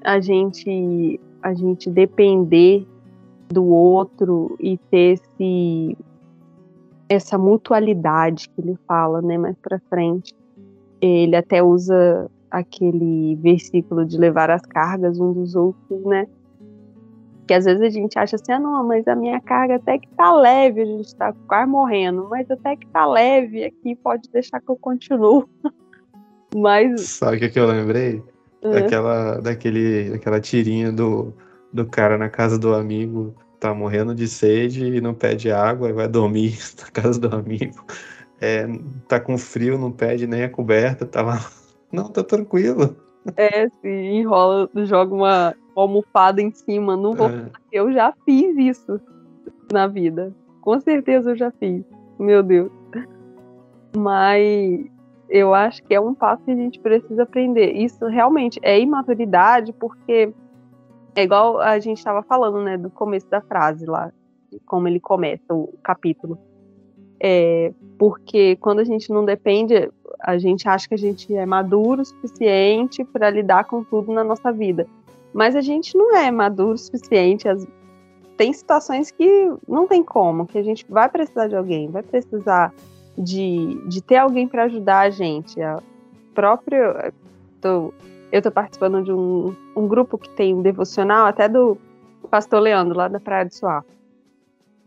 a 0.04 0.20
gente 0.20 1.20
a 1.44 1.54
gente 1.54 1.90
depender 1.92 2.88
do 3.48 3.64
outro 3.66 4.56
e 4.60 4.80
ter 4.90 5.14
esse 5.14 5.98
essa 7.08 7.38
mutualidade 7.38 8.50
que 8.50 8.62
ele 8.62 8.76
fala, 8.88 9.22
né, 9.22 9.38
mais 9.38 9.56
para 9.60 9.80
frente. 9.90 10.34
Ele 11.00 11.36
até 11.36 11.62
usa 11.62 12.28
aquele 12.50 13.36
versículo 13.36 14.06
de 14.06 14.18
levar 14.18 14.50
as 14.50 14.64
cargas 14.64 15.20
um 15.20 15.32
dos 15.34 15.56
outros, 15.56 16.04
né? 16.04 16.28
Que 17.48 17.54
às 17.54 17.66
vezes 17.66 17.82
a 17.82 17.90
gente 17.90 18.18
acha 18.18 18.36
assim, 18.36 18.52
ah, 18.52 18.60
não, 18.60 18.84
mas 18.88 19.08
a 19.08 19.16
minha 19.16 19.40
carga 19.40 19.76
até 19.76 20.00
que 20.00 20.08
tá 20.10 20.34
leve, 20.34 20.82
a 20.82 20.86
gente 20.86 21.16
tá 21.16 21.34
quase 21.48 21.70
morrendo, 21.70 22.28
mas 22.30 22.50
até 22.50 22.76
que 22.76 22.88
tá 22.88 23.06
leve 23.06 23.64
aqui, 23.64 23.96
pode 23.96 24.30
deixar 24.30 24.60
que 24.60 24.70
eu 24.70 24.76
continuo. 24.76 25.48
mas. 26.56 27.02
Sabe 27.02 27.38
o 27.38 27.40
que, 27.40 27.50
que 27.50 27.60
eu 27.60 27.68
lembrei? 27.68 28.24
Uhum. 28.64 28.72
Daquela, 28.72 29.42
daquele, 29.42 30.10
daquela 30.12 30.40
tirinha 30.40 30.92
do, 30.92 31.34
do 31.72 31.86
cara 31.86 32.18
na 32.18 32.30
casa 32.30 32.58
do 32.58 32.74
amigo, 32.74 33.36
tá 33.60 33.74
morrendo 33.74 34.16
de 34.16 34.28
sede 34.28 34.86
e 34.86 35.02
não 35.02 35.14
pede 35.14 35.52
água 35.52 35.90
e 35.90 35.94
vai 35.94 36.08
dormir 36.08 36.58
na 36.82 36.90
casa 36.90 37.20
do 37.20 37.36
amigo. 37.36 37.86
É, 38.42 38.68
tá 39.08 39.20
com 39.20 39.38
frio, 39.38 39.78
não 39.78 39.92
pede 39.92 40.28
nem 40.28 40.44
a 40.44 40.50
coberta, 40.50 41.06
tá 41.06 41.22
lá. 41.22 41.40
Não, 41.92 42.10
tá 42.10 42.22
tranquilo. 42.22 42.98
É, 43.38 43.70
se 43.70 43.88
enrola, 43.88 44.70
joga 44.84 45.14
uma 45.14 45.56
almofada 45.76 46.42
em 46.42 46.52
cima. 46.52 46.96
Não 46.96 47.14
vou. 47.14 47.30
É. 47.30 47.50
Eu 47.72 47.92
já 47.92 48.14
fiz 48.26 48.56
isso 48.58 49.00
na 49.72 49.88
vida. 49.88 50.34
Com 50.62 50.80
certeza 50.80 51.32
eu 51.32 51.36
já 51.36 51.52
fiz. 51.52 51.84
Meu 52.18 52.42
Deus. 52.42 52.72
Mas 53.96 54.86
eu 55.30 55.54
acho 55.54 55.84
que 55.84 55.94
é 55.94 56.00
um 56.00 56.14
passo 56.14 56.44
que 56.44 56.52
a 56.52 56.56
gente 56.56 56.80
precisa 56.80 57.24
aprender. 57.24 57.72
Isso 57.74 58.06
realmente 58.08 58.60
é 58.62 58.80
imaturidade, 58.80 59.74
porque 59.74 60.34
é 61.16 61.24
igual 61.24 61.60
a 61.60 61.80
gente 61.80 61.98
estava 61.98 62.22
falando, 62.24 62.62
né, 62.62 62.78
do 62.78 62.90
começo 62.90 63.30
da 63.30 63.42
frase 63.42 63.86
lá, 63.86 64.12
como 64.66 64.88
ele 64.88 65.00
começa 65.00 65.54
o 65.54 65.74
capítulo. 65.82 66.38
É, 67.20 67.74
porque 67.98 68.58
quando 68.58 68.80
a 68.80 68.84
gente 68.84 69.10
não 69.10 69.24
depende, 69.24 69.90
a 70.20 70.38
gente 70.38 70.68
acha 70.68 70.88
que 70.88 70.94
a 70.94 70.98
gente 70.98 71.34
é 71.34 71.46
maduro 71.46 72.02
o 72.02 72.06
suficiente 72.06 73.04
para 73.04 73.30
lidar 73.30 73.64
com 73.66 73.84
tudo 73.84 74.12
na 74.12 74.24
nossa 74.24 74.52
vida. 74.52 74.86
Mas 75.36 75.54
a 75.54 75.60
gente 75.60 75.98
não 75.98 76.16
é 76.16 76.32
maduro 76.32 76.76
o 76.76 76.78
suficiente. 76.78 77.46
As... 77.46 77.68
Tem 78.38 78.54
situações 78.54 79.12
que 79.12 79.52
não 79.68 79.86
tem 79.86 80.02
como, 80.02 80.48
que 80.48 80.58
a 80.58 80.64
gente 80.64 80.86
vai 80.88 81.10
precisar 81.10 81.48
de 81.48 81.58
alguém, 81.58 81.92
vai 81.92 82.02
precisar 82.02 82.74
de, 83.18 83.76
de 83.86 84.02
ter 84.02 84.16
alguém 84.16 84.48
para 84.48 84.64
ajudar 84.64 85.00
a 85.00 85.10
gente. 85.10 85.62
A 85.62 85.84
próprio. 86.34 87.12
Tô, 87.60 87.94
eu 88.32 88.40
estou 88.40 88.52
participando 88.52 89.04
de 89.04 89.12
um, 89.12 89.54
um 89.76 89.86
grupo 89.90 90.18
que 90.18 90.30
tem 90.30 90.56
um 90.56 90.62
devocional, 90.62 91.26
até 91.26 91.50
do 91.50 91.78
pastor 92.32 92.62
Leandro, 92.62 92.98
lá 92.98 93.10
da 93.10 93.20
Praia 93.20 93.46
do 93.46 93.54
Suá. 93.54 93.84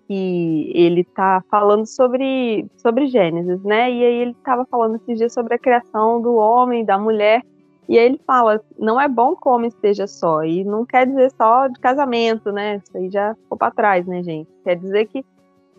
E 0.08 0.72
ele 0.74 1.04
tá 1.04 1.44
falando 1.50 1.84
sobre, 1.84 2.66
sobre 2.78 3.06
Gênesis, 3.06 3.62
né? 3.62 3.92
E 3.92 4.02
aí 4.02 4.14
ele 4.14 4.30
estava 4.30 4.64
falando 4.64 4.96
esses 4.96 5.18
dias 5.18 5.34
sobre 5.34 5.54
a 5.54 5.58
criação 5.58 6.22
do 6.22 6.36
homem, 6.36 6.86
da 6.86 6.98
mulher. 6.98 7.42
E 7.88 7.98
aí 7.98 8.04
ele 8.04 8.20
fala, 8.26 8.60
não 8.78 9.00
é 9.00 9.08
bom 9.08 9.34
que 9.34 9.48
o 9.48 9.52
homem 9.52 9.68
esteja 9.68 10.06
só. 10.06 10.44
E 10.44 10.62
não 10.62 10.84
quer 10.84 11.06
dizer 11.06 11.32
só 11.32 11.66
de 11.68 11.80
casamento, 11.80 12.52
né? 12.52 12.76
Isso 12.76 12.96
aí 12.96 13.10
já 13.10 13.34
ficou 13.34 13.56
para 13.56 13.72
trás, 13.72 14.06
né, 14.06 14.22
gente? 14.22 14.50
Quer 14.62 14.76
dizer 14.76 15.06
que 15.06 15.24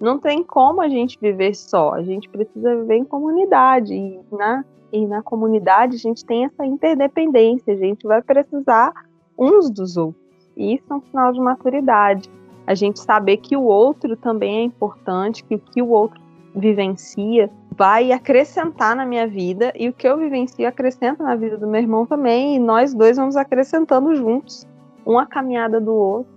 não 0.01 0.18
tem 0.18 0.43
como 0.43 0.82
a 0.82 0.89
gente 0.89 1.20
viver 1.22 1.53
só. 1.53 1.93
A 1.93 2.01
gente 2.01 2.28
precisa 2.28 2.76
viver 2.78 2.95
em 2.95 3.05
comunidade. 3.05 3.93
E 3.93 4.20
na, 4.32 4.66
e 4.91 5.05
na 5.05 5.22
comunidade 5.22 5.97
a 5.97 5.99
gente 5.99 6.26
tem 6.26 6.45
essa 6.45 6.66
interdependência. 6.66 7.74
A 7.74 7.78
gente 7.78 8.07
vai 8.07 8.24
precisar 8.24 8.91
uns 9.38 9.70
dos 9.70 9.95
outros. 9.95 10.24
E 10.57 10.74
isso 10.76 10.86
é 10.89 10.95
um 10.95 11.01
sinal 11.01 11.32
de 11.32 11.39
maturidade. 11.39 12.28
A 12.66 12.74
gente 12.74 12.99
saber 12.99 13.38
que 13.38 13.55
o 13.55 13.64
outro 13.64 14.18
também 14.18 14.57
é 14.57 14.64
importante, 14.64 15.43
que 15.43 15.55
o 15.55 15.60
que 15.60 15.82
o 15.82 15.89
outro 15.89 16.20
vivencia 16.56 17.50
vai 17.76 18.12
acrescentar 18.12 18.95
na 18.95 19.06
minha 19.06 19.28
vida 19.28 19.72
e 19.76 19.88
o 19.88 19.93
que 19.93 20.08
eu 20.08 20.18
vivencio 20.18 20.68
acrescenta 20.68 21.24
na 21.24 21.36
vida 21.36 21.58
do 21.58 21.68
meu 21.68 21.82
irmão 21.82 22.06
também 22.06 22.56
e 22.56 22.60
nós 22.60 22.93
dois 22.93 23.18
vamos 23.18 23.36
acrescentando 23.36 24.16
juntos, 24.16 24.68
uma 25.06 25.26
caminhada 25.26 25.80
do 25.80 25.93
outro. 25.93 26.32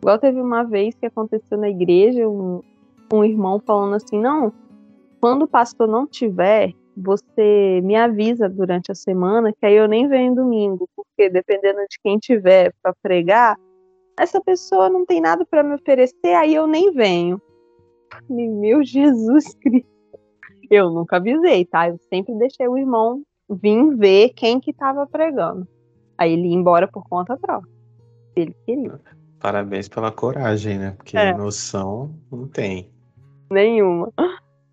Igual 0.00 0.18
teve 0.18 0.40
uma 0.40 0.62
vez 0.62 0.94
que 0.94 1.06
aconteceu 1.06 1.58
na 1.58 1.68
igreja, 1.68 2.26
um, 2.26 2.62
um 3.12 3.22
irmão 3.22 3.60
falando 3.60 3.94
assim, 3.96 4.18
não, 4.18 4.52
quando 5.20 5.42
o 5.42 5.48
pastor 5.48 5.86
não 5.86 6.06
tiver, 6.06 6.72
você 6.96 7.80
me 7.82 7.96
avisa 7.96 8.48
durante 8.48 8.90
a 8.90 8.94
semana 8.94 9.52
que 9.52 9.66
aí 9.66 9.74
eu 9.74 9.86
nem 9.86 10.08
venho 10.08 10.34
domingo, 10.34 10.88
porque 10.96 11.28
dependendo 11.28 11.80
de 11.80 11.98
quem 12.02 12.18
tiver 12.18 12.72
para 12.82 12.94
pregar, 13.02 13.58
essa 14.18 14.40
pessoa 14.40 14.88
não 14.88 15.04
tem 15.04 15.20
nada 15.20 15.44
para 15.44 15.62
me 15.62 15.74
oferecer, 15.74 16.34
aí 16.34 16.54
eu 16.54 16.66
nem 16.66 16.92
venho. 16.92 17.40
Meu 18.28 18.82
Jesus 18.82 19.54
Cristo. 19.54 19.88
Eu 20.70 20.90
nunca 20.90 21.16
avisei, 21.16 21.64
tá? 21.64 21.88
Eu 21.88 21.98
sempre 22.08 22.34
deixei 22.38 22.68
o 22.68 22.78
irmão 22.78 23.22
vir 23.48 23.96
ver 23.96 24.30
quem 24.30 24.60
que 24.60 24.72
tava 24.72 25.06
pregando. 25.06 25.66
Aí 26.16 26.32
ele 26.32 26.48
ia 26.48 26.54
embora 26.54 26.86
por 26.86 27.02
conta 27.08 27.36
própria. 27.36 27.72
Ele 28.36 28.54
queria. 28.64 29.00
Parabéns 29.40 29.88
pela 29.88 30.12
coragem, 30.12 30.78
né? 30.78 30.90
Porque 30.96 31.16
é. 31.16 31.34
noção 31.34 32.14
não 32.30 32.46
tem. 32.46 32.88
Nenhuma. 33.50 34.12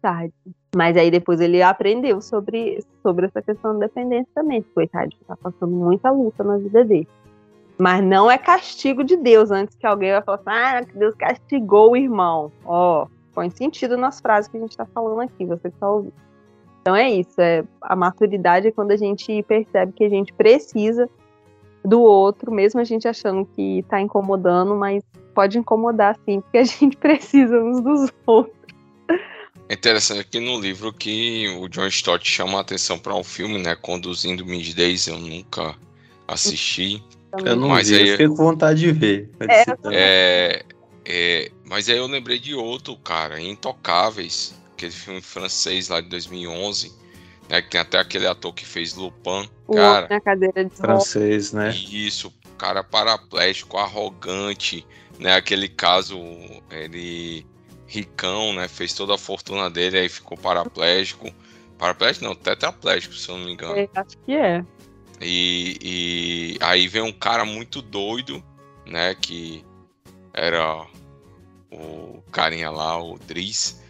Tarde. 0.02 0.34
Mas 0.76 0.96
aí 0.96 1.10
depois 1.10 1.40
ele 1.40 1.64
aprendeu 1.64 2.22
sobre, 2.22 2.80
sobre 3.02 3.26
essa 3.26 3.42
questão 3.42 3.74
da 3.74 3.88
dependência 3.88 4.28
também. 4.36 4.62
Coitado, 4.76 5.10
tá 5.26 5.36
passando 5.36 5.72
muita 5.72 6.12
luta 6.12 6.44
na 6.44 6.58
vida 6.58 6.84
dele. 6.84 7.08
Mas 7.78 8.04
não 8.04 8.30
é 8.30 8.38
castigo 8.38 9.04
de 9.04 9.16
Deus, 9.16 9.52
antes 9.52 9.76
que 9.76 9.86
alguém 9.86 10.12
vai 10.12 10.22
falar 10.22 10.38
assim, 10.38 10.50
ah, 10.50 10.86
que 10.86 10.98
Deus 10.98 11.16
castigou 11.16 11.92
o 11.92 11.98
irmão. 11.98 12.52
Ó, 12.66 13.04
oh, 13.04 13.08
põe 13.38 13.52
sentido 13.52 13.96
nas 13.96 14.20
frases 14.20 14.50
que 14.50 14.58
a 14.58 14.60
gente 14.60 14.72
está 14.72 14.84
falando 14.88 15.22
aqui, 15.22 15.46
você 15.46 15.70
que 15.70 15.76
está 15.76 15.88
ouvindo. 15.88 16.14
Então 16.82 16.96
é 16.96 17.08
isso, 17.08 17.40
é, 17.40 17.64
a 17.80 17.96
maturidade 17.96 18.68
é 18.68 18.72
quando 18.72 18.90
a 18.90 18.98
gente 18.98 19.44
percebe 19.44 19.92
que 19.92 20.04
a 20.04 20.10
gente 20.10 20.34
precisa 20.34 21.08
do 21.86 22.02
outro, 22.02 22.52
mesmo 22.52 22.80
a 22.80 22.84
gente 22.84 23.08
achando 23.08 23.46
que 23.46 23.80
está 23.80 24.02
incomodando, 24.02 24.76
mas 24.76 25.04
pode 25.36 25.60
incomodar 25.60 26.18
sim, 26.26 26.42
porque 26.42 26.58
a 26.58 26.64
gente 26.64 26.98
precisa 26.98 27.62
uns 27.62 27.80
dos 27.80 28.12
outros. 28.26 28.58
É 29.70 29.76
interessante 29.76 30.22
aqui 30.22 30.40
no 30.40 30.60
livro 30.60 30.92
que 30.92 31.48
o 31.60 31.70
John 31.70 31.86
Stott 31.88 32.28
chama 32.28 32.58
a 32.58 32.62
atenção 32.62 32.98
para 32.98 33.14
um 33.14 33.24
filme, 33.24 33.62
né? 33.62 33.76
Conduzindo 33.76 34.44
Miss 34.48 34.74
Daisy, 34.74 35.12
eu 35.12 35.20
nunca 35.20 35.76
assisti. 36.28 37.04
Eu 37.46 37.56
não 37.56 37.68
mas 37.68 37.90
vi, 37.90 37.98
aí, 37.98 38.08
eu 38.08 38.12
fiquei 38.14 38.28
com 38.30 38.36
vontade 38.36 38.80
de 38.80 38.92
ver. 38.92 39.30
É, 39.42 39.66
é, 39.92 40.66
é, 41.06 41.52
mas 41.70 41.89
aí 41.89 41.97
eu 41.97 42.07
lembrei 42.07 42.39
de 42.39 42.55
outro, 42.55 42.95
cara, 42.97 43.41
Intocáveis, 43.41 44.55
aquele 44.74 44.91
filme 44.91 45.22
francês 45.22 45.89
lá 45.89 45.99
de 45.99 46.07
2011, 46.07 46.93
né? 47.49 47.61
Que 47.61 47.70
tem 47.70 47.82
até 47.82 47.99
aquele 47.99 48.26
ator 48.26 48.53
que 48.53 48.65
fez 48.65 48.95
Lupin. 48.95 49.49
O 49.68 49.76
cara, 49.76 50.07
na 50.09 50.22
cadeira 50.22 50.63
de 50.63 50.74
francês, 50.74 51.51
né? 51.51 51.70
Isso, 51.72 52.34
cara 52.57 52.84
paraplégico, 52.84 53.78
arrogante, 53.78 54.88
né? 55.20 55.36
Aquele 55.36 55.68
caso, 55.68 56.18
ele 56.72 57.45
ricão, 57.86 58.53
né? 58.53 58.70
Fez 58.70 58.93
toda 58.93 59.15
a 59.15 59.18
fortuna 59.18 59.70
dele, 59.70 59.99
aí 59.99 60.09
ficou 60.09 60.38
paraplégico. 60.38 61.30
Paraplégico 61.78 62.26
não, 62.26 62.34
tetraplégico, 62.36 63.13
se 63.13 63.30
eu 63.30 63.38
não 63.38 63.45
me 63.45 63.53
engano. 63.53 63.78
É, 63.78 63.89
acho 63.93 64.18
que 64.26 64.34
é. 64.34 64.63
E, 65.20 65.78
e 65.82 66.57
aí 66.61 66.88
vem 66.88 67.01
um 67.01 67.11
cara 67.11 67.43
muito 67.43 67.82
doido, 67.82 68.41
né? 68.86 69.15
Que 69.15 69.65
era 70.34 70.86
o 71.72 72.22
carinha 72.32 72.70
lá, 72.70 73.01
o 73.01 73.18
Driz. 73.20 73.82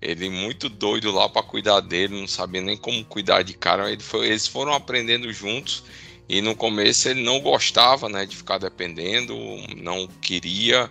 Ele 0.00 0.28
muito 0.28 0.68
doido 0.68 1.12
lá 1.12 1.28
para 1.28 1.42
cuidar 1.42 1.80
dele, 1.80 2.20
não 2.20 2.26
sabia 2.26 2.60
nem 2.60 2.76
como 2.76 3.04
cuidar 3.04 3.42
de 3.42 3.54
cara. 3.54 3.90
Ele 3.90 4.02
foi, 4.02 4.26
eles 4.26 4.46
foram 4.46 4.72
aprendendo 4.72 5.32
juntos. 5.32 5.84
E 6.28 6.40
no 6.40 6.56
começo 6.56 7.08
ele 7.08 7.22
não 7.22 7.40
gostava, 7.40 8.08
né, 8.08 8.24
de 8.24 8.36
ficar 8.36 8.58
dependendo, 8.58 9.34
não 9.76 10.06
queria, 10.20 10.90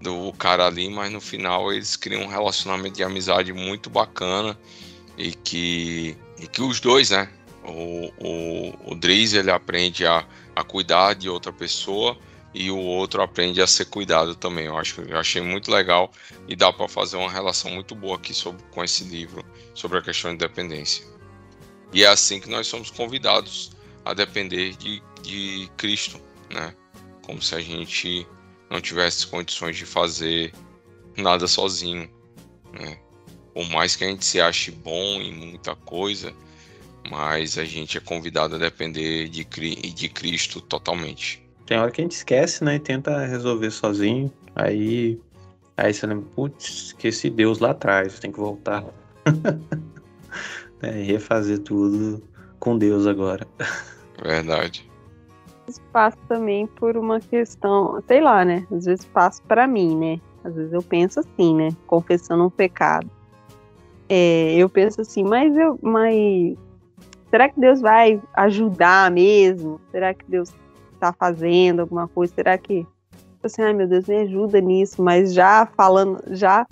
do 0.00 0.32
cara 0.32 0.66
ali, 0.66 0.88
mas 0.88 1.12
no 1.12 1.20
final 1.20 1.72
eles 1.72 1.94
criam 1.96 2.22
um 2.22 2.26
relacionamento 2.26 2.96
de 2.96 3.04
amizade 3.04 3.52
muito 3.52 3.90
bacana 3.90 4.58
e 5.18 5.32
que, 5.32 6.16
e 6.38 6.46
que 6.46 6.62
os 6.62 6.80
dois, 6.80 7.10
né? 7.10 7.28
O, 7.62 8.10
o, 8.18 8.92
o 8.92 8.94
Driz 8.94 9.34
ele 9.34 9.50
aprende 9.50 10.06
a, 10.06 10.26
a 10.56 10.64
cuidar 10.64 11.14
de 11.14 11.28
outra 11.28 11.52
pessoa 11.52 12.16
e 12.52 12.70
o 12.70 12.78
outro 12.78 13.22
aprende 13.22 13.62
a 13.62 13.66
ser 13.66 13.86
cuidado 13.86 14.34
também. 14.34 14.66
Eu 14.66 14.76
acho 14.76 15.00
eu 15.02 15.18
achei 15.18 15.40
muito 15.40 15.70
legal 15.70 16.10
e 16.48 16.56
dá 16.56 16.72
para 16.72 16.88
fazer 16.88 17.16
uma 17.16 17.30
relação 17.30 17.70
muito 17.70 17.94
boa 17.94 18.16
aqui 18.16 18.34
sobre, 18.34 18.62
com 18.70 18.82
esse 18.82 19.04
livro 19.04 19.44
sobre 19.74 19.98
a 19.98 20.02
questão 20.02 20.32
de 20.32 20.38
dependência. 20.38 21.04
E 21.92 22.04
é 22.04 22.08
assim 22.08 22.40
que 22.40 22.48
nós 22.48 22.66
somos 22.66 22.90
convidados 22.90 23.72
a 24.04 24.14
depender 24.14 24.76
de, 24.76 25.02
de 25.22 25.70
Cristo, 25.76 26.20
né? 26.50 26.74
Como 27.22 27.40
se 27.42 27.54
a 27.54 27.60
gente 27.60 28.26
não 28.70 28.80
tivesse 28.80 29.26
condições 29.26 29.76
de 29.76 29.84
fazer 29.84 30.52
nada 31.16 31.46
sozinho, 31.46 32.10
né? 32.72 32.98
Por 33.52 33.68
mais 33.68 33.96
que 33.96 34.04
a 34.04 34.08
gente 34.08 34.24
se 34.24 34.40
ache 34.40 34.70
bom 34.70 35.20
em 35.20 35.32
muita 35.32 35.74
coisa, 35.74 36.34
mas 37.10 37.58
a 37.58 37.64
gente 37.64 37.98
é 37.98 38.00
convidado 38.00 38.54
a 38.54 38.58
depender 38.58 39.28
de, 39.28 39.44
de 39.44 40.08
Cristo 40.08 40.60
totalmente. 40.60 41.42
Tem 41.70 41.78
hora 41.78 41.92
que 41.92 42.00
a 42.00 42.04
gente 42.04 42.16
esquece, 42.16 42.64
né? 42.64 42.74
E 42.74 42.80
tenta 42.80 43.24
resolver 43.24 43.70
sozinho. 43.70 44.28
Aí, 44.56 45.16
aí 45.76 45.94
você 45.94 46.04
lembra, 46.04 46.26
putz, 46.34 46.86
esqueci 46.88 47.30
Deus 47.30 47.60
lá 47.60 47.70
atrás, 47.70 48.18
tem 48.18 48.32
que 48.32 48.40
voltar. 48.40 48.84
é, 50.82 50.90
refazer 50.90 51.60
tudo 51.60 52.20
com 52.58 52.76
Deus 52.76 53.06
agora. 53.06 53.46
Verdade 54.20 54.90
vezes 55.70 55.80
passo 55.92 56.18
também 56.28 56.66
por 56.66 56.96
uma 56.96 57.20
questão, 57.20 58.02
sei 58.08 58.20
lá, 58.20 58.44
né? 58.44 58.66
Às 58.72 58.86
vezes 58.86 59.04
passo 59.04 59.40
para 59.44 59.66
mim, 59.66 59.96
né? 59.96 60.20
Às 60.42 60.54
vezes 60.54 60.72
eu 60.72 60.82
penso 60.82 61.20
assim, 61.20 61.54
né? 61.54 61.68
Confessando 61.86 62.44
um 62.44 62.50
pecado. 62.50 63.08
É, 64.08 64.56
eu 64.56 64.68
penso 64.68 65.00
assim, 65.00 65.22
mas 65.22 65.56
eu, 65.56 65.78
mas 65.80 66.56
será 67.30 67.48
que 67.48 67.60
Deus 67.60 67.80
vai 67.80 68.20
ajudar 68.34 69.10
mesmo? 69.10 69.80
Será 69.92 70.12
que 70.12 70.24
Deus 70.28 70.52
está 71.00 71.12
fazendo 71.12 71.80
alguma 71.80 72.06
coisa? 72.06 72.34
Será 72.34 72.58
que 72.58 72.86
assim, 73.42 73.62
ai 73.62 73.72
meu 73.72 73.88
Deus, 73.88 74.06
me 74.06 74.16
ajuda 74.16 74.60
nisso, 74.60 75.02
mas 75.02 75.32
já 75.32 75.64
falando, 75.64 76.22
já 76.28 76.66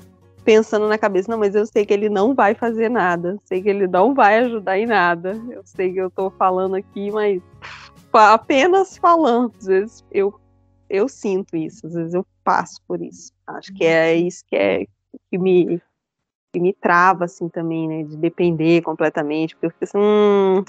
pensando 0.45 0.89
na 0.89 0.97
cabeça, 0.97 1.31
não, 1.31 1.39
mas 1.39 1.55
eu 1.55 1.67
sei 1.67 1.85
que 1.85 1.93
ele 1.93 2.09
não 2.09 2.35
vai 2.35 2.55
fazer 2.55 2.89
nada, 2.89 3.37
sei 3.45 3.63
que 3.63 3.69
ele 3.69 3.87
não 3.87 4.15
vai 4.15 4.39
ajudar 4.39 4.79
em 4.79 4.87
nada. 4.87 5.39
Eu 5.51 5.63
sei 5.65 5.93
que 5.93 5.99
eu 5.99 6.11
tô 6.11 6.31
falando 6.31 6.75
aqui, 6.75 7.11
mas 7.11 7.43
apenas 8.13 8.97
falando. 8.97 9.53
Às 9.59 9.67
vezes 9.67 10.05
eu, 10.11 10.35
eu 10.89 11.09
sinto 11.09 11.57
isso, 11.57 11.87
às 11.87 11.95
vezes 11.95 12.15
eu 12.15 12.27
passo 12.43 12.81
por 12.87 13.03
isso. 13.03 13.33
Acho 13.47 13.75
que 13.75 13.85
é 13.85 14.15
isso 14.15 14.43
que 14.47 14.57
é 14.57 14.87
que 15.31 15.39
me, 15.39 15.83
que 16.51 16.61
me 16.61 16.73
trava, 16.73 17.27
assim, 17.27 17.49
também, 17.49 17.87
né? 17.87 18.03
De 18.05 18.17
depender 18.17 18.81
completamente, 18.83 19.55
porque 19.55 19.67
eu 19.67 19.71
fico 19.71 19.85
assim, 19.85 19.99
hum, 19.99 20.65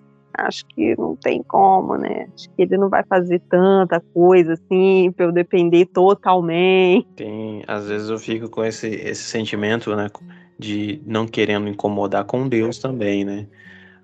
acho 0.47 0.65
que 0.67 0.95
não 0.97 1.15
tem 1.15 1.43
como, 1.43 1.95
né? 1.97 2.27
Acho 2.33 2.49
que 2.49 2.61
ele 2.61 2.77
não 2.77 2.89
vai 2.89 3.03
fazer 3.03 3.39
tanta 3.49 3.99
coisa 4.13 4.53
assim 4.53 5.11
para 5.15 5.25
eu 5.25 5.31
depender 5.31 5.85
totalmente. 5.85 7.07
Tem, 7.15 7.63
às 7.67 7.87
vezes 7.87 8.09
eu 8.09 8.17
fico 8.17 8.49
com 8.49 8.63
esse, 8.63 8.87
esse 8.87 9.23
sentimento, 9.23 9.95
né? 9.95 10.09
De 10.57 11.01
não 11.05 11.27
querendo 11.27 11.67
incomodar 11.67 12.25
com 12.25 12.47
Deus 12.47 12.79
também, 12.79 13.23
né? 13.23 13.47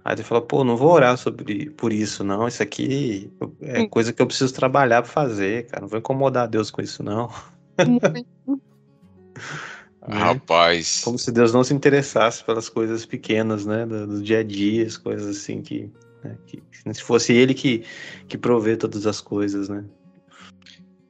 Aí 0.03 0.15
você 0.15 0.23
fala, 0.23 0.41
pô, 0.41 0.63
não 0.63 0.77
vou 0.77 0.91
orar 0.91 1.17
sobre 1.17 1.71
por 1.71 1.91
isso, 1.91 2.23
não. 2.23 2.47
Isso 2.47 2.61
aqui 2.61 3.31
é 3.61 3.87
coisa 3.87 4.13
que 4.13 4.21
eu 4.21 4.27
preciso 4.27 4.53
trabalhar 4.53 5.01
para 5.01 5.11
fazer, 5.11 5.65
cara. 5.65 5.81
Não 5.81 5.87
vou 5.87 5.97
incomodar 5.97 6.47
Deus 6.47 6.69
com 6.69 6.81
isso, 6.81 7.01
não. 7.01 7.29
Né? 10.07 10.19
Rapaz. 10.19 11.01
Como 11.03 11.17
se 11.17 11.31
Deus 11.31 11.51
não 11.51 11.63
se 11.63 11.73
interessasse 11.73 12.43
pelas 12.43 12.69
coisas 12.69 13.05
pequenas, 13.05 13.65
né? 13.65 13.85
Do, 13.85 14.05
do 14.05 14.21
dia 14.21 14.39
a 14.39 14.43
dia, 14.43 14.85
as 14.85 14.97
coisas 14.97 15.37
assim 15.37 15.61
que, 15.61 15.91
né? 16.25 16.37
que. 16.47 16.63
Se 16.93 17.01
fosse 17.01 17.33
Ele 17.33 17.53
que, 17.53 17.83
que 18.27 18.37
provê 18.37 18.77
todas 18.77 19.07
as 19.07 19.19
coisas, 19.19 19.69
né? 19.69 19.83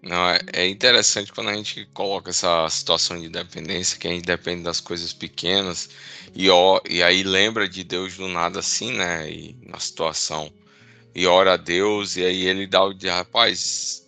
Não, 0.01 0.30
é, 0.30 0.39
é 0.53 0.68
interessante 0.68 1.34
quando 1.34 1.49
a 1.49 1.55
gente 1.55 1.86
coloca 1.88 2.30
essa 2.30 2.70
situação 2.70 3.20
de 3.20 3.28
dependência, 3.28 3.97
que 3.97 4.07
a 4.07 4.11
gente 4.11 4.24
depende 4.24 4.61
das 4.61 4.80
coisas 4.80 5.11
pequenas, 5.11 5.89
e, 6.36 6.47
ó, 6.49 6.80
e 6.88 7.01
aí 7.01 7.24
lembra 7.24 7.68
de 7.68 7.84
Deus 7.84 8.16
do 8.16 8.28
nada 8.28 8.59
assim, 8.59 8.93
né? 8.93 9.30
E 9.30 9.57
na 9.66 9.80
situação. 9.80 10.53
E 11.16 11.26
ora 11.26 11.53
a 11.53 11.57
Deus, 11.57 12.18
e 12.18 12.24
aí 12.24 12.45
ele 12.45 12.68
dá 12.68 12.84
o 12.84 12.93
de 12.93 13.09
rapaz, 13.09 14.07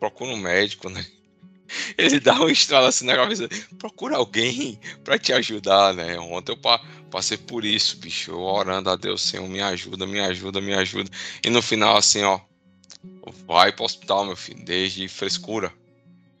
procura 0.00 0.32
um 0.32 0.36
médico, 0.36 0.88
né? 0.90 1.06
Ele 1.98 2.18
dá 2.18 2.40
um 2.40 2.48
estralo 2.48 2.86
assim 2.86 3.04
na 3.04 3.14
cabeça, 3.14 3.46
procura 3.78 4.16
alguém 4.16 4.80
para 5.04 5.18
te 5.18 5.34
ajudar, 5.34 5.92
né? 5.92 6.18
Ontem 6.18 6.52
eu 6.52 6.56
passei 7.10 7.36
por 7.38 7.64
isso, 7.64 7.98
bicho, 7.98 8.32
eu 8.32 8.40
orando 8.40 8.90
a 8.90 8.96
Deus, 8.96 9.22
Senhor, 9.22 9.48
me 9.48 9.60
ajuda, 9.60 10.06
me 10.06 10.20
ajuda, 10.20 10.60
me 10.60 10.74
ajuda. 10.74 11.10
E 11.44 11.50
no 11.50 11.62
final, 11.62 11.96
assim, 11.96 12.22
ó, 12.22 12.40
vai 13.46 13.72
para 13.72 13.82
o 13.82 13.86
hospital, 13.86 14.24
meu 14.26 14.36
filho, 14.36 14.64
desde 14.64 15.08
frescura, 15.08 15.72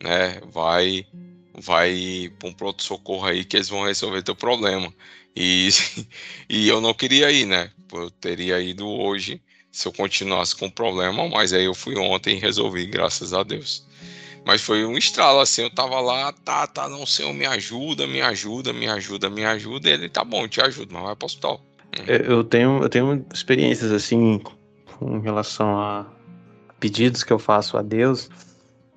né? 0.02 0.40
Vai, 0.52 1.06
vai 1.54 2.32
para 2.38 2.48
um 2.48 2.52
pronto 2.54 2.82
socorro 2.82 3.26
aí 3.26 3.44
que 3.44 3.56
eles 3.56 3.68
vão 3.68 3.84
resolver 3.84 4.22
teu 4.22 4.36
problema. 4.36 4.92
E, 5.36 5.68
e 6.48 6.68
eu 6.68 6.80
não 6.80 6.94
queria 6.94 7.30
ir, 7.30 7.46
né? 7.46 7.72
Eu 7.92 8.10
teria 8.10 8.60
ido 8.60 8.86
hoje 8.86 9.42
se 9.70 9.86
eu 9.88 9.92
continuasse 9.92 10.54
com 10.56 10.66
o 10.66 10.72
problema, 10.72 11.28
mas 11.28 11.52
aí 11.52 11.64
eu 11.64 11.74
fui 11.74 11.96
ontem 11.96 12.36
e 12.36 12.40
resolvi, 12.40 12.86
graças 12.86 13.32
a 13.32 13.42
Deus. 13.42 13.87
Mas 14.48 14.62
foi 14.62 14.82
um 14.86 14.96
estralo, 14.96 15.40
assim, 15.40 15.60
eu 15.60 15.70
tava 15.70 16.00
lá, 16.00 16.32
tá, 16.32 16.66
tá, 16.66 16.88
não, 16.88 17.04
Senhor, 17.04 17.34
me 17.34 17.44
ajuda, 17.44 18.06
me 18.06 18.22
ajuda, 18.22 18.72
me 18.72 18.88
ajuda, 18.88 19.28
me 19.28 19.44
ajuda, 19.44 19.90
e 19.90 19.92
ele, 19.92 20.08
tá 20.08 20.24
bom, 20.24 20.48
te 20.48 20.58
ajudo, 20.62 20.94
mas 20.94 21.02
vai 21.02 21.14
pro 21.14 21.26
hospital. 21.26 21.60
Eu 22.06 22.42
tenho, 22.42 22.82
eu 22.82 22.88
tenho 22.88 23.26
experiências, 23.30 23.92
assim, 23.92 24.40
com 24.98 25.18
relação 25.18 25.78
a, 25.78 26.06
pedidos 26.80 27.22
que 27.22 27.30
eu 27.30 27.38
faço 27.38 27.76
a 27.76 27.82
Deus 27.82 28.30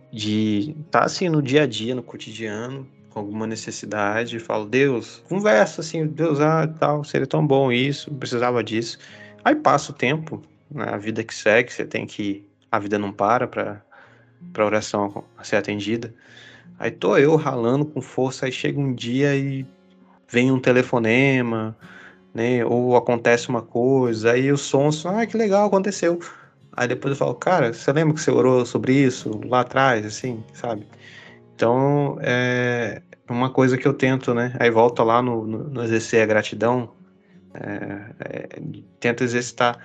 de 0.10 0.74
estar 0.86 1.02
tá, 1.02 1.06
assim 1.06 1.28
no 1.28 1.42
dia 1.42 1.64
a 1.64 1.68
dia, 1.68 1.94
no 1.96 2.02
cotidiano, 2.02 2.88
com 3.10 3.20
alguma 3.20 3.46
necessidade, 3.46 4.40
falo, 4.40 4.66
Deus, 4.66 5.22
conversa 5.28 5.82
assim, 5.82 6.08
Deus, 6.08 6.40
ah, 6.40 6.66
tal, 6.80 7.04
seria 7.04 7.28
tão 7.28 7.46
bom 7.46 7.74
isso, 7.74 8.10
precisava 8.12 8.64
disso. 8.64 8.98
Aí 9.44 9.56
passa 9.56 9.92
o 9.92 9.96
tempo, 9.96 10.42
né, 10.74 10.86
a 10.86 10.98
vida 10.98 11.26
que 11.26 11.36
segue, 11.36 11.74
você 11.74 11.84
tem 11.84 12.06
que. 12.06 12.48
A 12.72 12.80
vida 12.80 12.98
não 12.98 13.12
para 13.12 13.50
para 13.50 13.84
a 14.56 14.66
oração 14.66 15.24
ser 15.44 15.58
atendida. 15.58 16.14
Aí 16.80 16.92
tô 16.92 17.18
eu 17.18 17.36
ralando 17.36 17.86
com 17.86 18.02
força, 18.02 18.46
aí 18.46 18.52
chega 18.52 18.80
um 18.80 18.94
dia 18.94 19.36
e 19.36 19.66
vem 20.28 20.52
um 20.52 20.60
telefonema, 20.60 21.78
né? 22.34 22.66
Ou 22.66 22.96
acontece 22.96 23.50
uma 23.50 23.62
coisa, 23.62 24.32
aí 24.32 24.52
o 24.52 24.58
som, 24.58 24.90
ah, 25.06 25.26
que 25.26 25.38
legal, 25.38 25.68
aconteceu. 25.68 26.20
Aí 26.74 26.88
depois 26.88 27.12
eu 27.12 27.18
falo, 27.18 27.36
cara, 27.36 27.74
você 27.74 27.92
lembra 27.92 28.14
que 28.14 28.22
você 28.22 28.32
orou 28.32 28.66
sobre 28.66 28.94
isso 28.94 29.42
lá 29.46 29.62
atrás, 29.62 30.06
assim, 30.06 30.44
sabe? 30.54 30.88
Então, 31.56 32.18
é 32.22 33.02
uma 33.30 33.50
coisa 33.50 33.78
que 33.78 33.88
eu 33.88 33.94
tento, 33.94 34.34
né? 34.34 34.56
Aí 34.60 34.70
volta 34.72 35.04
lá 35.04 35.22
no, 35.22 35.46
no, 35.46 35.64
no 35.66 35.84
exercer 35.84 36.24
a 36.24 36.26
gratidão, 36.26 36.94
é, 37.54 38.02
é, 38.20 38.62
tento 39.00 39.24
exercitar, 39.24 39.78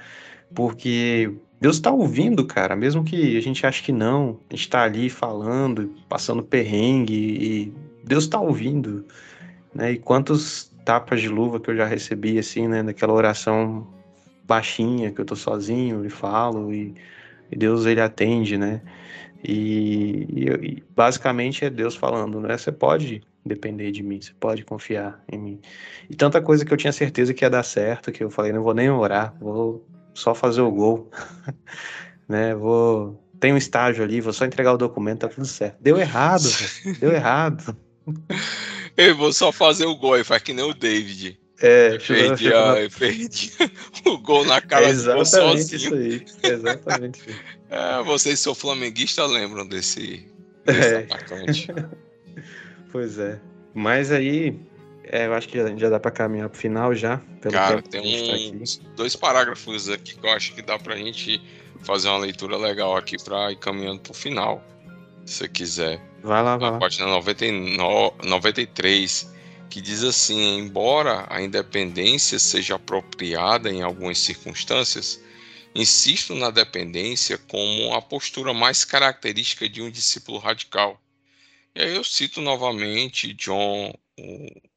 porque 0.54 1.32
Deus 1.60 1.76
está 1.76 1.90
ouvindo, 1.90 2.44
cara, 2.46 2.76
mesmo 2.76 3.02
que 3.02 3.36
a 3.36 3.40
gente 3.40 3.66
ache 3.66 3.82
que 3.82 3.92
não, 3.92 4.38
a 4.50 4.54
gente 4.54 4.66
está 4.66 4.82
ali 4.82 5.08
falando, 5.08 5.94
passando 6.08 6.42
perrengue, 6.42 7.14
e 7.14 7.72
Deus 8.04 8.24
está 8.24 8.38
ouvindo, 8.38 9.04
né? 9.74 9.92
E 9.92 9.98
quantos 9.98 10.70
tapas 10.84 11.20
de 11.20 11.28
luva 11.28 11.58
que 11.58 11.70
eu 11.70 11.76
já 11.76 11.86
recebi, 11.86 12.38
assim, 12.38 12.68
né? 12.68 12.82
Daquela 12.82 13.12
oração 13.12 13.86
baixinha, 14.44 15.10
que 15.10 15.20
eu 15.20 15.24
tô 15.24 15.34
sozinho 15.34 16.04
e 16.04 16.10
falo, 16.10 16.72
e, 16.72 16.94
e 17.50 17.56
Deus, 17.56 17.86
ele 17.86 18.00
atende, 18.02 18.58
né? 18.58 18.82
E, 19.42 20.26
e, 20.30 20.84
basicamente 20.94 21.64
é 21.64 21.70
Deus 21.70 21.96
falando, 21.96 22.38
né? 22.40 22.58
Você 22.58 22.70
pode 22.70 23.22
depender 23.44 23.92
de 23.92 24.02
mim, 24.02 24.20
você 24.20 24.32
pode 24.38 24.64
confiar 24.64 25.22
em 25.30 25.38
mim. 25.38 25.60
E 26.10 26.14
tanta 26.14 26.40
coisa 26.42 26.64
que 26.64 26.72
eu 26.72 26.76
tinha 26.76 26.92
certeza 26.92 27.32
que 27.32 27.44
ia 27.44 27.50
dar 27.50 27.62
certo, 27.62 28.12
que 28.12 28.22
eu 28.22 28.30
falei, 28.30 28.52
não 28.52 28.62
vou 28.62 28.74
nem 28.74 28.90
orar, 28.90 29.34
vou 29.40 29.86
só 30.16 30.34
fazer 30.34 30.62
o 30.62 30.70
gol, 30.70 31.10
né? 32.28 32.54
Vou 32.54 33.22
tem 33.38 33.52
um 33.52 33.56
estágio 33.56 34.02
ali, 34.02 34.20
vou 34.20 34.32
só 34.32 34.44
entregar 34.44 34.72
o 34.72 34.78
documento, 34.78 35.20
tá 35.20 35.28
tudo 35.28 35.46
certo. 35.46 35.76
Deu 35.80 35.98
errado, 35.98 36.48
deu 36.98 37.12
errado. 37.12 37.76
Eu 38.96 39.14
vou 39.14 39.30
só 39.30 39.52
fazer 39.52 39.84
o 39.84 39.94
gol, 39.94 40.24
faz 40.24 40.42
que 40.42 40.54
nem 40.54 40.64
o 40.64 40.72
David. 40.72 41.38
É, 41.60 41.98
perdi, 41.98 42.52
a, 42.52 42.74
perdi 42.98 43.52
o 44.06 44.18
gol 44.18 44.44
na 44.44 44.60
cara 44.60 44.86
é 44.86 44.90
exatamente 44.90 45.76
isso 45.76 45.94
aí. 45.94 46.24
Exatamente 46.42 47.20
isso. 47.28 47.40
É, 47.70 48.02
vocês 48.02 48.40
são 48.40 48.54
flamenguistas 48.54 49.30
lembram 49.30 49.66
desse, 49.66 50.26
desse 50.64 50.94
é. 50.94 50.98
atacante. 50.98 51.68
pois 52.90 53.18
é. 53.18 53.38
Mas 53.74 54.10
aí, 54.10 54.58
é, 55.10 55.26
eu 55.26 55.34
acho 55.34 55.48
que 55.48 55.56
já, 55.56 55.74
já 55.76 55.88
dá 55.88 56.00
para 56.00 56.10
caminhar 56.10 56.48
pro 56.48 56.58
final 56.58 56.94
já. 56.94 57.20
Cara, 57.50 57.80
tem 57.82 58.60
uns 58.60 58.78
tá 58.78 58.88
dois 58.96 59.14
parágrafos 59.14 59.88
aqui 59.88 60.16
que 60.16 60.26
eu 60.26 60.30
acho 60.30 60.54
que 60.54 60.62
dá 60.62 60.78
pra 60.78 60.96
gente 60.96 61.40
fazer 61.82 62.08
uma 62.08 62.18
leitura 62.18 62.56
legal 62.56 62.96
aqui 62.96 63.16
para 63.22 63.52
ir 63.52 63.56
caminhando 63.56 64.00
pro 64.00 64.12
final. 64.12 64.64
Se 65.24 65.34
você 65.34 65.48
quiser. 65.48 66.00
Vai 66.22 66.42
lá, 66.42 66.56
vai 66.56 66.72
lá. 66.72 66.78
Página 66.78 67.06
99, 67.06 68.16
93, 68.24 69.32
que 69.70 69.80
diz 69.80 70.02
assim: 70.02 70.58
embora 70.58 71.26
a 71.28 71.40
independência 71.40 72.38
seja 72.38 72.74
apropriada 72.74 73.70
em 73.70 73.82
algumas 73.82 74.18
circunstâncias, 74.18 75.22
insisto 75.74 76.34
na 76.34 76.50
dependência 76.50 77.38
como 77.38 77.94
a 77.94 78.02
postura 78.02 78.52
mais 78.52 78.84
característica 78.84 79.68
de 79.68 79.82
um 79.82 79.90
discípulo 79.90 80.38
radical. 80.38 81.00
E 81.74 81.80
aí 81.80 81.94
eu 81.94 82.02
cito 82.02 82.40
novamente 82.40 83.32
John. 83.34 83.92
O, 84.18 84.75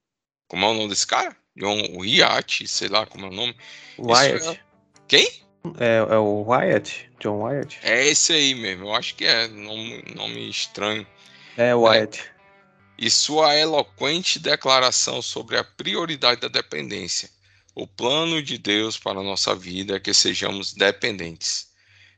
como 0.50 0.66
é 0.66 0.68
o 0.70 0.74
nome 0.74 0.89
desse 0.89 1.08
cara? 1.08 1.36
John 1.56 1.80
Wyatt, 1.95 2.68
sei 2.68 2.89
lá 2.89 3.06
como 3.06 3.28
é 3.28 3.30
o 3.30 3.34
nome. 3.34 3.56
Wyatt. 3.97 4.50
É, 4.50 4.60
quem? 5.08 5.28
É, 5.80 5.97
é, 5.97 6.18
o 6.18 6.43
Wyatt? 6.45 7.10
John 7.20 7.43
Wyatt? 7.43 7.80
É 7.84 8.08
esse 8.08 8.34
aí 8.34 8.56
mesmo, 8.56 8.88
eu 8.88 8.95
acho 8.95 9.16
que 9.16 9.26
é 9.26 9.47
nome, 9.47 10.04
nome 10.16 10.50
estranho. 10.50 11.06
É, 11.56 11.74
Wyatt. 11.76 12.20
É, 12.20 12.39
e 12.97 13.10
sua 13.10 13.56
eloquente 13.56 14.39
declaração 14.39 15.22
sobre 15.22 15.58
a 15.58 15.64
prioridade 15.64 16.41
da 16.41 16.47
dependência. 16.47 17.30
O 17.76 17.88
plano 17.88 18.41
de 18.41 18.58
Deus 18.58 18.97
para 18.97 19.20
a 19.20 19.24
nossa 19.24 19.56
vida 19.56 19.95
é 19.95 20.00
que 20.00 20.14
sejamos 20.14 20.74
dependentes. 20.74 21.70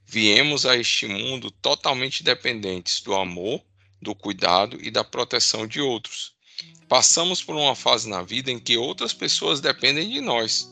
Viemos 0.06 0.66
a 0.66 0.76
este 0.78 1.06
mundo 1.06 1.52
totalmente 1.52 2.24
dependentes 2.24 3.02
do 3.02 3.14
amor, 3.14 3.62
do 4.02 4.16
cuidado 4.16 4.78
e 4.82 4.90
da 4.90 5.04
proteção 5.04 5.68
de 5.68 5.82
outros. 5.82 6.34
Passamos 6.88 7.44
por 7.44 7.56
uma 7.56 7.76
fase 7.76 8.10
na 8.10 8.22
vida 8.22 8.52
em 8.52 8.60
que 8.60 8.78
outras 8.78 9.14
pessoas 9.14 9.62
dependem 9.62 10.10
de 10.10 10.20
nós 10.22 10.72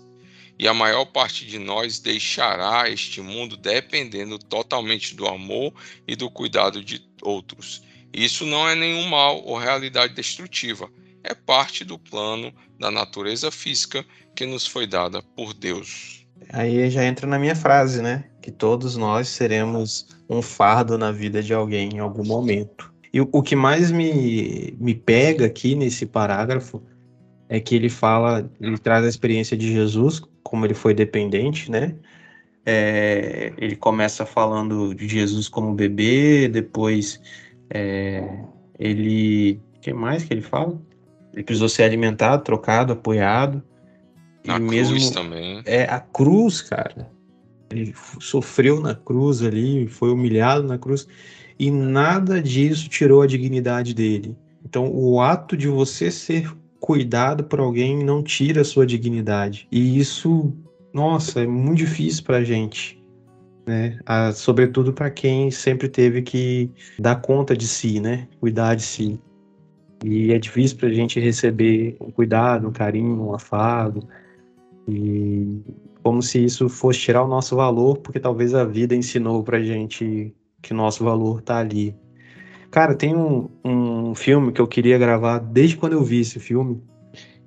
e 0.59 0.67
a 0.67 0.73
maior 0.73 1.05
parte 1.05 1.45
de 1.45 1.57
nós 1.57 1.99
deixará 1.99 2.89
este 2.89 3.21
mundo 3.21 3.55
dependendo 3.55 4.37
totalmente 4.37 5.15
do 5.15 5.25
amor 5.25 5.73
e 6.05 6.17
do 6.17 6.29
cuidado 6.29 6.83
de 6.83 7.01
outros. 7.21 7.81
Isso 8.11 8.45
não 8.45 8.67
é 8.67 8.75
nenhum 8.75 9.07
mal 9.07 9.41
ou 9.45 9.57
realidade 9.57 10.13
destrutiva, 10.13 10.89
é 11.23 11.33
parte 11.33 11.85
do 11.85 11.97
plano 11.97 12.53
da 12.77 12.91
natureza 12.91 13.49
física 13.49 14.05
que 14.35 14.45
nos 14.45 14.67
foi 14.67 14.85
dada 14.85 15.21
por 15.21 15.53
Deus. 15.53 16.25
Aí 16.51 16.89
já 16.89 17.05
entra 17.05 17.25
na 17.25 17.39
minha 17.39 17.55
frase, 17.55 18.01
né? 18.01 18.25
Que 18.41 18.51
todos 18.51 18.97
nós 18.97 19.29
seremos 19.29 20.07
um 20.29 20.41
fardo 20.41 20.97
na 20.97 21.11
vida 21.11 21.41
de 21.41 21.53
alguém 21.53 21.89
em 21.95 21.99
algum 21.99 22.25
momento. 22.25 22.93
E 23.11 23.21
o 23.21 23.41
que 23.41 23.55
mais 23.55 23.91
me, 23.91 24.75
me 24.79 24.93
pega 24.93 25.45
aqui 25.45 25.73
nesse 25.73 26.05
parágrafo 26.05 26.81
é 27.47 27.59
que 27.59 27.75
ele 27.75 27.89
fala, 27.89 28.49
ele 28.61 28.77
traz 28.77 29.03
a 29.03 29.09
experiência 29.09 29.57
de 29.57 29.71
Jesus, 29.71 30.21
como 30.43 30.65
ele 30.65 30.75
foi 30.75 30.93
dependente, 30.93 31.71
né? 31.71 31.95
É, 32.65 33.51
ele 33.57 33.75
começa 33.75 34.25
falando 34.25 34.93
de 34.93 35.07
Jesus 35.07 35.47
como 35.47 35.73
bebê, 35.73 36.47
depois 36.47 37.19
é, 37.69 38.23
ele. 38.77 39.59
O 39.75 39.79
que 39.79 39.93
mais 39.93 40.23
que 40.23 40.33
ele 40.33 40.41
fala? 40.41 40.79
Ele 41.33 41.43
precisou 41.43 41.69
ser 41.69 41.83
alimentado, 41.83 42.43
trocado, 42.43 42.93
apoiado. 42.93 43.63
Na 44.45 44.57
e 44.57 44.67
cruz 44.67 44.91
mesmo, 44.91 45.13
também. 45.13 45.61
É, 45.65 45.83
a 45.85 45.99
cruz, 45.99 46.61
cara. 46.61 47.09
Ele 47.71 47.93
sofreu 48.19 48.79
na 48.79 48.93
cruz 48.93 49.41
ali, 49.41 49.87
foi 49.87 50.11
humilhado 50.11 50.63
na 50.63 50.77
cruz, 50.77 51.07
e 51.59 51.69
nada 51.69 52.41
disso 52.41 52.87
tirou 52.87 53.21
a 53.21 53.27
dignidade 53.27 53.93
dele. 53.93 54.37
Então, 54.63 54.89
o 54.89 55.19
ato 55.19 55.57
de 55.57 55.67
você 55.67 56.09
ser 56.09 56.49
cuidado 56.79 57.43
por 57.43 57.59
alguém 57.59 58.01
não 58.03 58.23
tira 58.23 58.61
a 58.61 58.65
sua 58.65 58.85
dignidade. 58.85 59.67
E 59.69 59.99
isso, 59.99 60.53
nossa, 60.93 61.41
é 61.41 61.47
muito 61.47 61.79
difícil 61.79 62.23
pra 62.23 62.43
gente. 62.43 62.97
Né? 63.67 63.99
Ah, 64.05 64.31
sobretudo 64.31 64.93
para 64.93 65.11
quem 65.11 65.51
sempre 65.51 65.89
teve 65.89 66.21
que 66.21 66.71
dar 66.97 67.17
conta 67.17 67.55
de 67.55 67.67
si, 67.67 67.99
né? 67.99 68.27
Cuidar 68.39 68.75
de 68.75 68.83
si. 68.83 69.19
E 70.03 70.31
é 70.31 70.39
difícil 70.39 70.77
para 70.77 70.87
a 70.87 70.93
gente 70.93 71.19
receber 71.19 71.97
um 71.99 72.09
cuidado, 72.09 72.67
um 72.67 72.71
carinho, 72.71 73.21
um 73.21 73.35
afago. 73.35 74.07
E 74.87 75.61
como 76.01 76.21
se 76.21 76.43
isso 76.43 76.69
fosse 76.69 76.99
tirar 76.99 77.23
o 77.23 77.27
nosso 77.27 77.55
valor, 77.55 77.97
porque 77.97 78.19
talvez 78.19 78.55
a 78.55 78.63
vida 78.63 78.95
ensinou 78.95 79.43
para 79.43 79.61
gente 79.61 80.33
que 80.61 80.73
nosso 80.73 81.03
valor 81.03 81.41
tá 81.41 81.57
ali. 81.57 81.95
Cara, 82.71 82.93
tem 82.93 83.15
um, 83.15 83.49
um 83.63 84.13
filme 84.13 84.51
que 84.51 84.61
eu 84.61 84.67
queria 84.67 84.97
gravar 84.97 85.39
desde 85.39 85.75
quando 85.75 85.93
eu 85.93 86.03
vi 86.03 86.21
esse 86.21 86.39
filme, 86.39 86.81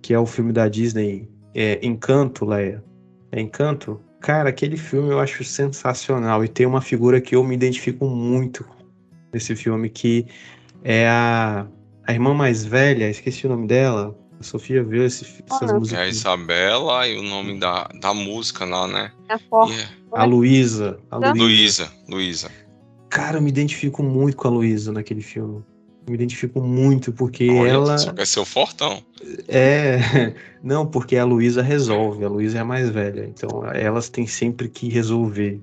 que 0.00 0.12
é 0.12 0.18
o 0.18 0.26
filme 0.26 0.52
da 0.52 0.68
Disney, 0.68 1.28
é 1.54 1.78
Encanto, 1.84 2.44
Leia. 2.44 2.82
É 3.30 3.40
Encanto? 3.40 4.00
Cara, 4.20 4.50
aquele 4.50 4.76
filme 4.76 5.10
eu 5.10 5.20
acho 5.20 5.44
sensacional 5.44 6.44
e 6.44 6.48
tem 6.48 6.66
uma 6.66 6.80
figura 6.80 7.20
que 7.20 7.34
eu 7.34 7.44
me 7.44 7.54
identifico 7.54 8.06
muito 8.06 8.64
nesse 9.32 9.54
filme, 9.56 9.88
que 9.88 10.26
é 10.84 11.08
a, 11.08 11.66
a 12.06 12.12
irmã 12.12 12.34
mais 12.34 12.64
velha, 12.64 13.08
esqueci 13.08 13.46
o 13.46 13.50
nome 13.50 13.66
dela. 13.66 14.16
A 14.38 14.42
Sofia 14.42 14.82
viu 14.82 15.04
esse, 15.04 15.24
essas 15.48 15.70
ah, 15.70 15.78
músicas. 15.78 16.00
É 16.00 16.04
a 16.04 16.08
Isabela 16.08 17.06
e 17.06 17.16
o 17.16 17.22
nome 17.22 17.58
da, 17.58 17.88
da 18.00 18.12
música 18.12 18.64
lá, 18.64 18.88
né? 18.88 19.12
É 19.28 19.36
yeah. 19.66 19.90
A 20.12 20.24
Luísa. 20.24 20.98
A 21.10 21.16
Luísa, 21.16 21.92
Luísa. 22.08 22.50
Cara, 23.12 23.36
eu 23.36 23.42
me 23.42 23.50
identifico 23.50 24.02
muito 24.02 24.38
com 24.38 24.48
a 24.48 24.50
Luísa 24.50 24.90
naquele 24.90 25.20
filme. 25.20 25.62
me 26.08 26.14
identifico 26.14 26.62
muito, 26.62 27.12
porque 27.12 27.46
Olha, 27.50 27.70
ela. 27.70 27.98
Só 27.98 28.10
quer 28.10 28.26
ser 28.26 28.40
o 28.40 28.44
fortão. 28.46 29.02
É. 29.46 29.98
Não, 30.64 30.86
porque 30.86 31.18
a 31.18 31.24
Luísa 31.24 31.60
resolve. 31.60 32.24
A 32.24 32.28
Luísa 32.30 32.56
é 32.56 32.60
a 32.62 32.64
mais 32.64 32.88
velha. 32.88 33.26
Então 33.28 33.66
elas 33.70 34.08
têm 34.08 34.26
sempre 34.26 34.66
que 34.66 34.88
resolver. 34.88 35.60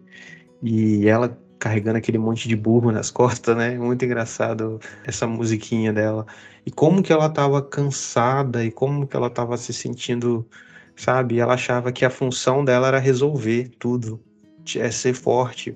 E 0.61 1.07
ela 1.07 1.35
carregando 1.57 1.97
aquele 1.97 2.19
monte 2.19 2.47
de 2.47 2.55
burro 2.55 2.91
nas 2.91 3.09
costas, 3.09 3.57
né? 3.57 3.75
Muito 3.79 4.05
engraçado 4.05 4.79
essa 5.03 5.25
musiquinha 5.25 5.91
dela. 5.91 6.27
E 6.67 6.69
como 6.69 7.01
que 7.01 7.11
ela 7.11 7.29
tava 7.29 7.63
cansada 7.63 8.63
e 8.63 8.69
como 8.69 9.07
que 9.07 9.17
ela 9.17 9.29
tava 9.29 9.57
se 9.57 9.73
sentindo, 9.73 10.47
sabe? 10.95 11.39
Ela 11.39 11.55
achava 11.55 11.91
que 11.91 12.05
a 12.05 12.11
função 12.11 12.63
dela 12.63 12.89
era 12.89 12.99
resolver 12.99 13.71
tudo, 13.79 14.21
é 14.75 14.91
ser 14.91 15.15
forte 15.15 15.75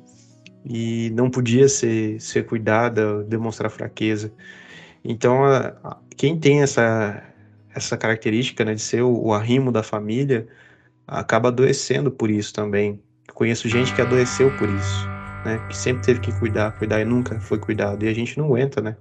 e 0.66 1.10
não 1.12 1.30
podia 1.30 1.68
ser, 1.68 2.20
ser 2.22 2.46
cuidada, 2.46 3.24
demonstrar 3.24 3.70
fraqueza. 3.70 4.34
Então, 5.04 5.44
a, 5.44 5.68
a, 5.84 5.98
quem 6.16 6.40
tem 6.40 6.62
essa, 6.62 7.24
essa 7.76 7.98
característica 7.98 8.64
né, 8.64 8.74
de 8.76 8.82
ser 8.82 9.02
o, 9.02 9.28
o, 9.28 9.34
arrimo 9.34 9.72
da 9.72 9.84
família 9.84 10.48
acaba 11.08 11.50
adoecendo 11.50 12.12
por 12.12 12.30
isso 12.30 12.54
também. 12.54 13.02
conheço 13.34 13.68
gente 13.68 13.94
que 13.94 14.02
adoeceu 14.02 14.56
por 14.58 14.70
isso, 14.70 15.08
né, 15.46 15.60
que 15.70 15.78
sempre 15.78 16.04
teve 16.04 16.20
que 16.22 16.32
cuidar, 16.40 16.78
cuidar 16.78 17.02
e 17.02 17.06
nunca 17.06 17.40
foi 17.40 17.60
cuidado. 17.60 18.06
E 18.06 18.10
a 18.10 18.14
gente 18.14 18.38
não 18.38 18.46
aguenta, 18.46 18.82
né? 18.82 18.96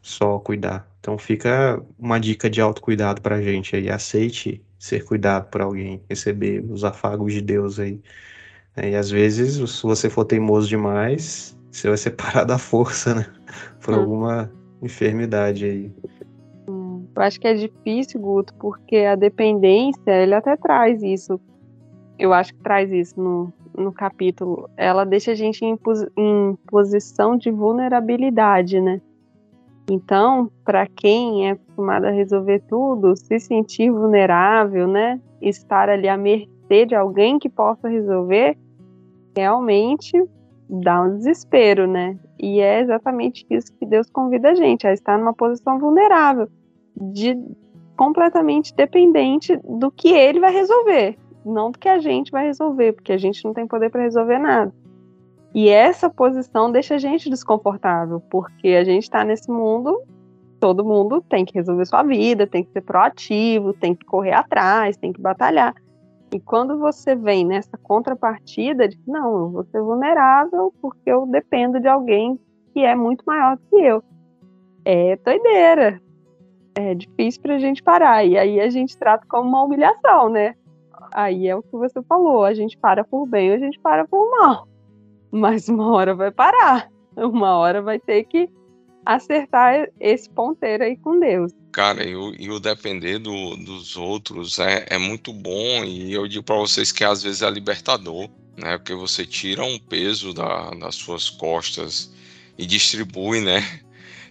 Só 0.00 0.38
cuidar. 0.38 0.88
Então 1.00 1.18
fica 1.18 1.80
uma 1.98 2.18
dica 2.18 2.50
de 2.50 2.60
autocuidado 2.60 3.20
para 3.22 3.36
a 3.36 3.42
gente 3.42 3.76
aí. 3.76 3.90
Aceite 3.90 4.64
ser 4.78 5.04
cuidado 5.04 5.48
por 5.48 5.60
alguém, 5.62 6.02
receber 6.08 6.64
os 6.68 6.84
afagos 6.84 7.32
de 7.32 7.40
Deus 7.40 7.78
aí 7.78 8.00
e 8.76 8.94
às 8.94 9.10
vezes, 9.10 9.70
se 9.70 9.82
você 9.82 10.08
for 10.08 10.24
teimoso 10.24 10.68
demais, 10.68 11.58
você 11.70 11.88
vai 11.88 11.96
ser 11.96 12.10
parado 12.12 12.52
à 12.54 12.58
força, 12.58 13.14
né? 13.14 13.26
Por 13.80 13.94
hum. 13.94 14.00
alguma 14.00 14.50
enfermidade 14.82 15.64
aí. 15.64 15.92
Hum, 16.68 17.06
eu 17.14 17.22
acho 17.22 17.40
que 17.40 17.46
é 17.46 17.54
difícil, 17.54 18.20
Guto, 18.20 18.54
porque 18.54 18.96
a 18.98 19.14
dependência, 19.14 20.10
ele 20.10 20.34
até 20.34 20.56
traz 20.56 21.02
isso. 21.02 21.40
Eu 22.18 22.32
acho 22.32 22.54
que 22.54 22.62
traz 22.62 22.90
isso 22.92 23.20
no, 23.20 23.52
no 23.76 23.92
capítulo. 23.92 24.68
Ela 24.76 25.04
deixa 25.04 25.32
a 25.32 25.34
gente 25.34 25.64
em, 25.64 25.78
em 26.16 26.58
posição 26.66 27.36
de 27.36 27.50
vulnerabilidade, 27.50 28.80
né? 28.80 29.00
Então, 29.90 30.50
para 30.64 30.86
quem 30.86 31.48
é 31.48 31.52
acostumado 31.52 32.04
a 32.06 32.10
resolver 32.10 32.60
tudo, 32.68 33.16
se 33.16 33.38
sentir 33.40 33.90
vulnerável, 33.90 34.86
né? 34.86 35.20
Estar 35.40 35.88
ali 35.88 36.08
à 36.08 36.16
mercê 36.16 36.86
de 36.86 36.94
alguém 36.94 37.38
que 37.38 37.48
possa 37.48 37.88
resolver, 37.88 38.56
realmente 39.36 40.12
dá 40.68 41.02
um 41.02 41.16
desespero, 41.16 41.86
né? 41.86 42.18
E 42.38 42.60
é 42.60 42.80
exatamente 42.80 43.46
isso 43.50 43.72
que 43.78 43.86
Deus 43.86 44.08
convida 44.10 44.50
a 44.50 44.54
gente, 44.54 44.86
a 44.86 44.92
estar 44.92 45.18
numa 45.18 45.34
posição 45.34 45.78
vulnerável, 45.78 46.48
de 46.96 47.38
completamente 47.96 48.74
dependente 48.74 49.56
do 49.64 49.90
que 49.90 50.08
ele 50.08 50.40
vai 50.40 50.52
resolver, 50.52 51.16
não 51.44 51.70
do 51.70 51.78
que 51.78 51.88
a 51.88 51.98
gente 51.98 52.32
vai 52.32 52.46
resolver, 52.46 52.92
porque 52.92 53.12
a 53.12 53.18
gente 53.18 53.44
não 53.44 53.52
tem 53.52 53.66
poder 53.66 53.90
para 53.90 54.02
resolver 54.02 54.38
nada. 54.38 54.72
E 55.54 55.68
essa 55.68 56.08
posição 56.08 56.72
deixa 56.72 56.94
a 56.94 56.98
gente 56.98 57.28
desconfortável, 57.28 58.20
porque 58.30 58.68
a 58.68 58.84
gente 58.84 59.02
está 59.02 59.22
nesse 59.22 59.50
mundo, 59.50 60.00
todo 60.58 60.84
mundo 60.84 61.22
tem 61.28 61.44
que 61.44 61.54
resolver 61.54 61.84
sua 61.84 62.02
vida, 62.02 62.46
tem 62.46 62.64
que 62.64 62.72
ser 62.72 62.80
proativo, 62.80 63.74
tem 63.74 63.94
que 63.94 64.04
correr 64.06 64.32
atrás, 64.32 64.96
tem 64.96 65.12
que 65.12 65.20
batalhar. 65.20 65.74
E 66.32 66.40
quando 66.40 66.78
você 66.78 67.14
vem 67.14 67.44
nessa 67.44 67.76
contrapartida 67.76 68.88
de 68.88 68.98
não, 69.06 69.38
eu 69.38 69.50
vou 69.50 69.64
ser 69.64 69.82
vulnerável 69.82 70.72
porque 70.80 71.10
eu 71.10 71.26
dependo 71.26 71.78
de 71.78 71.86
alguém 71.86 72.40
que 72.72 72.80
é 72.80 72.94
muito 72.94 73.22
maior 73.26 73.58
que 73.68 73.76
eu. 73.76 74.02
É 74.82 75.16
doideira. 75.16 76.00
É 76.74 76.94
difícil 76.94 77.42
para 77.42 77.56
a 77.56 77.58
gente 77.58 77.82
parar. 77.82 78.24
E 78.24 78.38
aí 78.38 78.58
a 78.60 78.70
gente 78.70 78.96
trata 78.96 79.26
como 79.28 79.46
uma 79.46 79.62
humilhação, 79.62 80.30
né? 80.30 80.54
Aí 81.12 81.46
é 81.46 81.54
o 81.54 81.62
que 81.62 81.76
você 81.76 82.02
falou, 82.04 82.44
a 82.44 82.54
gente 82.54 82.78
para 82.78 83.04
por 83.04 83.26
bem 83.26 83.50
ou 83.50 83.56
a 83.56 83.58
gente 83.58 83.78
para 83.78 84.06
por 84.06 84.30
mal. 84.30 84.66
Mas 85.30 85.68
uma 85.68 85.92
hora 85.92 86.14
vai 86.14 86.30
parar. 86.30 86.90
Uma 87.14 87.58
hora 87.58 87.82
vai 87.82 87.98
ter 87.98 88.24
que 88.24 88.48
acertar 89.04 89.88
esse 90.00 90.28
ponteiro 90.30 90.84
aí 90.84 90.96
com 90.96 91.18
Deus. 91.18 91.52
Cara, 91.72 92.04
e 92.06 92.14
o, 92.50 92.60
depender 92.60 93.18
do, 93.18 93.56
dos 93.56 93.96
outros 93.96 94.58
é, 94.58 94.86
é 94.90 94.98
muito 94.98 95.32
bom 95.32 95.84
e 95.84 96.12
eu 96.12 96.28
digo 96.28 96.44
para 96.44 96.56
vocês 96.56 96.92
que 96.92 97.02
às 97.02 97.22
vezes 97.22 97.42
é 97.42 97.50
libertador, 97.50 98.28
né? 98.56 98.76
Porque 98.76 98.94
você 98.94 99.24
tira 99.24 99.64
um 99.64 99.78
peso 99.78 100.34
da, 100.34 100.70
das 100.70 100.94
suas 100.96 101.30
costas 101.30 102.12
e 102.58 102.66
distribui, 102.66 103.40
né? 103.40 103.62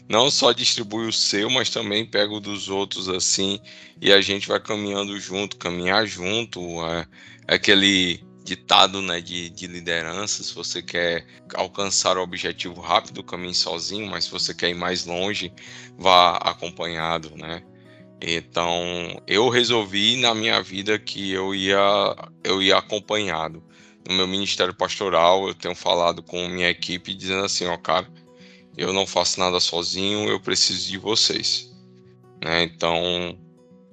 Não 0.08 0.30
só 0.30 0.52
distribui 0.52 1.08
o 1.08 1.14
seu, 1.14 1.50
mas 1.50 1.70
também 1.70 2.06
pega 2.06 2.34
o 2.34 2.40
dos 2.40 2.70
outros 2.70 3.10
assim 3.10 3.60
e 4.00 4.12
a 4.12 4.22
gente 4.22 4.48
vai 4.48 4.60
caminhando 4.60 5.20
junto, 5.20 5.58
caminhar 5.58 6.06
junto, 6.06 6.60
é, 6.86 7.08
é 7.48 7.56
aquele 7.56 8.22
ditado 8.44 9.02
né, 9.02 9.22
de, 9.22 9.50
de 9.50 9.68
liderança. 9.68 10.44
Se 10.44 10.54
você 10.54 10.82
quer 10.82 11.26
alcançar 11.56 12.18
o 12.18 12.22
objetivo 12.22 12.82
rápido, 12.82 13.24
caminhe 13.24 13.54
sozinho, 13.54 14.10
mas 14.10 14.26
se 14.26 14.32
você 14.32 14.54
quer 14.54 14.70
ir 14.70 14.76
mais 14.76 15.06
longe, 15.06 15.54
vá 15.98 16.38
acompanhado, 16.38 17.36
né? 17.36 17.64
Então, 18.22 19.20
eu 19.26 19.50
resolvi 19.50 20.16
na 20.18 20.36
minha 20.36 20.62
vida 20.62 21.00
que 21.00 21.32
eu 21.32 21.56
ia, 21.56 22.16
eu 22.44 22.62
ia 22.62 22.78
acompanhado. 22.78 23.64
No 24.08 24.16
meu 24.16 24.28
ministério 24.28 24.74
pastoral, 24.76 25.48
eu 25.48 25.56
tenho 25.56 25.74
falado 25.74 26.22
com 26.22 26.48
minha 26.48 26.70
equipe 26.70 27.16
dizendo 27.16 27.46
assim, 27.46 27.66
ó, 27.66 27.78
cara, 27.78 28.08
eu 28.78 28.94
não 28.94 29.08
faço 29.08 29.40
nada 29.40 29.60
sozinho, 29.60 30.30
eu 30.30 30.40
preciso 30.40 30.88
de 30.88 30.98
vocês. 31.00 31.72
Né? 32.44 32.64
Então, 32.64 33.38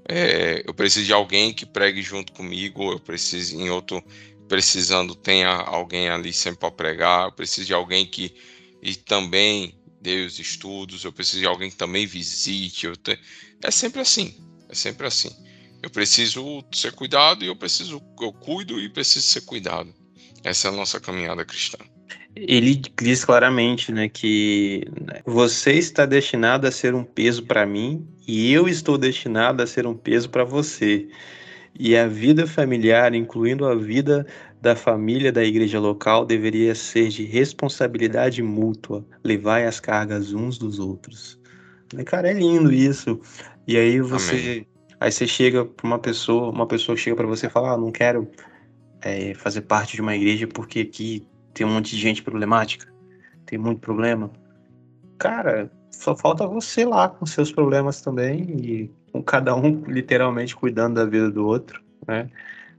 é, 0.07 0.63
eu 0.67 0.75
preciso 0.75 1.07
de 1.07 1.13
alguém 1.13 1.53
que 1.53 1.67
pregue 1.67 2.03
junto 2.03 2.33
comigo, 2.33 2.93
eu 2.93 3.01
preciso 3.01 3.59
em 3.59 3.71
outro 3.71 4.03
precisando 4.49 5.15
tenha 5.15 5.51
alguém 5.51 6.09
ali 6.09 6.33
sempre 6.33 6.61
para 6.61 6.71
pregar, 6.71 7.27
eu 7.27 7.33
preciso 7.33 7.67
de 7.67 7.75
alguém 7.75 8.07
que 8.07 8.35
e 8.83 8.95
também 8.95 9.75
dê 10.01 10.25
os 10.25 10.39
estudos, 10.39 11.05
eu 11.05 11.13
preciso 11.13 11.41
de 11.41 11.47
alguém 11.47 11.71
que 11.71 11.77
também 11.77 12.07
visite, 12.07 12.87
eu 12.87 12.97
te... 12.97 13.19
é 13.63 13.71
sempre 13.71 14.01
assim, 14.01 14.35
é 14.69 14.75
sempre 14.75 15.07
assim. 15.07 15.31
Eu 15.83 15.91
preciso 15.91 16.65
ser 16.73 16.93
cuidado 16.93 17.45
e 17.45 17.49
eu 17.49 17.57
preciso, 17.57 18.03
eu 18.21 18.33
cuido 18.33 18.81
e 18.81 18.89
preciso 18.89 19.27
ser 19.27 19.43
cuidado. 19.43 19.93
Essa 20.43 20.69
é 20.69 20.71
a 20.71 20.75
nossa 20.75 21.01
caminhada 21.01 21.45
cristã. 21.45 21.79
Ele 22.35 22.81
diz 23.01 23.25
claramente, 23.25 23.91
né, 23.91 24.09
que 24.09 24.85
né, 25.01 25.21
você 25.25 25.73
está 25.73 26.07
destinado 26.07 26.67
a 26.67 26.71
ser 26.71 26.95
um 26.95 27.05
peso 27.05 27.45
para 27.45 27.67
mim 27.67 28.07
e 28.27 28.53
eu 28.53 28.69
estou 28.69 28.97
destinado 28.97 29.63
a 29.63 29.67
ser 29.67 29.87
um 29.87 29.95
peso 29.95 30.29
para 30.31 30.45
você. 30.45 31.09
E 31.75 31.97
a 31.97 32.07
vida 32.09 32.47
familiar, 32.47 33.15
incluindo 33.15 33.67
a 33.67 33.75
vida 33.75 34.27
da 34.61 34.75
família 34.75 35.31
da 35.33 35.45
igreja 35.45 35.79
local, 35.79 36.25
deveria 36.25 36.75
ser 36.75 37.09
de 37.09 37.25
responsabilidade 37.25 38.43
mútua, 38.43 39.05
levai 39.25 39.67
as 39.67 39.79
cargas 39.79 40.33
uns 40.33 40.59
dos 40.59 40.79
outros. 40.79 41.39
Cara, 42.07 42.31
é 42.31 42.35
lindo 42.35 42.73
isso. 42.73 43.21
E 43.67 43.77
aí 43.77 44.01
você, 44.01 44.35
Amém. 44.35 44.67
aí 45.01 45.13
você 45.13 45.27
chega 45.27 45.65
para 45.65 45.87
uma 45.87 45.99
pessoa, 45.99 46.51
uma 46.51 46.67
pessoa 46.67 46.97
chega 46.97 47.17
para 47.17 47.27
você 47.27 47.47
e 47.47 47.51
fala, 47.51 47.73
ah, 47.73 47.77
não 47.79 47.93
quero 47.93 48.29
é, 49.01 49.35
fazer 49.35 49.63
parte 49.63 49.95
de 49.95 50.03
uma 50.03 50.17
igreja 50.17 50.47
porque 50.47 50.81
aqui 50.81 51.27
tem 51.55 51.67
um 51.67 51.71
monte 51.71 51.91
de 51.91 52.01
gente 52.01 52.23
problemática, 52.23 52.93
tem 53.47 53.59
muito 53.59 53.81
problema. 53.81 54.31
Cara, 55.19 55.71
só 55.91 56.15
falta 56.17 56.47
você 56.47 56.85
lá 56.85 57.09
com 57.09 57.27
seus 57.27 57.51
problemas 57.51 58.01
também 58.01 58.43
e 58.61 58.91
com 59.13 59.23
cada 59.23 59.55
um 59.55 59.83
literalmente 59.87 60.55
cuidando 60.55 60.97
da 60.97 61.05
vida 61.05 61.31
do 61.31 61.47
outro, 61.47 61.83
né? 62.07 62.31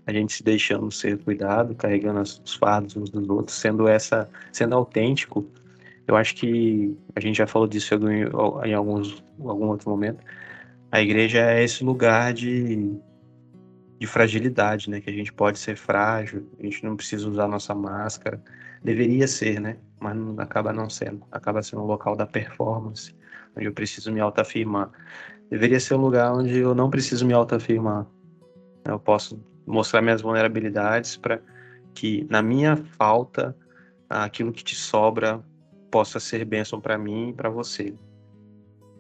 A 0.06 0.12
gente 0.12 0.34
se 0.34 0.44
deixando 0.44 0.92
ser 0.92 1.20
cuidado, 1.20 1.76
carregando 1.76 2.22
os 2.22 2.56
fardos 2.60 2.96
uns 2.96 3.12
dos 3.12 3.30
outros, 3.30 3.58
sendo 3.58 3.88
essa, 3.88 4.28
sendo 4.52 4.76
autêntico. 4.76 5.46
Eu 6.08 6.16
acho 6.16 6.36
que 6.36 6.98
a 7.16 7.20
gente 7.20 7.38
já 7.38 7.46
falou 7.46 7.68
disso 7.68 7.94
em, 8.10 8.24
em 8.68 8.74
alguns, 8.74 9.24
algum 9.40 9.68
outro 9.68 9.88
momento. 9.88 10.24
A 10.92 11.00
igreja 11.00 11.40
é 11.52 11.64
esse 11.64 11.84
lugar 11.84 12.34
de, 12.34 13.00
de 14.00 14.08
fragilidade, 14.08 14.90
né? 14.90 15.00
Que 15.00 15.12
a 15.12 15.14
gente 15.14 15.32
pode 15.32 15.60
ser 15.60 15.78
frágil, 15.78 16.50
a 16.60 16.64
gente 16.64 16.84
não 16.84 16.96
precisa 16.96 17.30
usar 17.30 17.48
nossa 17.48 17.76
máscara. 17.76 18.42
Deveria 18.84 19.28
ser, 19.28 19.62
né? 19.62 19.78
Mas 20.00 20.18
acaba 20.40 20.74
não 20.74 20.90
sendo. 20.90 21.24
Acaba 21.32 21.62
sendo 21.62 21.84
um 21.84 21.86
local 21.86 22.16
da 22.16 22.26
performance, 22.26 23.14
onde 23.56 23.68
eu 23.68 23.74
preciso 23.74 24.12
me 24.12 24.20
autoafirmar 24.20 24.90
deveria 25.50 25.80
ser 25.80 25.96
um 25.96 26.02
lugar 26.02 26.34
onde 26.34 26.58
eu 26.58 26.76
não 26.76 26.90
preciso 26.90 27.26
me 27.26 27.34
autoafirmar. 27.34 28.06
Eu 28.86 29.00
posso 29.00 29.40
mostrar 29.66 30.02
minhas 30.02 30.22
vulnerabilidades 30.22 31.18
para 31.18 31.42
que 31.94 32.26
na 32.30 32.42
minha 32.42 32.78
falta 32.98 33.56
aquilo 34.10 34.52
que 34.52 34.64
te 34.64 34.76
sobra 34.76 35.44
possa 35.92 36.20
ser 36.20 36.46
bênção 36.46 36.80
para 36.80 36.98
mim 36.98 37.30
e 37.30 37.34
para 37.34 37.50
você. 37.50 37.94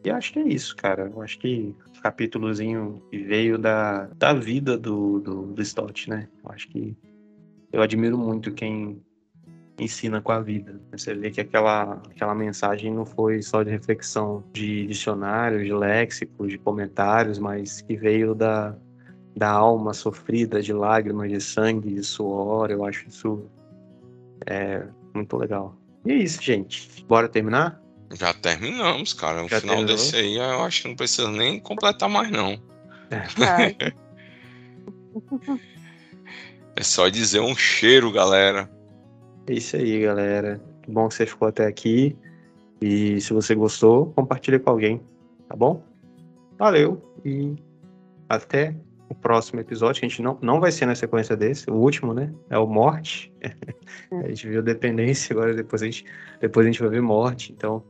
E 0.04 0.10
acho 0.10 0.32
que 0.34 0.40
é 0.40 0.48
isso, 0.48 0.76
cara. 0.76 1.12
Eu 1.14 1.22
acho 1.22 1.38
que 1.40 1.76
o 1.98 2.02
capítulozinho 2.02 3.02
veio 3.12 3.58
da, 3.58 4.06
da 4.18 4.34
vida 4.34 4.78
do, 4.78 5.20
do, 5.20 5.42
do 5.48 5.62
Stott, 5.62 6.10
né? 6.10 6.28
Eu 6.44 6.52
acho 6.52 6.70
que 6.70 6.98
eu 7.72 7.82
admiro 7.82 8.18
muito 8.18 8.52
quem 8.52 9.02
ensina 9.84 10.22
com 10.22 10.32
a 10.32 10.40
vida. 10.40 10.80
Você 10.92 11.14
vê 11.14 11.32
que 11.32 11.42
aquela, 11.42 12.02
aquela 12.10 12.36
mensagem 12.36 12.94
não 12.94 13.06
foi 13.06 13.42
só 13.42 13.64
de 13.64 13.72
reflexão 13.72 14.44
de 14.54 14.88
dicionários, 14.88 15.66
de 15.66 15.74
léxicos, 15.74 16.50
de 16.50 16.58
comentários, 16.58 17.40
mas 17.40 17.82
que 17.82 17.96
veio 17.96 18.36
da, 18.36 18.76
da 19.36 19.50
alma 19.50 19.94
sofrida, 19.94 20.62
de 20.62 20.74
lágrimas, 20.74 21.30
de 21.30 21.42
sangue, 21.42 21.94
de 21.94 22.04
suor. 22.04 22.72
Eu 22.72 22.86
acho 22.86 23.08
isso 23.08 23.50
é 24.46 24.86
muito 25.14 25.38
legal. 25.38 25.76
E 26.06 26.12
é 26.12 26.16
isso, 26.16 26.42
gente. 26.42 27.06
Bora 27.08 27.28
terminar? 27.28 27.82
Já 28.12 28.34
terminamos, 28.34 29.14
cara. 29.14 29.44
O 29.44 29.50
Já 29.50 29.62
final 29.62 29.78
terminou? 29.78 29.98
desse 29.98 30.16
aí 30.16 30.38
eu 30.38 30.64
acho 30.64 30.82
que 30.82 30.88
não 30.88 30.96
precisa 30.96 31.30
nem 31.30 31.60
completar 31.60 32.10
mais, 32.10 32.32
não. 32.32 32.62
É. 33.12 33.76
é 36.76 36.84
só 36.84 37.08
dizer 37.10 37.40
um 37.40 37.56
cheiro, 37.56 38.12
galera. 38.12 38.70
É 39.50 39.54
isso 39.54 39.76
aí, 39.76 40.02
galera. 40.02 40.62
Que 40.84 40.92
bom 40.92 41.08
que 41.08 41.16
você 41.16 41.26
ficou 41.26 41.48
até 41.48 41.66
aqui. 41.66 42.16
E 42.80 43.20
se 43.20 43.34
você 43.34 43.56
gostou, 43.56 44.14
compartilhe 44.14 44.60
com 44.60 44.70
alguém, 44.70 45.02
tá 45.48 45.56
bom? 45.56 45.82
Valeu 46.56 47.02
e 47.26 47.56
até 48.30 48.76
o 49.10 49.16
próximo 49.16 49.60
episódio. 49.60 50.02
A 50.02 50.08
gente 50.08 50.22
não, 50.22 50.38
não 50.40 50.60
vai 50.60 50.72
ser 50.72 50.86
na 50.86 50.94
sequência 50.94 51.36
desse, 51.36 51.68
o 51.68 51.74
último, 51.74 52.14
né? 52.14 52.32
É 52.48 52.60
o 52.60 52.68
Morte. 52.68 53.34
a 54.24 54.28
gente 54.28 54.48
viu 54.48 54.62
Dependência, 54.62 55.34
agora 55.34 55.56
depois 55.56 55.82
a 55.82 55.86
gente, 55.86 56.06
depois 56.40 56.68
a 56.68 56.70
gente 56.70 56.82
vai 56.82 56.90
ver 56.92 57.02
Morte. 57.02 57.52
Então, 57.52 57.84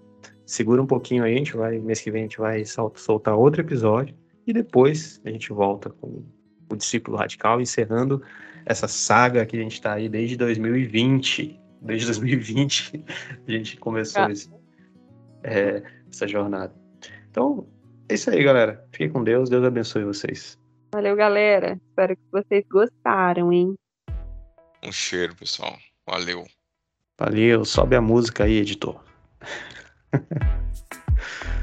segura 0.46 0.82
um 0.82 0.88
pouquinho 0.88 1.26
aí, 1.26 1.34
a 1.34 1.38
gente 1.38 1.58
vai, 1.58 1.78
mês 1.78 2.00
que 2.00 2.10
vem 2.10 2.22
a 2.22 2.24
gente 2.24 2.38
vai 2.38 2.64
soltar 2.64 3.36
outro 3.36 3.60
episódio. 3.60 4.16
E 4.48 4.54
depois 4.54 5.20
a 5.26 5.30
gente 5.30 5.52
volta 5.52 5.90
com 5.90 6.24
o 6.72 6.76
discípulo 6.78 7.18
radical, 7.18 7.60
encerrando 7.60 8.24
essa 8.70 8.88
saga 8.88 9.46
que 9.48 9.58
a 9.58 9.60
gente 9.62 9.82
tá 9.82 9.94
aí 9.94 10.08
desde 10.08 10.38
2020. 10.38 11.60
Desde 11.82 12.06
2020 12.06 13.04
a 13.48 13.52
gente 13.52 13.78
começou 13.78 14.24
ah. 14.24 14.32
esse, 14.32 14.50
é, 15.44 15.82
essa 16.10 16.28
jornada. 16.28 16.74
Então, 17.32 17.68
é 18.08 18.14
isso 18.14 18.30
aí, 18.30 18.44
galera. 18.44 18.86
Fiquem 18.92 19.10
com 19.10 19.24
Deus. 19.24 19.50
Deus 19.50 19.66
abençoe 19.66 20.04
vocês. 20.04 20.58
Valeu, 20.94 21.16
galera. 21.16 21.80
Espero 21.90 22.16
que 22.16 22.24
vocês 22.32 22.64
gostaram, 22.70 23.52
hein? 23.52 23.76
Um 24.84 24.92
cheiro, 24.92 25.36
pessoal. 25.36 25.76
Valeu. 26.06 26.46
Valeu. 27.18 27.66
Sobe 27.66 27.96
a 27.96 28.02
música 28.02 28.44
aí, 28.44 28.58
editor. 28.58 29.04